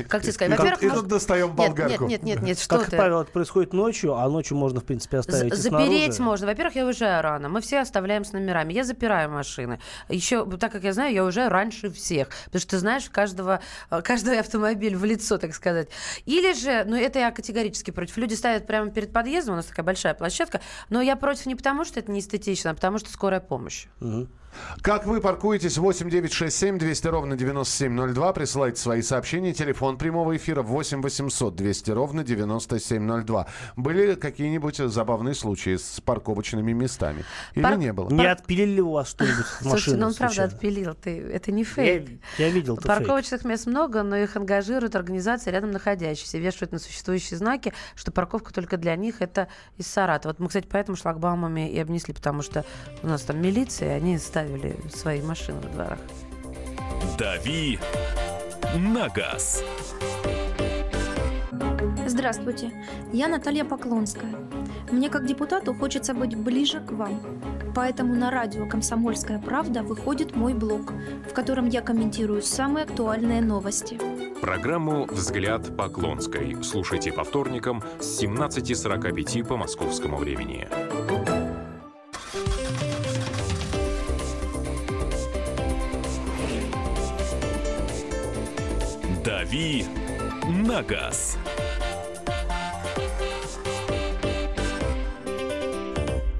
Как 0.09 0.23
тебе 0.23 0.33
сказать? 0.33 0.53
И 0.53 0.55
тут- 0.57 0.59
Во-первых, 0.59 0.83
и 0.83 0.87
может- 0.87 1.07
достаем 1.07 1.55
болгарку. 1.55 2.05
Нет, 2.05 2.23
нет, 2.23 2.23
нет, 2.23 2.41
нет, 2.41 2.59
что 2.59 2.79
Как 2.79 2.89
ты. 2.89 2.97
правило, 2.97 3.21
это 3.21 3.31
происходит 3.31 3.73
ночью, 3.73 4.15
а 4.15 4.27
ночью 4.29 4.57
можно, 4.57 4.81
в 4.81 4.83
принципе, 4.83 5.19
оставить 5.19 5.53
Запереть 5.55 6.19
можно. 6.19 6.47
Во-первых, 6.47 6.75
я 6.75 6.85
уезжаю 6.85 7.21
рано. 7.23 7.47
Мы 7.49 7.61
все 7.61 7.79
оставляем 7.79 8.25
с 8.25 8.33
номерами. 8.33 8.73
Я 8.73 8.83
запираю 8.83 9.29
машины. 9.31 9.79
Еще, 10.09 10.45
так 10.57 10.71
как 10.71 10.83
я 10.83 10.93
знаю, 10.93 11.13
я 11.13 11.23
уезжаю 11.23 11.49
раньше 11.49 11.89
всех. 11.91 12.29
Потому 12.45 12.59
что 12.61 12.69
ты 12.71 12.79
знаешь 12.79 13.09
каждого, 13.09 13.61
э, 13.89 14.01
каждый 14.01 14.39
автомобиль 14.39 14.95
в 14.95 15.05
лицо, 15.05 15.37
так 15.37 15.53
сказать. 15.55 15.87
Или 16.25 16.53
же, 16.53 16.83
ну 16.85 16.95
это 16.95 17.19
я 17.19 17.31
категорически 17.31 17.91
против. 17.91 18.17
Люди 18.17 18.33
ставят 18.33 18.67
прямо 18.67 18.91
перед 18.91 19.13
подъездом, 19.13 19.53
у 19.53 19.57
нас 19.57 19.65
такая 19.65 19.85
большая 19.85 20.13
площадка. 20.13 20.61
Но 20.89 21.01
я 21.01 21.15
против 21.15 21.45
не 21.45 21.55
потому, 21.55 21.85
что 21.85 21.99
это 21.99 22.11
не 22.11 22.19
эстетично, 22.19 22.71
а 22.71 22.73
потому 22.73 22.97
что 22.97 23.09
скорая 23.11 23.39
помощь. 23.39 23.87
Мгм. 23.99 24.29
Как 24.81 25.05
вы 25.05 25.21
паркуетесь? 25.21 25.77
8 25.77 26.09
9 26.09 26.31
6 26.33 26.55
7 26.55 26.77
200 26.77 27.07
ровно 27.07 27.35
9702. 27.37 28.33
Присылайте 28.33 28.79
свои 28.81 29.01
сообщения. 29.01 29.53
Телефон 29.53 29.97
прямого 29.97 30.35
эфира 30.35 30.61
8 30.61 31.01
800 31.01 31.55
200 31.55 31.91
ровно 31.91 32.23
9702. 32.23 33.47
Были 33.75 34.15
какие-нибудь 34.15 34.77
забавные 34.77 35.35
случаи 35.35 35.75
с 35.77 36.01
парковочными 36.01 36.71
местами? 36.73 37.23
Или 37.53 37.63
Пар- 37.63 37.77
не 37.77 37.93
было? 37.93 38.09
Не 38.09 38.25
отпилили 38.27 38.75
ли 38.75 38.81
у 38.81 38.91
вас 38.91 39.09
что-нибудь 39.09 39.45
с 39.45 39.59
Слушайте, 39.61 39.71
машины? 39.71 39.97
ну 39.97 40.07
он 40.07 40.13
правда 40.13 40.43
отпилил. 40.43 40.93
Ты, 40.95 41.19
это 41.21 41.51
не 41.51 41.61
Я, 41.63 41.65
фейк. 41.67 42.09
я 42.37 42.49
видел 42.49 42.75
это 42.77 42.87
фейк. 42.87 42.97
Парковочных 42.97 43.45
мест 43.45 43.65
много, 43.67 44.03
но 44.03 44.15
их 44.17 44.35
ангажируют 44.35 44.95
организации 44.95 45.51
рядом 45.51 45.71
находящиеся, 45.71 46.37
вешают 46.37 46.71
на 46.71 46.79
существующие 46.79 47.37
знаки, 47.37 47.73
что 47.95 48.11
парковка 48.11 48.53
только 48.53 48.77
для 48.77 48.95
них 48.95 49.21
это 49.21 49.47
из 49.77 49.87
Саратова. 49.87 50.31
Вот 50.33 50.39
мы, 50.39 50.47
кстати, 50.47 50.67
поэтому 50.71 50.95
шлагбаумами 50.95 51.69
и 51.69 51.79
обнесли, 51.79 52.13
потому 52.13 52.41
что 52.41 52.65
у 53.03 53.07
нас 53.07 53.21
там 53.23 53.41
милиция, 53.41 53.89
и 53.89 53.97
они 53.97 54.15
ставили 54.45 54.75
свои 54.89 55.21
машины 55.21 55.59
во 55.61 55.69
дворах. 55.69 55.99
«Дави 57.17 57.79
на 58.75 59.09
газ». 59.09 59.63
Здравствуйте, 62.07 62.71
я 63.11 63.27
Наталья 63.27 63.65
Поклонская. 63.65 64.35
Мне 64.91 65.09
как 65.09 65.25
депутату 65.25 65.73
хочется 65.73 66.13
быть 66.13 66.35
ближе 66.35 66.79
к 66.79 66.91
вам. 66.91 67.19
Поэтому 67.75 68.15
на 68.15 68.31
радио 68.31 68.67
«Комсомольская 68.67 69.39
правда» 69.39 69.83
выходит 69.83 70.35
мой 70.35 70.53
блог, 70.53 70.93
в 71.29 71.33
котором 71.33 71.67
я 71.67 71.81
комментирую 71.81 72.41
самые 72.41 72.85
актуальные 72.85 73.41
новости. 73.41 73.99
Программу 74.39 75.05
«Взгляд 75.07 75.75
Поклонской» 75.75 76.55
слушайте 76.63 77.11
по 77.11 77.23
вторникам 77.23 77.83
с 77.99 78.23
17.45 78.23 79.45
по 79.45 79.57
московскому 79.57 80.17
времени. 80.17 80.67
«Дави 89.55 89.85
на 90.49 90.83
газ». 90.83 91.37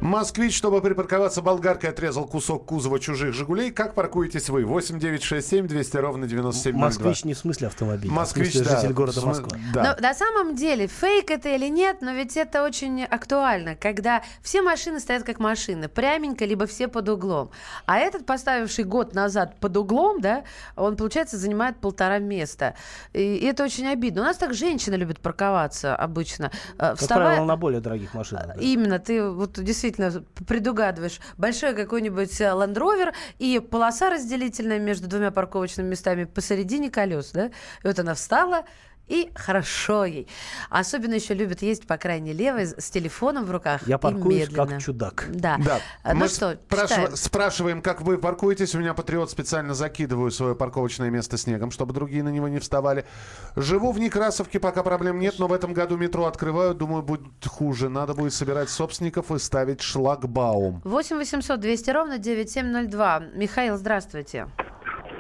Москвич, 0.06 0.56
чтобы 0.56 0.82
припарковаться 0.82 1.41
болгаркой, 1.41 1.89
отрезал 1.89 2.26
кусок 2.28 2.66
кузова 2.66 2.99
чужих 2.99 3.34
«Жигулей». 3.34 3.72
Как 3.72 3.95
паркуетесь 3.95 4.49
вы? 4.49 4.64
8 4.64 4.99
9 4.99 5.24
6 5.24 5.47
7 5.47 5.68
200 5.68 5.97
ровно 5.97 6.28
9702. 6.28 6.80
Москвич 6.80 7.26
не 7.26 7.34
в 7.34 7.38
смысле 7.39 7.68
автомобиля, 7.68 8.14
Москвич, 8.14 8.47
а 8.47 8.49
в 8.49 8.53
смысле 8.53 8.72
да. 8.72 8.82
житель 8.82 8.93
города 8.93 9.20
См- 9.20 9.28
Москва. 9.28 9.60
Да. 9.74 9.84
Но 9.84 10.08
на 10.08 10.14
самом 10.14 10.56
деле, 10.56 10.86
фейк 10.86 11.32
это 11.32 11.49
или 11.49 11.68
нет, 11.70 11.97
но 12.01 12.12
ведь 12.12 12.38
это 12.38 12.64
очень 12.64 13.03
актуально, 13.03 13.76
когда 13.76 14.22
все 14.43 14.62
машины 14.62 14.99
стоят 14.99 15.24
как 15.24 15.39
машины, 15.39 15.88
пряменько, 15.89 16.45
либо 16.45 16.68
все 16.68 16.88
под 16.88 17.10
углом. 17.10 17.49
А 17.88 17.97
этот, 17.97 18.28
поставивший 18.28 18.84
год 18.84 19.16
назад 19.16 19.60
под 19.60 19.76
углом, 19.76 20.22
да, 20.22 20.43
он, 20.76 20.97
получается, 20.97 21.38
занимает 21.38 21.78
полтора 21.78 22.20
места. 22.20 22.76
И, 23.14 23.38
и 23.38 23.45
это 23.45 23.64
очень 23.64 23.88
обидно. 23.88 24.22
У 24.22 24.26
нас 24.26 24.38
так 24.38 24.53
женщины 24.53 24.93
любят 24.95 25.20
парковаться 25.20 25.95
обычно. 25.95 26.51
Э, 26.78 26.89
Как 26.91 26.99
вставая- 26.99 27.26
правило, 27.30 27.45
на 27.45 27.58
более 27.58 27.82
дорогих 27.82 28.14
машинах. 28.14 28.47
да. 28.47 28.53
Именно, 28.62 28.99
ты 28.99 29.28
вот 29.28 29.53
действительно 29.53 29.95
предугадываешь. 30.48 31.20
Большой 31.38 31.74
какой-нибудь 31.76 32.39
э, 32.41 32.46
Land 32.46 32.76
Rover 32.76 33.14
и 33.39 33.60
полоса 33.60 34.10
разделительная 34.10 34.80
между 34.80 35.08
двумя 35.08 35.32
парковочными 35.32 35.89
местами 35.89 36.26
посередине 36.26 36.89
колес, 36.89 37.32
да? 37.32 37.48
И 37.48 37.52
вот 37.84 38.00
она 38.00 38.14
встала, 38.14 38.66
и 39.08 39.32
хорошо 39.36 40.06
ей. 40.06 40.28
Особенно 40.70 41.14
еще 41.14 41.34
любят 41.34 41.62
ездить 41.62 41.88
по 41.88 41.97
крайней 41.97 42.34
левой 42.34 42.66
с 42.68 42.89
телефоном 42.89 43.45
в 43.45 43.51
руках. 43.51 43.88
Я 43.88 43.95
и 43.95 43.99
паркуюсь 43.99 44.49
как 44.49 44.80
чудак. 44.82 45.26
Да. 45.30 45.58
Да. 45.64 45.80
А, 46.03 46.14
Ну 46.14 46.22
Мы 46.22 46.28
что, 46.28 46.58
спрашив- 46.70 47.16
спрашиваем, 47.18 47.82
как 47.82 48.01
вы 48.01 48.18
паркуетесь. 48.18 48.74
У 48.76 48.80
меня 48.80 48.93
патриот 48.93 49.30
специально 49.30 49.74
закидываю 49.74 50.32
свое 50.32 50.56
парковочное 50.56 51.10
место 51.10 51.38
снегом, 51.38 51.72
чтобы 51.72 51.93
другие 51.93 52.24
на 52.24 52.30
него 52.30 52.47
не 52.47 52.60
вставали. 52.60 53.06
Живу 53.56 53.91
в 53.91 53.99
Некрасовке, 53.99 54.60
пока 54.60 54.84
проблем 54.84 55.20
нет, 55.20 55.36
но 55.39 55.47
в 55.47 55.53
этом 55.53 55.74
году 55.74 55.97
метро 55.97 56.26
открывают. 56.26 56.78
Думаю, 56.78 57.03
будет 57.03 57.45
хуже. 57.45 57.89
Надо 57.89 58.14
будет 58.14 58.34
собирать 58.34 58.70
собственников 58.70 59.32
и 59.32 59.39
ставить 59.39 59.82
шлагбаум. 59.82 60.82
8 60.84 61.18
800 61.18 61.60
200 61.60 61.89
ровно 61.91 62.18
9702. 62.18 63.20
Михаил, 63.36 63.78
здравствуйте. 63.78 64.47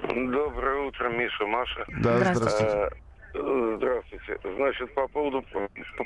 Доброе 0.07 0.87
утро, 0.87 1.09
Миша, 1.09 1.45
Маша. 1.45 1.85
Да, 2.01 2.17
здравствуйте. 2.19 2.65
Э, 2.65 2.87
э, 2.87 3.04
Здравствуйте. 3.35 4.37
Значит, 4.55 4.93
по 4.93 5.07
поводу 5.07 5.43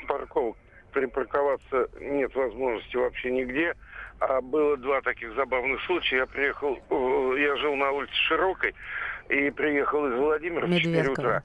парковок 0.08 0.58
припарковаться 0.92 1.88
нет 2.00 2.34
возможности 2.36 2.96
вообще 2.98 3.32
нигде. 3.32 3.76
А 4.20 4.42
было 4.42 4.76
два 4.78 5.02
таких 5.02 5.34
забавных 5.36 5.82
случая. 5.86 6.18
Я 6.18 6.26
приехал, 6.26 6.78
э, 6.90 7.36
я 7.40 7.56
жил 7.58 7.76
на 7.76 7.92
улице 7.92 8.14
Широкой 8.28 8.74
и 9.30 9.50
приехал 9.52 10.08
из 10.08 10.16
Владимира 10.16 10.66
в 10.68 10.72
4 10.72 10.90
Медведково. 10.90 11.14
утра. 11.14 11.44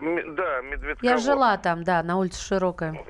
Да, 0.00 0.60
Медведково. 0.62 1.08
Я 1.10 1.18
жила 1.18 1.56
там, 1.58 1.84
да, 1.84 2.02
на 2.02 2.16
улице 2.18 2.42
Широкая. 2.42 3.04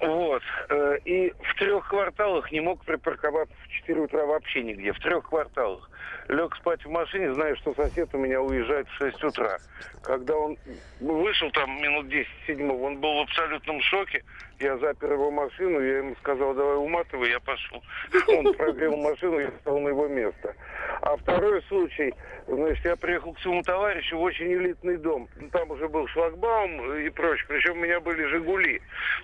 Вот. 0.00 0.42
э, 0.68 0.98
И 1.04 1.30
в 1.30 1.54
трех 1.58 1.88
кварталах 1.88 2.52
не 2.52 2.60
мог 2.60 2.84
припарковаться 2.84 3.54
в 3.64 3.68
4 3.68 4.00
утра 4.02 4.26
вообще 4.26 4.62
нигде. 4.62 4.92
В 4.92 4.98
трех 5.00 5.28
кварталах. 5.28 5.90
Лег 6.28 6.54
спать 6.56 6.84
в 6.84 6.90
машине, 6.90 7.34
зная, 7.34 7.54
что 7.56 7.74
сосед 7.74 8.08
у 8.12 8.18
меня 8.18 8.40
уезжает 8.40 8.88
в 8.88 8.94
6 8.94 9.24
утра. 9.24 9.58
Когда 10.02 10.36
он 10.36 10.56
вышел 11.00 11.50
там 11.50 11.70
минут 11.82 12.08
10 12.08 12.28
седьмого, 12.46 12.86
он 12.86 13.00
был 13.00 13.14
в 13.16 13.20
абсолютном 13.22 13.80
шоке. 13.82 14.22
Я 14.60 14.78
запер 14.78 15.12
его 15.12 15.30
машину, 15.30 15.80
я 15.80 15.98
ему 15.98 16.14
сказал, 16.20 16.54
давай 16.54 16.76
уматывай, 16.76 17.30
я 17.30 17.40
пошел. 17.40 17.82
Он 18.28 18.54
прогрел 18.54 18.96
машину, 18.96 19.40
я 19.40 19.50
стал 19.60 19.80
на 19.80 19.88
его 19.88 20.06
место. 20.06 20.54
А 21.00 21.16
второй 21.16 21.60
случай, 21.62 22.14
значит, 22.46 22.84
я 22.84 22.94
приехал 22.94 23.32
к 23.32 23.40
своему 23.40 23.62
товарищу 23.62 24.16
в 24.16 24.22
очень 24.22 24.52
элитный 24.52 24.98
дом. 24.98 25.28
Там 25.50 25.68
уже 25.72 25.88
был 25.88 26.06
шлагбаум 26.06 26.94
и 26.94 27.10
прочее. 27.10 27.46
Причем 27.48 27.72
у 27.72 27.82
меня 27.82 27.98
были 27.98 28.24
«Жигули» 28.24 28.80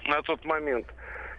на 0.07 0.21
тот 0.23 0.45
момент. 0.45 0.87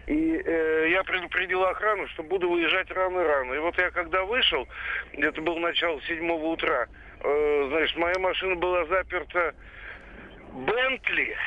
И 0.10 0.42
э, 0.44 0.88
я 0.90 1.04
предупредил 1.04 1.64
охрану, 1.66 2.08
что 2.08 2.24
буду 2.24 2.50
выезжать 2.50 2.90
рано-рано. 2.90 3.54
И 3.54 3.60
вот 3.60 3.78
я 3.78 3.92
когда 3.92 4.26
вышел, 4.26 4.68
это 5.14 5.40
было 5.40 5.60
начало 5.60 6.02
седьмого 6.02 6.46
утра, 6.46 6.88
э, 7.24 7.68
значит, 7.70 7.96
моя 7.96 8.18
машина 8.18 8.56
была 8.56 8.86
заперта 8.86 9.54
Бентли 10.52 11.38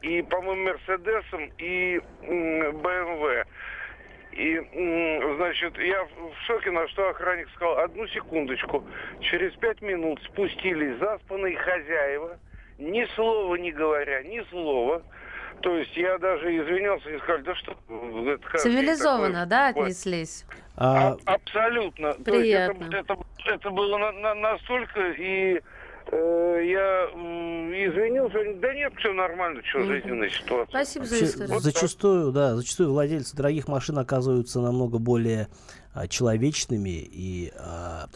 и, 0.00 0.22
по-моему, 0.22 0.70
Мерседесом 0.70 1.52
и 1.58 2.00
БМВ. 2.22 3.46
И, 4.32 4.58
значит, 5.36 5.76
я 5.76 6.04
в 6.04 6.46
шоке, 6.46 6.70
на 6.70 6.88
что 6.88 7.10
охранник 7.10 7.50
сказал, 7.50 7.80
одну 7.80 8.06
секундочку. 8.06 8.82
Через 9.20 9.52
пять 9.56 9.82
минут 9.82 10.22
спустились 10.22 10.96
заспанные 10.96 11.56
хозяева, 11.56 12.38
ни 12.78 13.04
слова 13.14 13.56
не 13.56 13.72
говоря, 13.72 14.22
ни 14.22 14.40
слова. 14.48 15.02
То 15.62 15.76
есть 15.76 15.94
я 15.96 16.18
даже 16.18 16.56
извинялся 16.56 17.10
и 17.10 17.18
сказал, 17.18 17.42
да 17.42 17.54
что... 17.54 17.72
это 17.72 18.58
Цивилизованно, 18.58 19.32
такое?» 19.40 19.46
да, 19.46 19.72
Вот. 19.74 19.82
отнеслись? 19.84 20.44
А, 20.76 21.16
А- 21.26 21.34
абсолютно. 21.34 22.14
То 22.14 22.34
есть 22.34 22.42
Приятно. 22.42 22.84
это, 22.84 22.96
это, 22.96 23.16
это 23.46 23.70
было 23.70 23.98
на- 23.98 24.12
на- 24.12 24.34
настолько, 24.34 25.00
и 25.18 25.60
э, 26.12 26.62
я 26.64 27.04
извинился, 27.88 28.38
да 28.60 28.74
нет, 28.74 28.92
все 28.98 29.12
нормально, 29.12 29.60
что, 29.64 29.82
жизненная 29.82 30.30
ситуация. 30.30 30.70
Спасибо 30.70 31.04
за 31.04 31.24
историю. 31.24 31.58
зачастую, 31.60 32.32
да, 32.32 32.54
зачастую 32.56 32.90
владельцы 32.92 33.36
дорогих 33.36 33.68
машин 33.68 33.98
оказываются 33.98 34.60
намного 34.60 34.98
более 34.98 35.48
а, 35.92 36.06
человечными 36.06 36.90
и 36.90 37.52
а, 37.56 38.06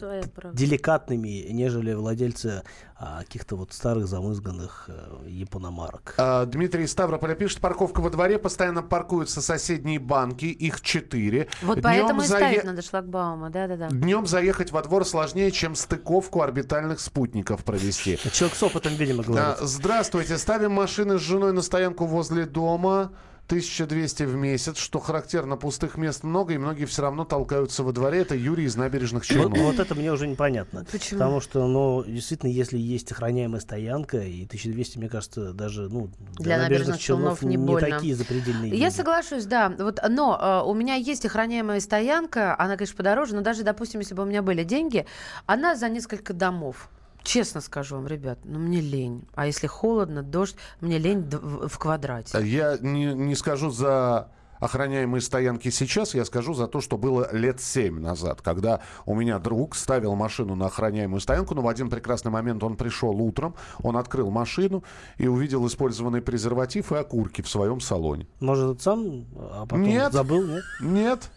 деликатными, 0.53 1.47
нежели 1.51 1.93
владельцы 1.93 2.63
а, 2.97 3.19
каких-то 3.23 3.57
вот 3.57 3.73
старых 3.73 4.07
замызганных 4.07 4.85
э, 4.87 5.27
япономарок. 5.27 6.15
А, 6.17 6.45
Дмитрий 6.45 6.87
Ставрополя 6.87 7.35
пишет, 7.35 7.59
парковка 7.59 7.99
во 7.99 8.09
дворе, 8.09 8.39
постоянно 8.39 8.81
паркуются 8.81 9.41
соседние 9.41 9.99
банки, 9.99 10.45
их 10.45 10.79
четыре. 10.79 11.49
Вот 11.61 11.75
Днем 11.75 11.83
поэтому 11.83 12.21
и 12.21 12.25
зае- 12.25 12.27
ставить 12.27 12.63
надо 12.63 12.81
шлагбаума, 12.81 13.49
да-да-да. 13.49 13.89
Днем 13.89 14.25
заехать 14.25 14.71
во 14.71 14.81
двор 14.81 15.05
сложнее, 15.05 15.51
чем 15.51 15.75
стыковку 15.75 16.41
орбитальных 16.41 17.01
спутников 17.01 17.65
провести. 17.65 18.17
Человек 18.31 18.55
с 18.55 18.63
опытом, 18.63 18.93
видимо, 18.95 19.23
А, 19.23 19.25
говорит. 19.25 19.57
Здравствуйте. 19.61 20.37
Ставим 20.37 20.71
машины 20.71 21.17
с 21.19 21.21
женой 21.21 21.51
на 21.51 21.61
стоянку 21.61 22.05
возле 22.05 22.45
дома. 22.45 23.11
1200 23.47 24.23
в 24.23 24.35
месяц, 24.35 24.77
что 24.77 24.99
характерно, 24.99 25.55
пустых 25.55 25.97
мест 25.97 26.23
много, 26.23 26.53
и 26.53 26.57
многие 26.57 26.85
все 26.85 27.03
равно 27.03 27.25
толкаются 27.25 27.83
во 27.83 27.91
дворе. 27.91 28.21
Это 28.21 28.35
Юрий 28.35 28.65
из 28.65 28.75
набережных 28.75 29.25
Челнов. 29.25 29.57
вот 29.59 29.79
это 29.79 29.93
мне 29.93 30.11
уже 30.11 30.27
непонятно. 30.27 30.83
Почему? 30.91 31.19
Потому 31.19 31.41
что, 31.41 31.67
ну, 31.67 32.03
действительно, 32.03 32.49
если 32.49 32.77
есть 32.79 33.11
охраняемая 33.11 33.59
стоянка, 33.61 34.17
и 34.17 34.45
1200, 34.45 34.97
мне 34.97 35.09
кажется, 35.09 35.53
даже, 35.53 35.89
ну, 35.89 36.09
Для 36.39 36.57
набережных 36.57 36.97
Челнов 36.99 37.43
не 37.43 37.57
больно. 37.57 37.87
такие 37.87 38.15
запредельные 38.15 38.71
Я 38.71 38.77
деньги. 38.77 38.93
соглашусь, 38.93 39.45
да. 39.45 39.71
Вот, 39.77 39.99
но 40.09 40.63
э, 40.65 40.67
у 40.67 40.73
меня 40.73 40.95
есть 40.95 41.25
охраняемая 41.25 41.79
стоянка, 41.81 42.59
она, 42.59 42.77
конечно, 42.77 42.97
подороже, 42.97 43.35
но 43.35 43.41
даже, 43.41 43.63
допустим, 43.63 43.99
если 43.99 44.15
бы 44.15 44.23
у 44.23 44.25
меня 44.25 44.41
были 44.41 44.63
деньги, 44.63 45.05
она 45.45 45.75
за 45.75 45.87
несколько 45.89 46.33
домов. 46.33 46.89
Честно 47.25 47.59
скажу 47.59 47.95
вам, 47.95 48.07
ребят, 48.07 48.39
ну 48.43 48.59
мне 48.59 48.79
лень. 48.79 49.27
А 49.33 49.47
если 49.47 49.65
холодно, 49.65 50.21
дождь, 50.21 50.55
мне 50.79 50.99
лень 50.99 51.27
в 51.29 51.77
квадрате. 51.79 52.39
Я 52.45 52.77
не, 52.79 53.13
не 53.13 53.35
скажу 53.35 53.71
за 53.71 54.29
охраняемые 54.59 55.21
стоянки 55.21 55.69
сейчас, 55.69 56.13
я 56.13 56.23
скажу 56.23 56.53
за 56.53 56.67
то, 56.67 56.81
что 56.81 56.97
было 56.97 57.27
лет 57.33 57.59
семь 57.59 57.99
назад, 57.99 58.41
когда 58.41 58.81
у 59.05 59.15
меня 59.15 59.39
друг 59.39 59.75
ставил 59.75 60.15
машину 60.15 60.55
на 60.55 60.67
охраняемую 60.67 61.19
стоянку, 61.19 61.55
но 61.55 61.61
в 61.61 61.67
один 61.67 61.89
прекрасный 61.89 62.31
момент 62.31 62.63
он 62.63 62.77
пришел 62.77 63.19
утром, 63.19 63.55
он 63.81 63.97
открыл 63.97 64.29
машину 64.29 64.83
и 65.17 65.27
увидел 65.27 65.65
использованный 65.67 66.21
презерватив 66.21 66.91
и 66.91 66.95
окурки 66.95 67.41
в 67.41 67.49
своем 67.49 67.79
салоне. 67.79 68.27
Может, 68.39 68.81
сам, 68.81 69.25
а 69.35 69.65
потом 69.65 69.83
Нет. 69.83 70.13
забыл, 70.13 70.45
нет? 70.45 70.63
Нет. 70.79 71.31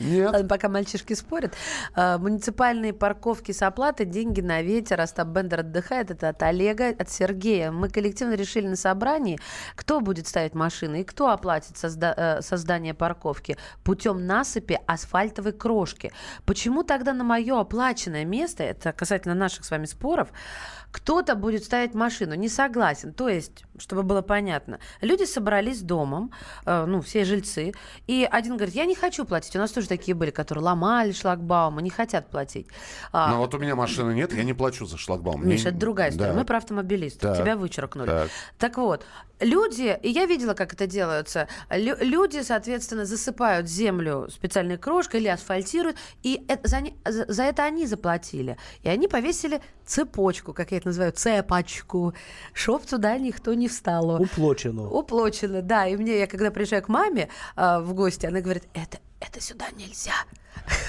Нет. 0.00 0.32
Ладно, 0.32 0.48
пока 0.48 0.68
мальчишки 0.68 1.14
спорят. 1.14 1.54
А, 1.94 2.18
Муниципальные 2.18 2.92
парковки 2.92 3.52
с 3.52 3.62
оплатой, 3.62 4.06
деньги 4.06 4.40
на 4.40 4.62
ветер. 4.62 5.00
Остап 5.00 5.28
Бендер 5.28 5.60
отдыхает. 5.60 6.10
Это 6.10 6.30
от 6.30 6.42
Олега, 6.42 6.88
от 6.88 7.10
Сергея. 7.10 7.70
Мы 7.70 7.88
коллективно 7.88 8.34
решили 8.34 8.66
на 8.66 8.76
собрании, 8.76 9.38
кто 9.76 10.00
будет 10.00 10.26
ставить 10.26 10.54
машины 10.54 11.02
и 11.02 11.04
кто 11.04 11.28
оплатит 11.28 11.76
созда- 11.76 12.14
э, 12.16 12.42
создание 12.42 12.94
парковки 12.94 13.56
путем 13.84 14.26
насыпи 14.26 14.80
асфальтовой 14.86 15.52
крошки. 15.52 16.12
Почему 16.44 16.82
тогда 16.82 17.12
на 17.12 17.24
мое 17.24 17.60
оплаченное 17.60 18.24
место, 18.24 18.62
это 18.64 18.92
касательно 18.92 19.34
наших 19.34 19.64
с 19.64 19.70
вами 19.70 19.84
споров, 19.84 20.32
кто-то 20.90 21.34
будет 21.34 21.64
ставить 21.64 21.94
машину. 21.94 22.34
Не 22.34 22.48
согласен. 22.48 23.12
То 23.12 23.28
есть, 23.28 23.64
чтобы 23.78 24.02
было 24.02 24.22
понятно, 24.22 24.80
люди 25.00 25.24
собрались 25.24 25.82
домом, 25.82 26.32
э, 26.66 26.84
ну, 26.86 27.00
все 27.00 27.24
жильцы, 27.24 27.72
и 28.06 28.28
один 28.30 28.56
говорит, 28.56 28.74
я 28.74 28.86
не 28.86 28.94
хочу 28.94 29.24
платить, 29.24 29.54
у 29.56 29.58
нас 29.58 29.70
тоже 29.70 29.86
такие 29.90 30.14
были, 30.14 30.30
которые 30.30 30.64
ломали 30.64 31.12
шлагбаумы, 31.12 31.82
не 31.82 31.90
хотят 31.90 32.30
платить. 32.30 32.66
А, 33.12 33.30
Но 33.32 33.38
вот 33.38 33.54
у 33.54 33.58
меня 33.58 33.74
машины 33.76 34.12
нет, 34.14 34.32
я 34.32 34.42
не 34.44 34.54
плачу 34.54 34.86
за 34.86 34.96
шлагбаум. 34.96 35.46
Миша, 35.46 35.62
Мне- 35.64 35.70
это 35.70 35.78
другая 35.78 36.10
история. 36.10 36.32
Да. 36.32 36.38
Мы 36.38 36.44
про 36.46 36.56
автомобилистов. 36.56 37.20
Так. 37.22 37.38
Тебя 37.42 37.56
вычеркнули. 37.56 38.06
Так. 38.06 38.28
Так 38.58 38.76
вот, 38.78 39.04
люди, 39.40 39.98
и 40.02 40.08
я 40.08 40.26
видела, 40.26 40.54
как 40.54 40.72
это 40.72 40.86
делается, 40.86 41.48
лю- 41.70 41.96
люди, 42.00 42.42
соответственно, 42.42 43.04
засыпают 43.04 43.68
землю 43.68 44.28
специальной 44.30 44.78
крошкой 44.78 45.20
или 45.20 45.28
асфальтируют, 45.28 45.96
и 46.22 46.44
это- 46.48 46.68
за, 46.68 46.80
не- 46.80 46.94
за- 47.06 47.26
за 47.30 47.42
это 47.42 47.64
они 47.64 47.86
заплатили. 47.86 48.56
И 48.82 48.88
они 48.88 49.08
повесили 49.08 49.60
цепочку, 49.84 50.52
как 50.52 50.70
я 50.70 50.78
это 50.78 50.88
называю, 50.88 51.12
цепочку, 51.12 52.14
чтоб 52.52 52.84
туда 52.86 53.18
никто 53.18 53.54
не 53.54 53.68
встал. 53.68 54.22
Уплочено. 54.22 54.88
Уплочено, 54.88 55.62
да. 55.62 55.86
И 55.86 55.96
мне, 55.96 56.18
я 56.20 56.26
когда 56.26 56.50
приезжаю 56.50 56.82
к 56.82 56.88
маме 56.88 57.28
а, 57.56 57.80
в 57.80 57.92
гости, 57.94 58.26
она 58.26 58.40
говорит, 58.40 58.64
это, 58.74 58.98
это 59.20 59.40
сюда 59.40 59.66
нельзя. 59.76 60.12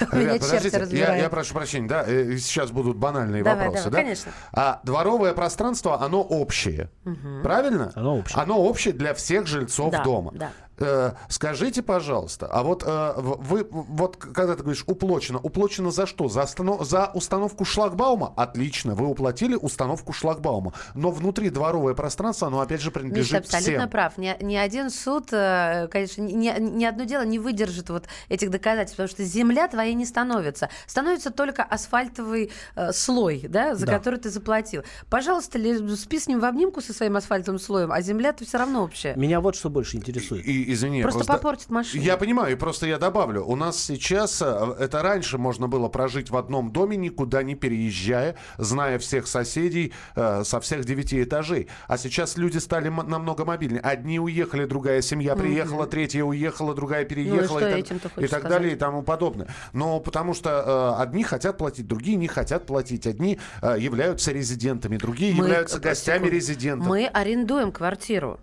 Ребят, 0.12 0.40
подождите, 0.40 0.86
я, 0.96 1.16
я 1.16 1.28
прошу 1.30 1.54
прощения, 1.54 1.88
да, 1.88 2.04
э, 2.06 2.36
сейчас 2.36 2.70
будут 2.70 2.96
банальные 2.96 3.42
Давай, 3.42 3.66
вопросы, 3.66 3.84
давай, 3.84 3.90
да? 4.00 4.02
конечно. 4.04 4.32
А 4.52 4.80
дворовое 4.84 5.32
пространство, 5.34 6.00
оно 6.02 6.22
общее, 6.22 6.90
Мгм. 7.04 7.42
правильно? 7.42 7.92
Оно 7.94 8.18
общее. 8.18 8.40
Оно 8.42 8.60
общее 8.62 8.92
для 8.94 9.14
всех 9.14 9.46
жильцов 9.46 9.92
Да, 9.92 10.02
дома. 10.02 10.32
да. 10.34 10.50
Э, 10.82 11.12
скажите, 11.28 11.82
пожалуйста, 11.82 12.46
а 12.46 12.62
вот 12.62 12.82
э, 12.86 13.12
вы, 13.16 13.66
вот 13.70 14.16
когда 14.16 14.54
ты 14.56 14.62
говоришь 14.62 14.84
уплочено, 14.86 15.38
уплочено 15.38 15.90
за 15.90 16.06
что? 16.06 16.28
За, 16.28 16.42
останов- 16.42 16.84
за 16.84 17.10
установку 17.14 17.64
шлагбаума? 17.64 18.32
Отлично, 18.36 18.94
вы 18.94 19.06
уплатили 19.06 19.54
установку 19.54 20.12
шлагбаума. 20.12 20.72
Но 20.94 21.10
внутри 21.10 21.50
дворовое 21.50 21.94
пространство, 21.94 22.48
оно 22.48 22.60
опять 22.60 22.80
же 22.80 22.90
принадлежит 22.90 23.32
Миша 23.32 23.38
абсолютно 23.38 23.78
всем. 23.78 23.90
прав. 23.90 24.18
Ни, 24.18 24.36
ни 24.42 24.56
один 24.56 24.90
суд, 24.90 25.28
э, 25.32 25.88
конечно, 25.90 26.22
ни, 26.22 26.52
ни 26.60 26.84
одно 26.84 27.04
дело 27.04 27.22
не 27.24 27.38
выдержит 27.38 27.88
вот 27.90 28.06
этих 28.28 28.50
доказательств, 28.50 28.96
потому 28.96 29.08
что 29.08 29.24
земля 29.24 29.68
твоей 29.68 29.94
не 29.94 30.04
становится. 30.04 30.68
Становится 30.86 31.30
только 31.30 31.62
асфальтовый 31.62 32.50
э, 32.76 32.92
слой, 32.92 33.44
да, 33.48 33.74
за 33.74 33.86
Да. 33.86 33.98
который 33.98 34.18
ты 34.18 34.30
заплатил. 34.30 34.82
Пожалуйста, 35.08 35.58
ли- 35.58 35.96
спи 35.96 36.18
с 36.18 36.26
ним 36.26 36.40
в 36.40 36.44
обнимку 36.44 36.80
со 36.80 36.92
своим 36.92 37.16
асфальтовым 37.16 37.58
слоем, 37.60 37.92
а 37.92 38.00
земля-то 38.00 38.44
все 38.44 38.58
равно 38.58 38.82
общая. 38.82 39.14
Меня 39.14 39.40
вот 39.40 39.54
что 39.54 39.70
больше 39.70 39.96
интересует. 39.96 40.44
И, 40.46 40.71
извини, 40.72 41.02
Просто 41.02 41.24
попортит 41.24 41.70
машину. 41.70 42.02
Я 42.02 42.16
понимаю, 42.16 42.52
и 42.52 42.56
просто 42.56 42.86
я 42.86 42.98
добавлю. 42.98 43.44
У 43.44 43.56
нас 43.56 43.78
сейчас, 43.82 44.40
э, 44.42 44.74
это 44.78 45.02
раньше 45.02 45.38
можно 45.38 45.68
было 45.68 45.88
прожить 45.88 46.30
в 46.30 46.36
одном 46.36 46.72
доме, 46.72 46.96
никуда 46.96 47.42
не 47.42 47.54
переезжая, 47.54 48.36
зная 48.58 48.98
всех 48.98 49.26
соседей 49.26 49.92
э, 50.16 50.44
со 50.44 50.60
всех 50.60 50.84
девяти 50.84 51.22
этажей. 51.22 51.68
А 51.88 51.98
сейчас 51.98 52.36
люди 52.36 52.58
стали 52.58 52.88
намного 52.88 53.44
мобильнее. 53.44 53.80
Одни 53.80 54.18
уехали, 54.20 54.64
другая 54.64 55.02
семья 55.02 55.36
приехала, 55.36 55.86
третья 55.86 56.24
уехала, 56.24 56.74
другая 56.74 57.04
переехала. 57.04 57.60
Ну 57.60 57.66
что 57.66 57.76
и 57.78 57.82
так, 57.82 58.12
и 58.16 58.20
так 58.20 58.28
сказать? 58.28 58.48
далее, 58.48 58.72
и 58.72 58.76
тому 58.76 59.02
подобное. 59.02 59.48
Но 59.72 60.00
потому 60.00 60.34
что 60.34 60.94
э, 60.98 61.02
одни 61.02 61.22
хотят 61.24 61.58
платить, 61.58 61.86
другие 61.86 62.16
не 62.16 62.28
хотят 62.28 62.66
платить. 62.66 63.06
Одни 63.06 63.38
э, 63.62 63.76
являются 63.78 64.32
резидентами, 64.32 64.96
другие 64.96 65.34
Мы- 65.34 65.44
являются 65.44 65.78
гостями 65.78 66.18
секунду. 66.24 66.36
резидентов. 66.36 66.88
Мы 66.88 67.06
арендуем 67.06 67.72
квартиру. 67.72 68.38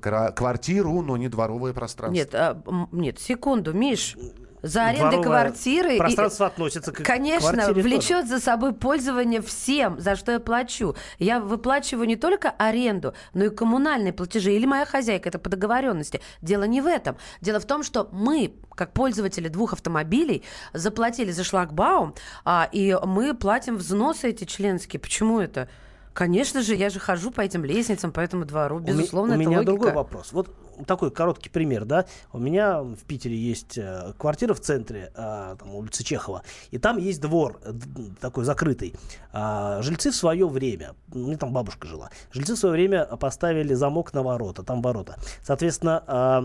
Кра- 0.00 0.32
квартиру, 0.32 1.02
но 1.02 1.16
не 1.16 1.28
дворовое 1.62 1.72
пространство. 1.74 2.14
Нет, 2.14 2.34
а, 2.34 2.62
нет, 2.92 3.20
секунду, 3.20 3.72
Миш. 3.72 4.16
За 4.64 4.84
арендой 4.84 5.10
Дворовое 5.22 5.24
квартиры... 5.24 5.96
и- 5.96 5.98
Пространство 5.98 6.46
относится 6.46 6.92
к 6.92 7.02
Конечно, 7.02 7.50
квартире 7.50 7.66
тоже. 7.74 7.82
влечет 7.82 8.28
за 8.28 8.38
собой 8.38 8.72
пользование 8.72 9.42
всем, 9.42 9.98
за 9.98 10.14
что 10.14 10.30
я 10.30 10.38
плачу. 10.38 10.94
Я 11.18 11.40
выплачиваю 11.40 12.06
не 12.06 12.14
только 12.14 12.50
аренду, 12.50 13.12
но 13.34 13.46
и 13.46 13.50
коммунальные 13.50 14.12
платежи. 14.12 14.52
Или 14.52 14.64
моя 14.66 14.86
хозяйка, 14.86 15.30
это 15.30 15.40
по 15.40 15.50
договоренности. 15.50 16.20
Дело 16.42 16.62
не 16.62 16.80
в 16.80 16.86
этом. 16.86 17.16
Дело 17.40 17.58
в 17.58 17.64
том, 17.66 17.82
что 17.82 18.08
мы, 18.12 18.54
как 18.76 18.92
пользователи 18.92 19.48
двух 19.48 19.72
автомобилей, 19.72 20.44
заплатили 20.72 21.32
за 21.32 21.42
шлагбаум, 21.42 22.14
а, 22.44 22.68
и 22.70 22.96
мы 23.04 23.34
платим 23.34 23.76
взносы 23.76 24.28
эти 24.28 24.44
членские. 24.44 25.00
Почему 25.00 25.40
это? 25.40 25.68
Конечно 26.12 26.62
же, 26.62 26.74
я 26.74 26.90
же 26.90 27.00
хожу 27.00 27.30
по 27.30 27.40
этим 27.40 27.64
лестницам, 27.64 28.12
по 28.12 28.20
этому 28.20 28.44
двору. 28.44 28.78
Безусловно, 28.80 29.32
у, 29.32 29.36
это 29.36 29.40
меня 29.40 29.58
логика. 29.58 29.72
другой 29.72 29.92
вопрос. 29.92 30.32
Вот 30.32 30.54
такой 30.86 31.10
короткий 31.10 31.48
пример, 31.48 31.84
да. 31.84 32.06
У 32.32 32.38
меня 32.38 32.82
в 32.82 33.04
Питере 33.06 33.36
есть 33.36 33.78
э, 33.78 34.12
квартира 34.18 34.54
в 34.54 34.60
центре, 34.60 35.10
э, 35.14 35.56
там, 35.58 35.74
улица 35.74 36.04
Чехова, 36.04 36.42
и 36.70 36.78
там 36.78 36.98
есть 36.98 37.20
двор 37.20 37.60
э, 37.64 37.72
такой 38.20 38.44
закрытый. 38.44 38.94
А, 39.32 39.80
жильцы 39.82 40.10
в 40.10 40.16
свое 40.16 40.46
время, 40.46 40.94
меня 41.12 41.38
там 41.38 41.52
бабушка 41.52 41.86
жила, 41.86 42.10
жильцы 42.32 42.54
в 42.54 42.58
свое 42.58 42.72
время 42.72 43.04
поставили 43.04 43.74
замок 43.74 44.12
на 44.12 44.22
ворота, 44.22 44.62
там 44.62 44.82
ворота. 44.82 45.16
Соответственно, 45.42 46.02
а, 46.06 46.44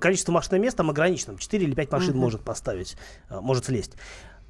количество 0.00 0.32
машинных 0.32 0.62
мест 0.62 0.76
там 0.76 0.90
ограничено, 0.90 1.38
4 1.38 1.64
или 1.64 1.74
5 1.74 1.92
машин 1.92 2.10
Мгм. 2.10 2.20
может 2.20 2.42
поставить, 2.42 2.96
э, 3.28 3.40
может 3.40 3.68
влезть. 3.68 3.92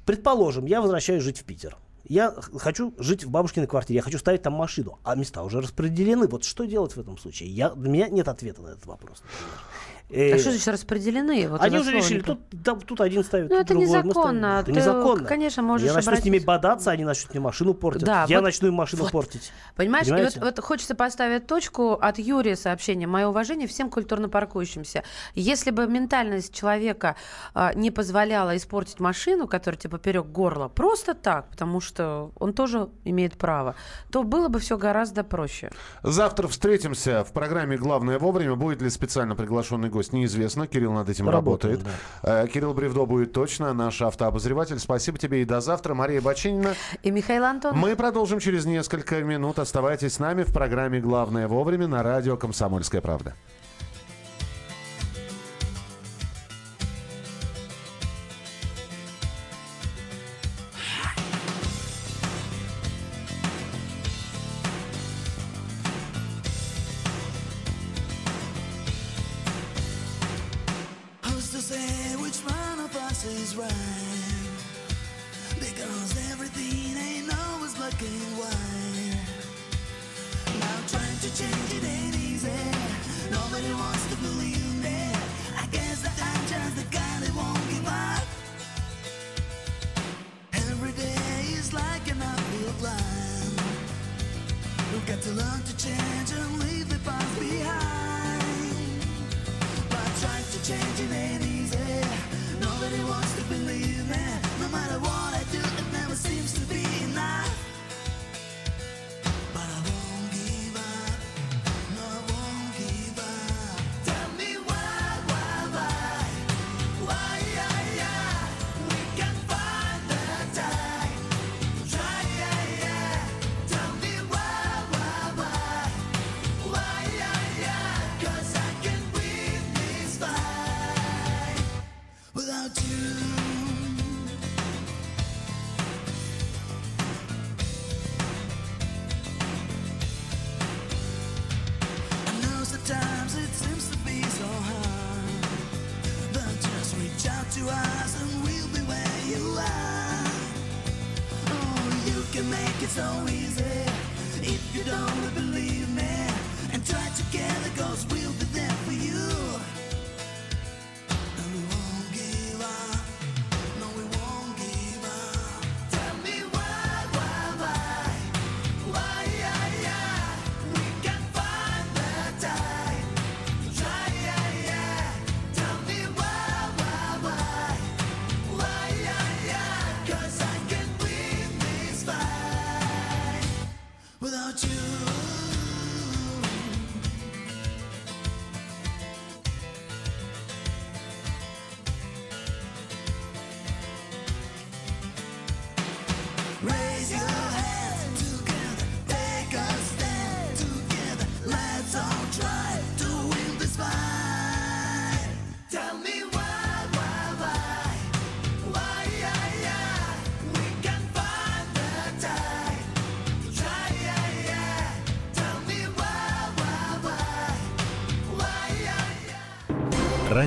Предположим, 0.05 0.65
я 0.65 0.81
возвращаюсь 0.81 1.23
жить 1.23 1.39
в 1.39 1.43
Питер. 1.45 1.77
Я 2.07 2.31
хочу 2.31 2.93
жить 2.97 3.23
в 3.23 3.31
бабушкиной 3.31 3.67
квартире, 3.67 3.97
я 3.97 4.01
хочу 4.03 4.19
ставить 4.19 4.43
там 4.43 4.53
машину, 4.53 4.99
а 5.03 5.15
места 5.15 5.43
уже 5.43 5.61
распределены. 5.61 6.27
Вот 6.27 6.43
что 6.43 6.65
делать 6.65 6.95
в 6.95 6.99
этом 6.99 7.17
случае? 7.17 7.49
Я, 7.49 7.71
для 7.71 7.89
меня 7.89 8.09
нет 8.09 8.27
ответа 8.27 8.61
на 8.61 8.69
этот 8.69 8.85
вопрос. 8.85 9.21
например. 9.21 9.94
Э, 10.09 10.35
А 10.35 10.37
что 10.37 10.51
значит 10.51 10.67
распределены? 10.67 11.47
Вот 11.49 11.61
они 11.61 11.77
это 11.77 11.81
уже 11.87 11.97
решили, 11.97 12.19
тут, 12.21 12.39
там- 12.63 12.79
тут 12.79 13.01
один 13.01 13.23
ставит, 13.23 13.49
Ну, 13.49 13.55
это 13.55 13.69
другой, 13.73 13.87
незаконно. 13.87 14.61
ставим. 14.61 14.65
Ты, 14.65 14.71
Это 14.71 14.79
незаконно. 14.79 15.25
конечно, 15.25 15.63
можешь 15.63 15.87
Я 15.87 15.93
начну 15.93 16.15
с 16.15 16.23
ними 16.23 16.37
бодаться, 16.39 16.91
они 16.91 17.03
начнут 17.03 17.31
мне 17.31 17.39
машину 17.39 17.73
портить. 17.73 18.03
Да, 18.05 18.25
я 18.29 18.37
вот- 18.37 18.43
начну 18.43 18.67
им 18.67 18.75
машину 18.75 19.03
вот. 19.03 19.11
портить. 19.11 19.51
Понимаешь, 19.75 20.07
и 20.07 20.11
вот, 20.11 20.37
вот 20.37 20.59
хочется 20.63 20.93
поставить 20.93 21.47
точку 21.47 21.93
от 21.93 22.19
Юрия 22.19 22.55
сообщения. 22.55 23.07
Мое 23.07 23.27
уважение 23.27 23.67
всем 23.67 23.89
культурно 23.89 24.29
паркующимся. 24.29 25.03
Если 25.33 25.71
бы 25.71 25.87
ментальность 25.87 26.53
человека 26.53 27.15
а, 27.55 27.73
не 27.73 27.89
позволяла 27.89 28.55
испортить 28.57 28.99
машину, 28.99 29.47
которая 29.47 29.79
тебе 29.79 29.89
поперек 29.91 30.27
горла, 30.27 30.67
просто 30.67 31.15
так, 31.15 31.49
потому 31.49 31.81
что 31.81 32.31
он 32.37 32.53
тоже 32.53 32.89
имеет 33.05 33.37
право, 33.37 33.75
то 34.11 34.23
было 34.23 34.49
бы 34.49 34.59
все 34.59 34.77
гораздо 34.77 35.23
проще. 35.23 35.71
Завтра 36.03 36.47
встретимся 36.47 37.23
в 37.23 37.31
программе 37.33 37.75
«Главное 37.75 38.19
вовремя». 38.19 38.55
Будет 38.55 38.81
ли 38.83 38.89
специально 38.91 39.35
приглашенный 39.35 39.89
гость, 39.95 40.13
неизвестно. 40.13 40.67
Кирилл 40.67 40.91
над 40.91 41.09
этим 41.09 41.29
Работаем, 41.29 41.77
работает. 41.77 41.95
Э, 42.23 42.47
Кирилл 42.47 42.73
Бревдо 42.73 43.05
будет 43.05 43.31
точно, 43.31 43.73
наш 43.73 44.01
автообозреватель. 44.01 44.77
Спасибо 44.79 45.17
тебе 45.17 45.41
и 45.41 45.45
до 45.45 45.61
завтра. 45.61 45.93
Мария 45.93 46.21
Бачинина. 46.21 46.75
И 47.01 47.11
Михаил 47.11 47.45
Антон. 47.45 47.77
Мы 47.77 47.95
продолжим 47.95 48.39
через 48.39 48.65
несколько 48.65 49.23
минут. 49.23 49.57
Оставайтесь 49.59 50.13
с 50.13 50.19
нами 50.19 50.43
в 50.43 50.53
программе 50.53 50.99
«Главное 50.99 51.47
вовремя» 51.47 51.87
на 51.87 52.03
радио 52.03 52.35
«Комсомольская 52.35 53.01
правда». 53.01 53.35
Right? 73.65 75.59
Because 75.59 76.31
everything 76.31 76.97
ain't 76.97 77.29
always 77.45 77.73
and 77.75 78.37
white. 78.39 79.19
Now 80.59 80.77
trying 80.87 81.19
to 81.25 81.29
change 81.39 81.71
it 81.77 81.83
ain't 81.83 82.15
easy. 82.15 82.51
Nobody 83.31 83.71
wants 83.73 84.05
to 84.11 84.15
believe 84.17 84.83
me. 84.83 84.99
I 85.57 85.65
guess 85.71 86.01
that 86.03 86.17
I'm 86.29 86.41
just 86.47 86.75
the 86.77 86.87
guy 86.95 87.15
that 87.21 87.33
won't 87.35 87.65
give 87.69 87.87
up. 87.87 88.25
Every 90.53 90.91
day 90.93 91.55
is 91.59 91.73
like 91.73 92.05
an 92.09 92.21
uphill 92.21 92.73
climb. 92.81 93.55
We've 94.93 95.07
got 95.07 95.21
to 95.21 95.31
learn 95.31 95.61
to 95.63 95.77
change 95.77 96.29
and 96.37 96.59
leave 96.59 96.89
the 96.89 96.99
past 97.07 97.39
behind. 97.39 98.43
But 99.89 100.09
trying 100.21 100.47
to 100.53 100.59
change 100.69 100.97
it 101.05 101.11
ain't 101.13 101.43
easy. 101.43 102.01
Nobody 102.59 103.01
wants 103.03 103.33
to 103.37 103.44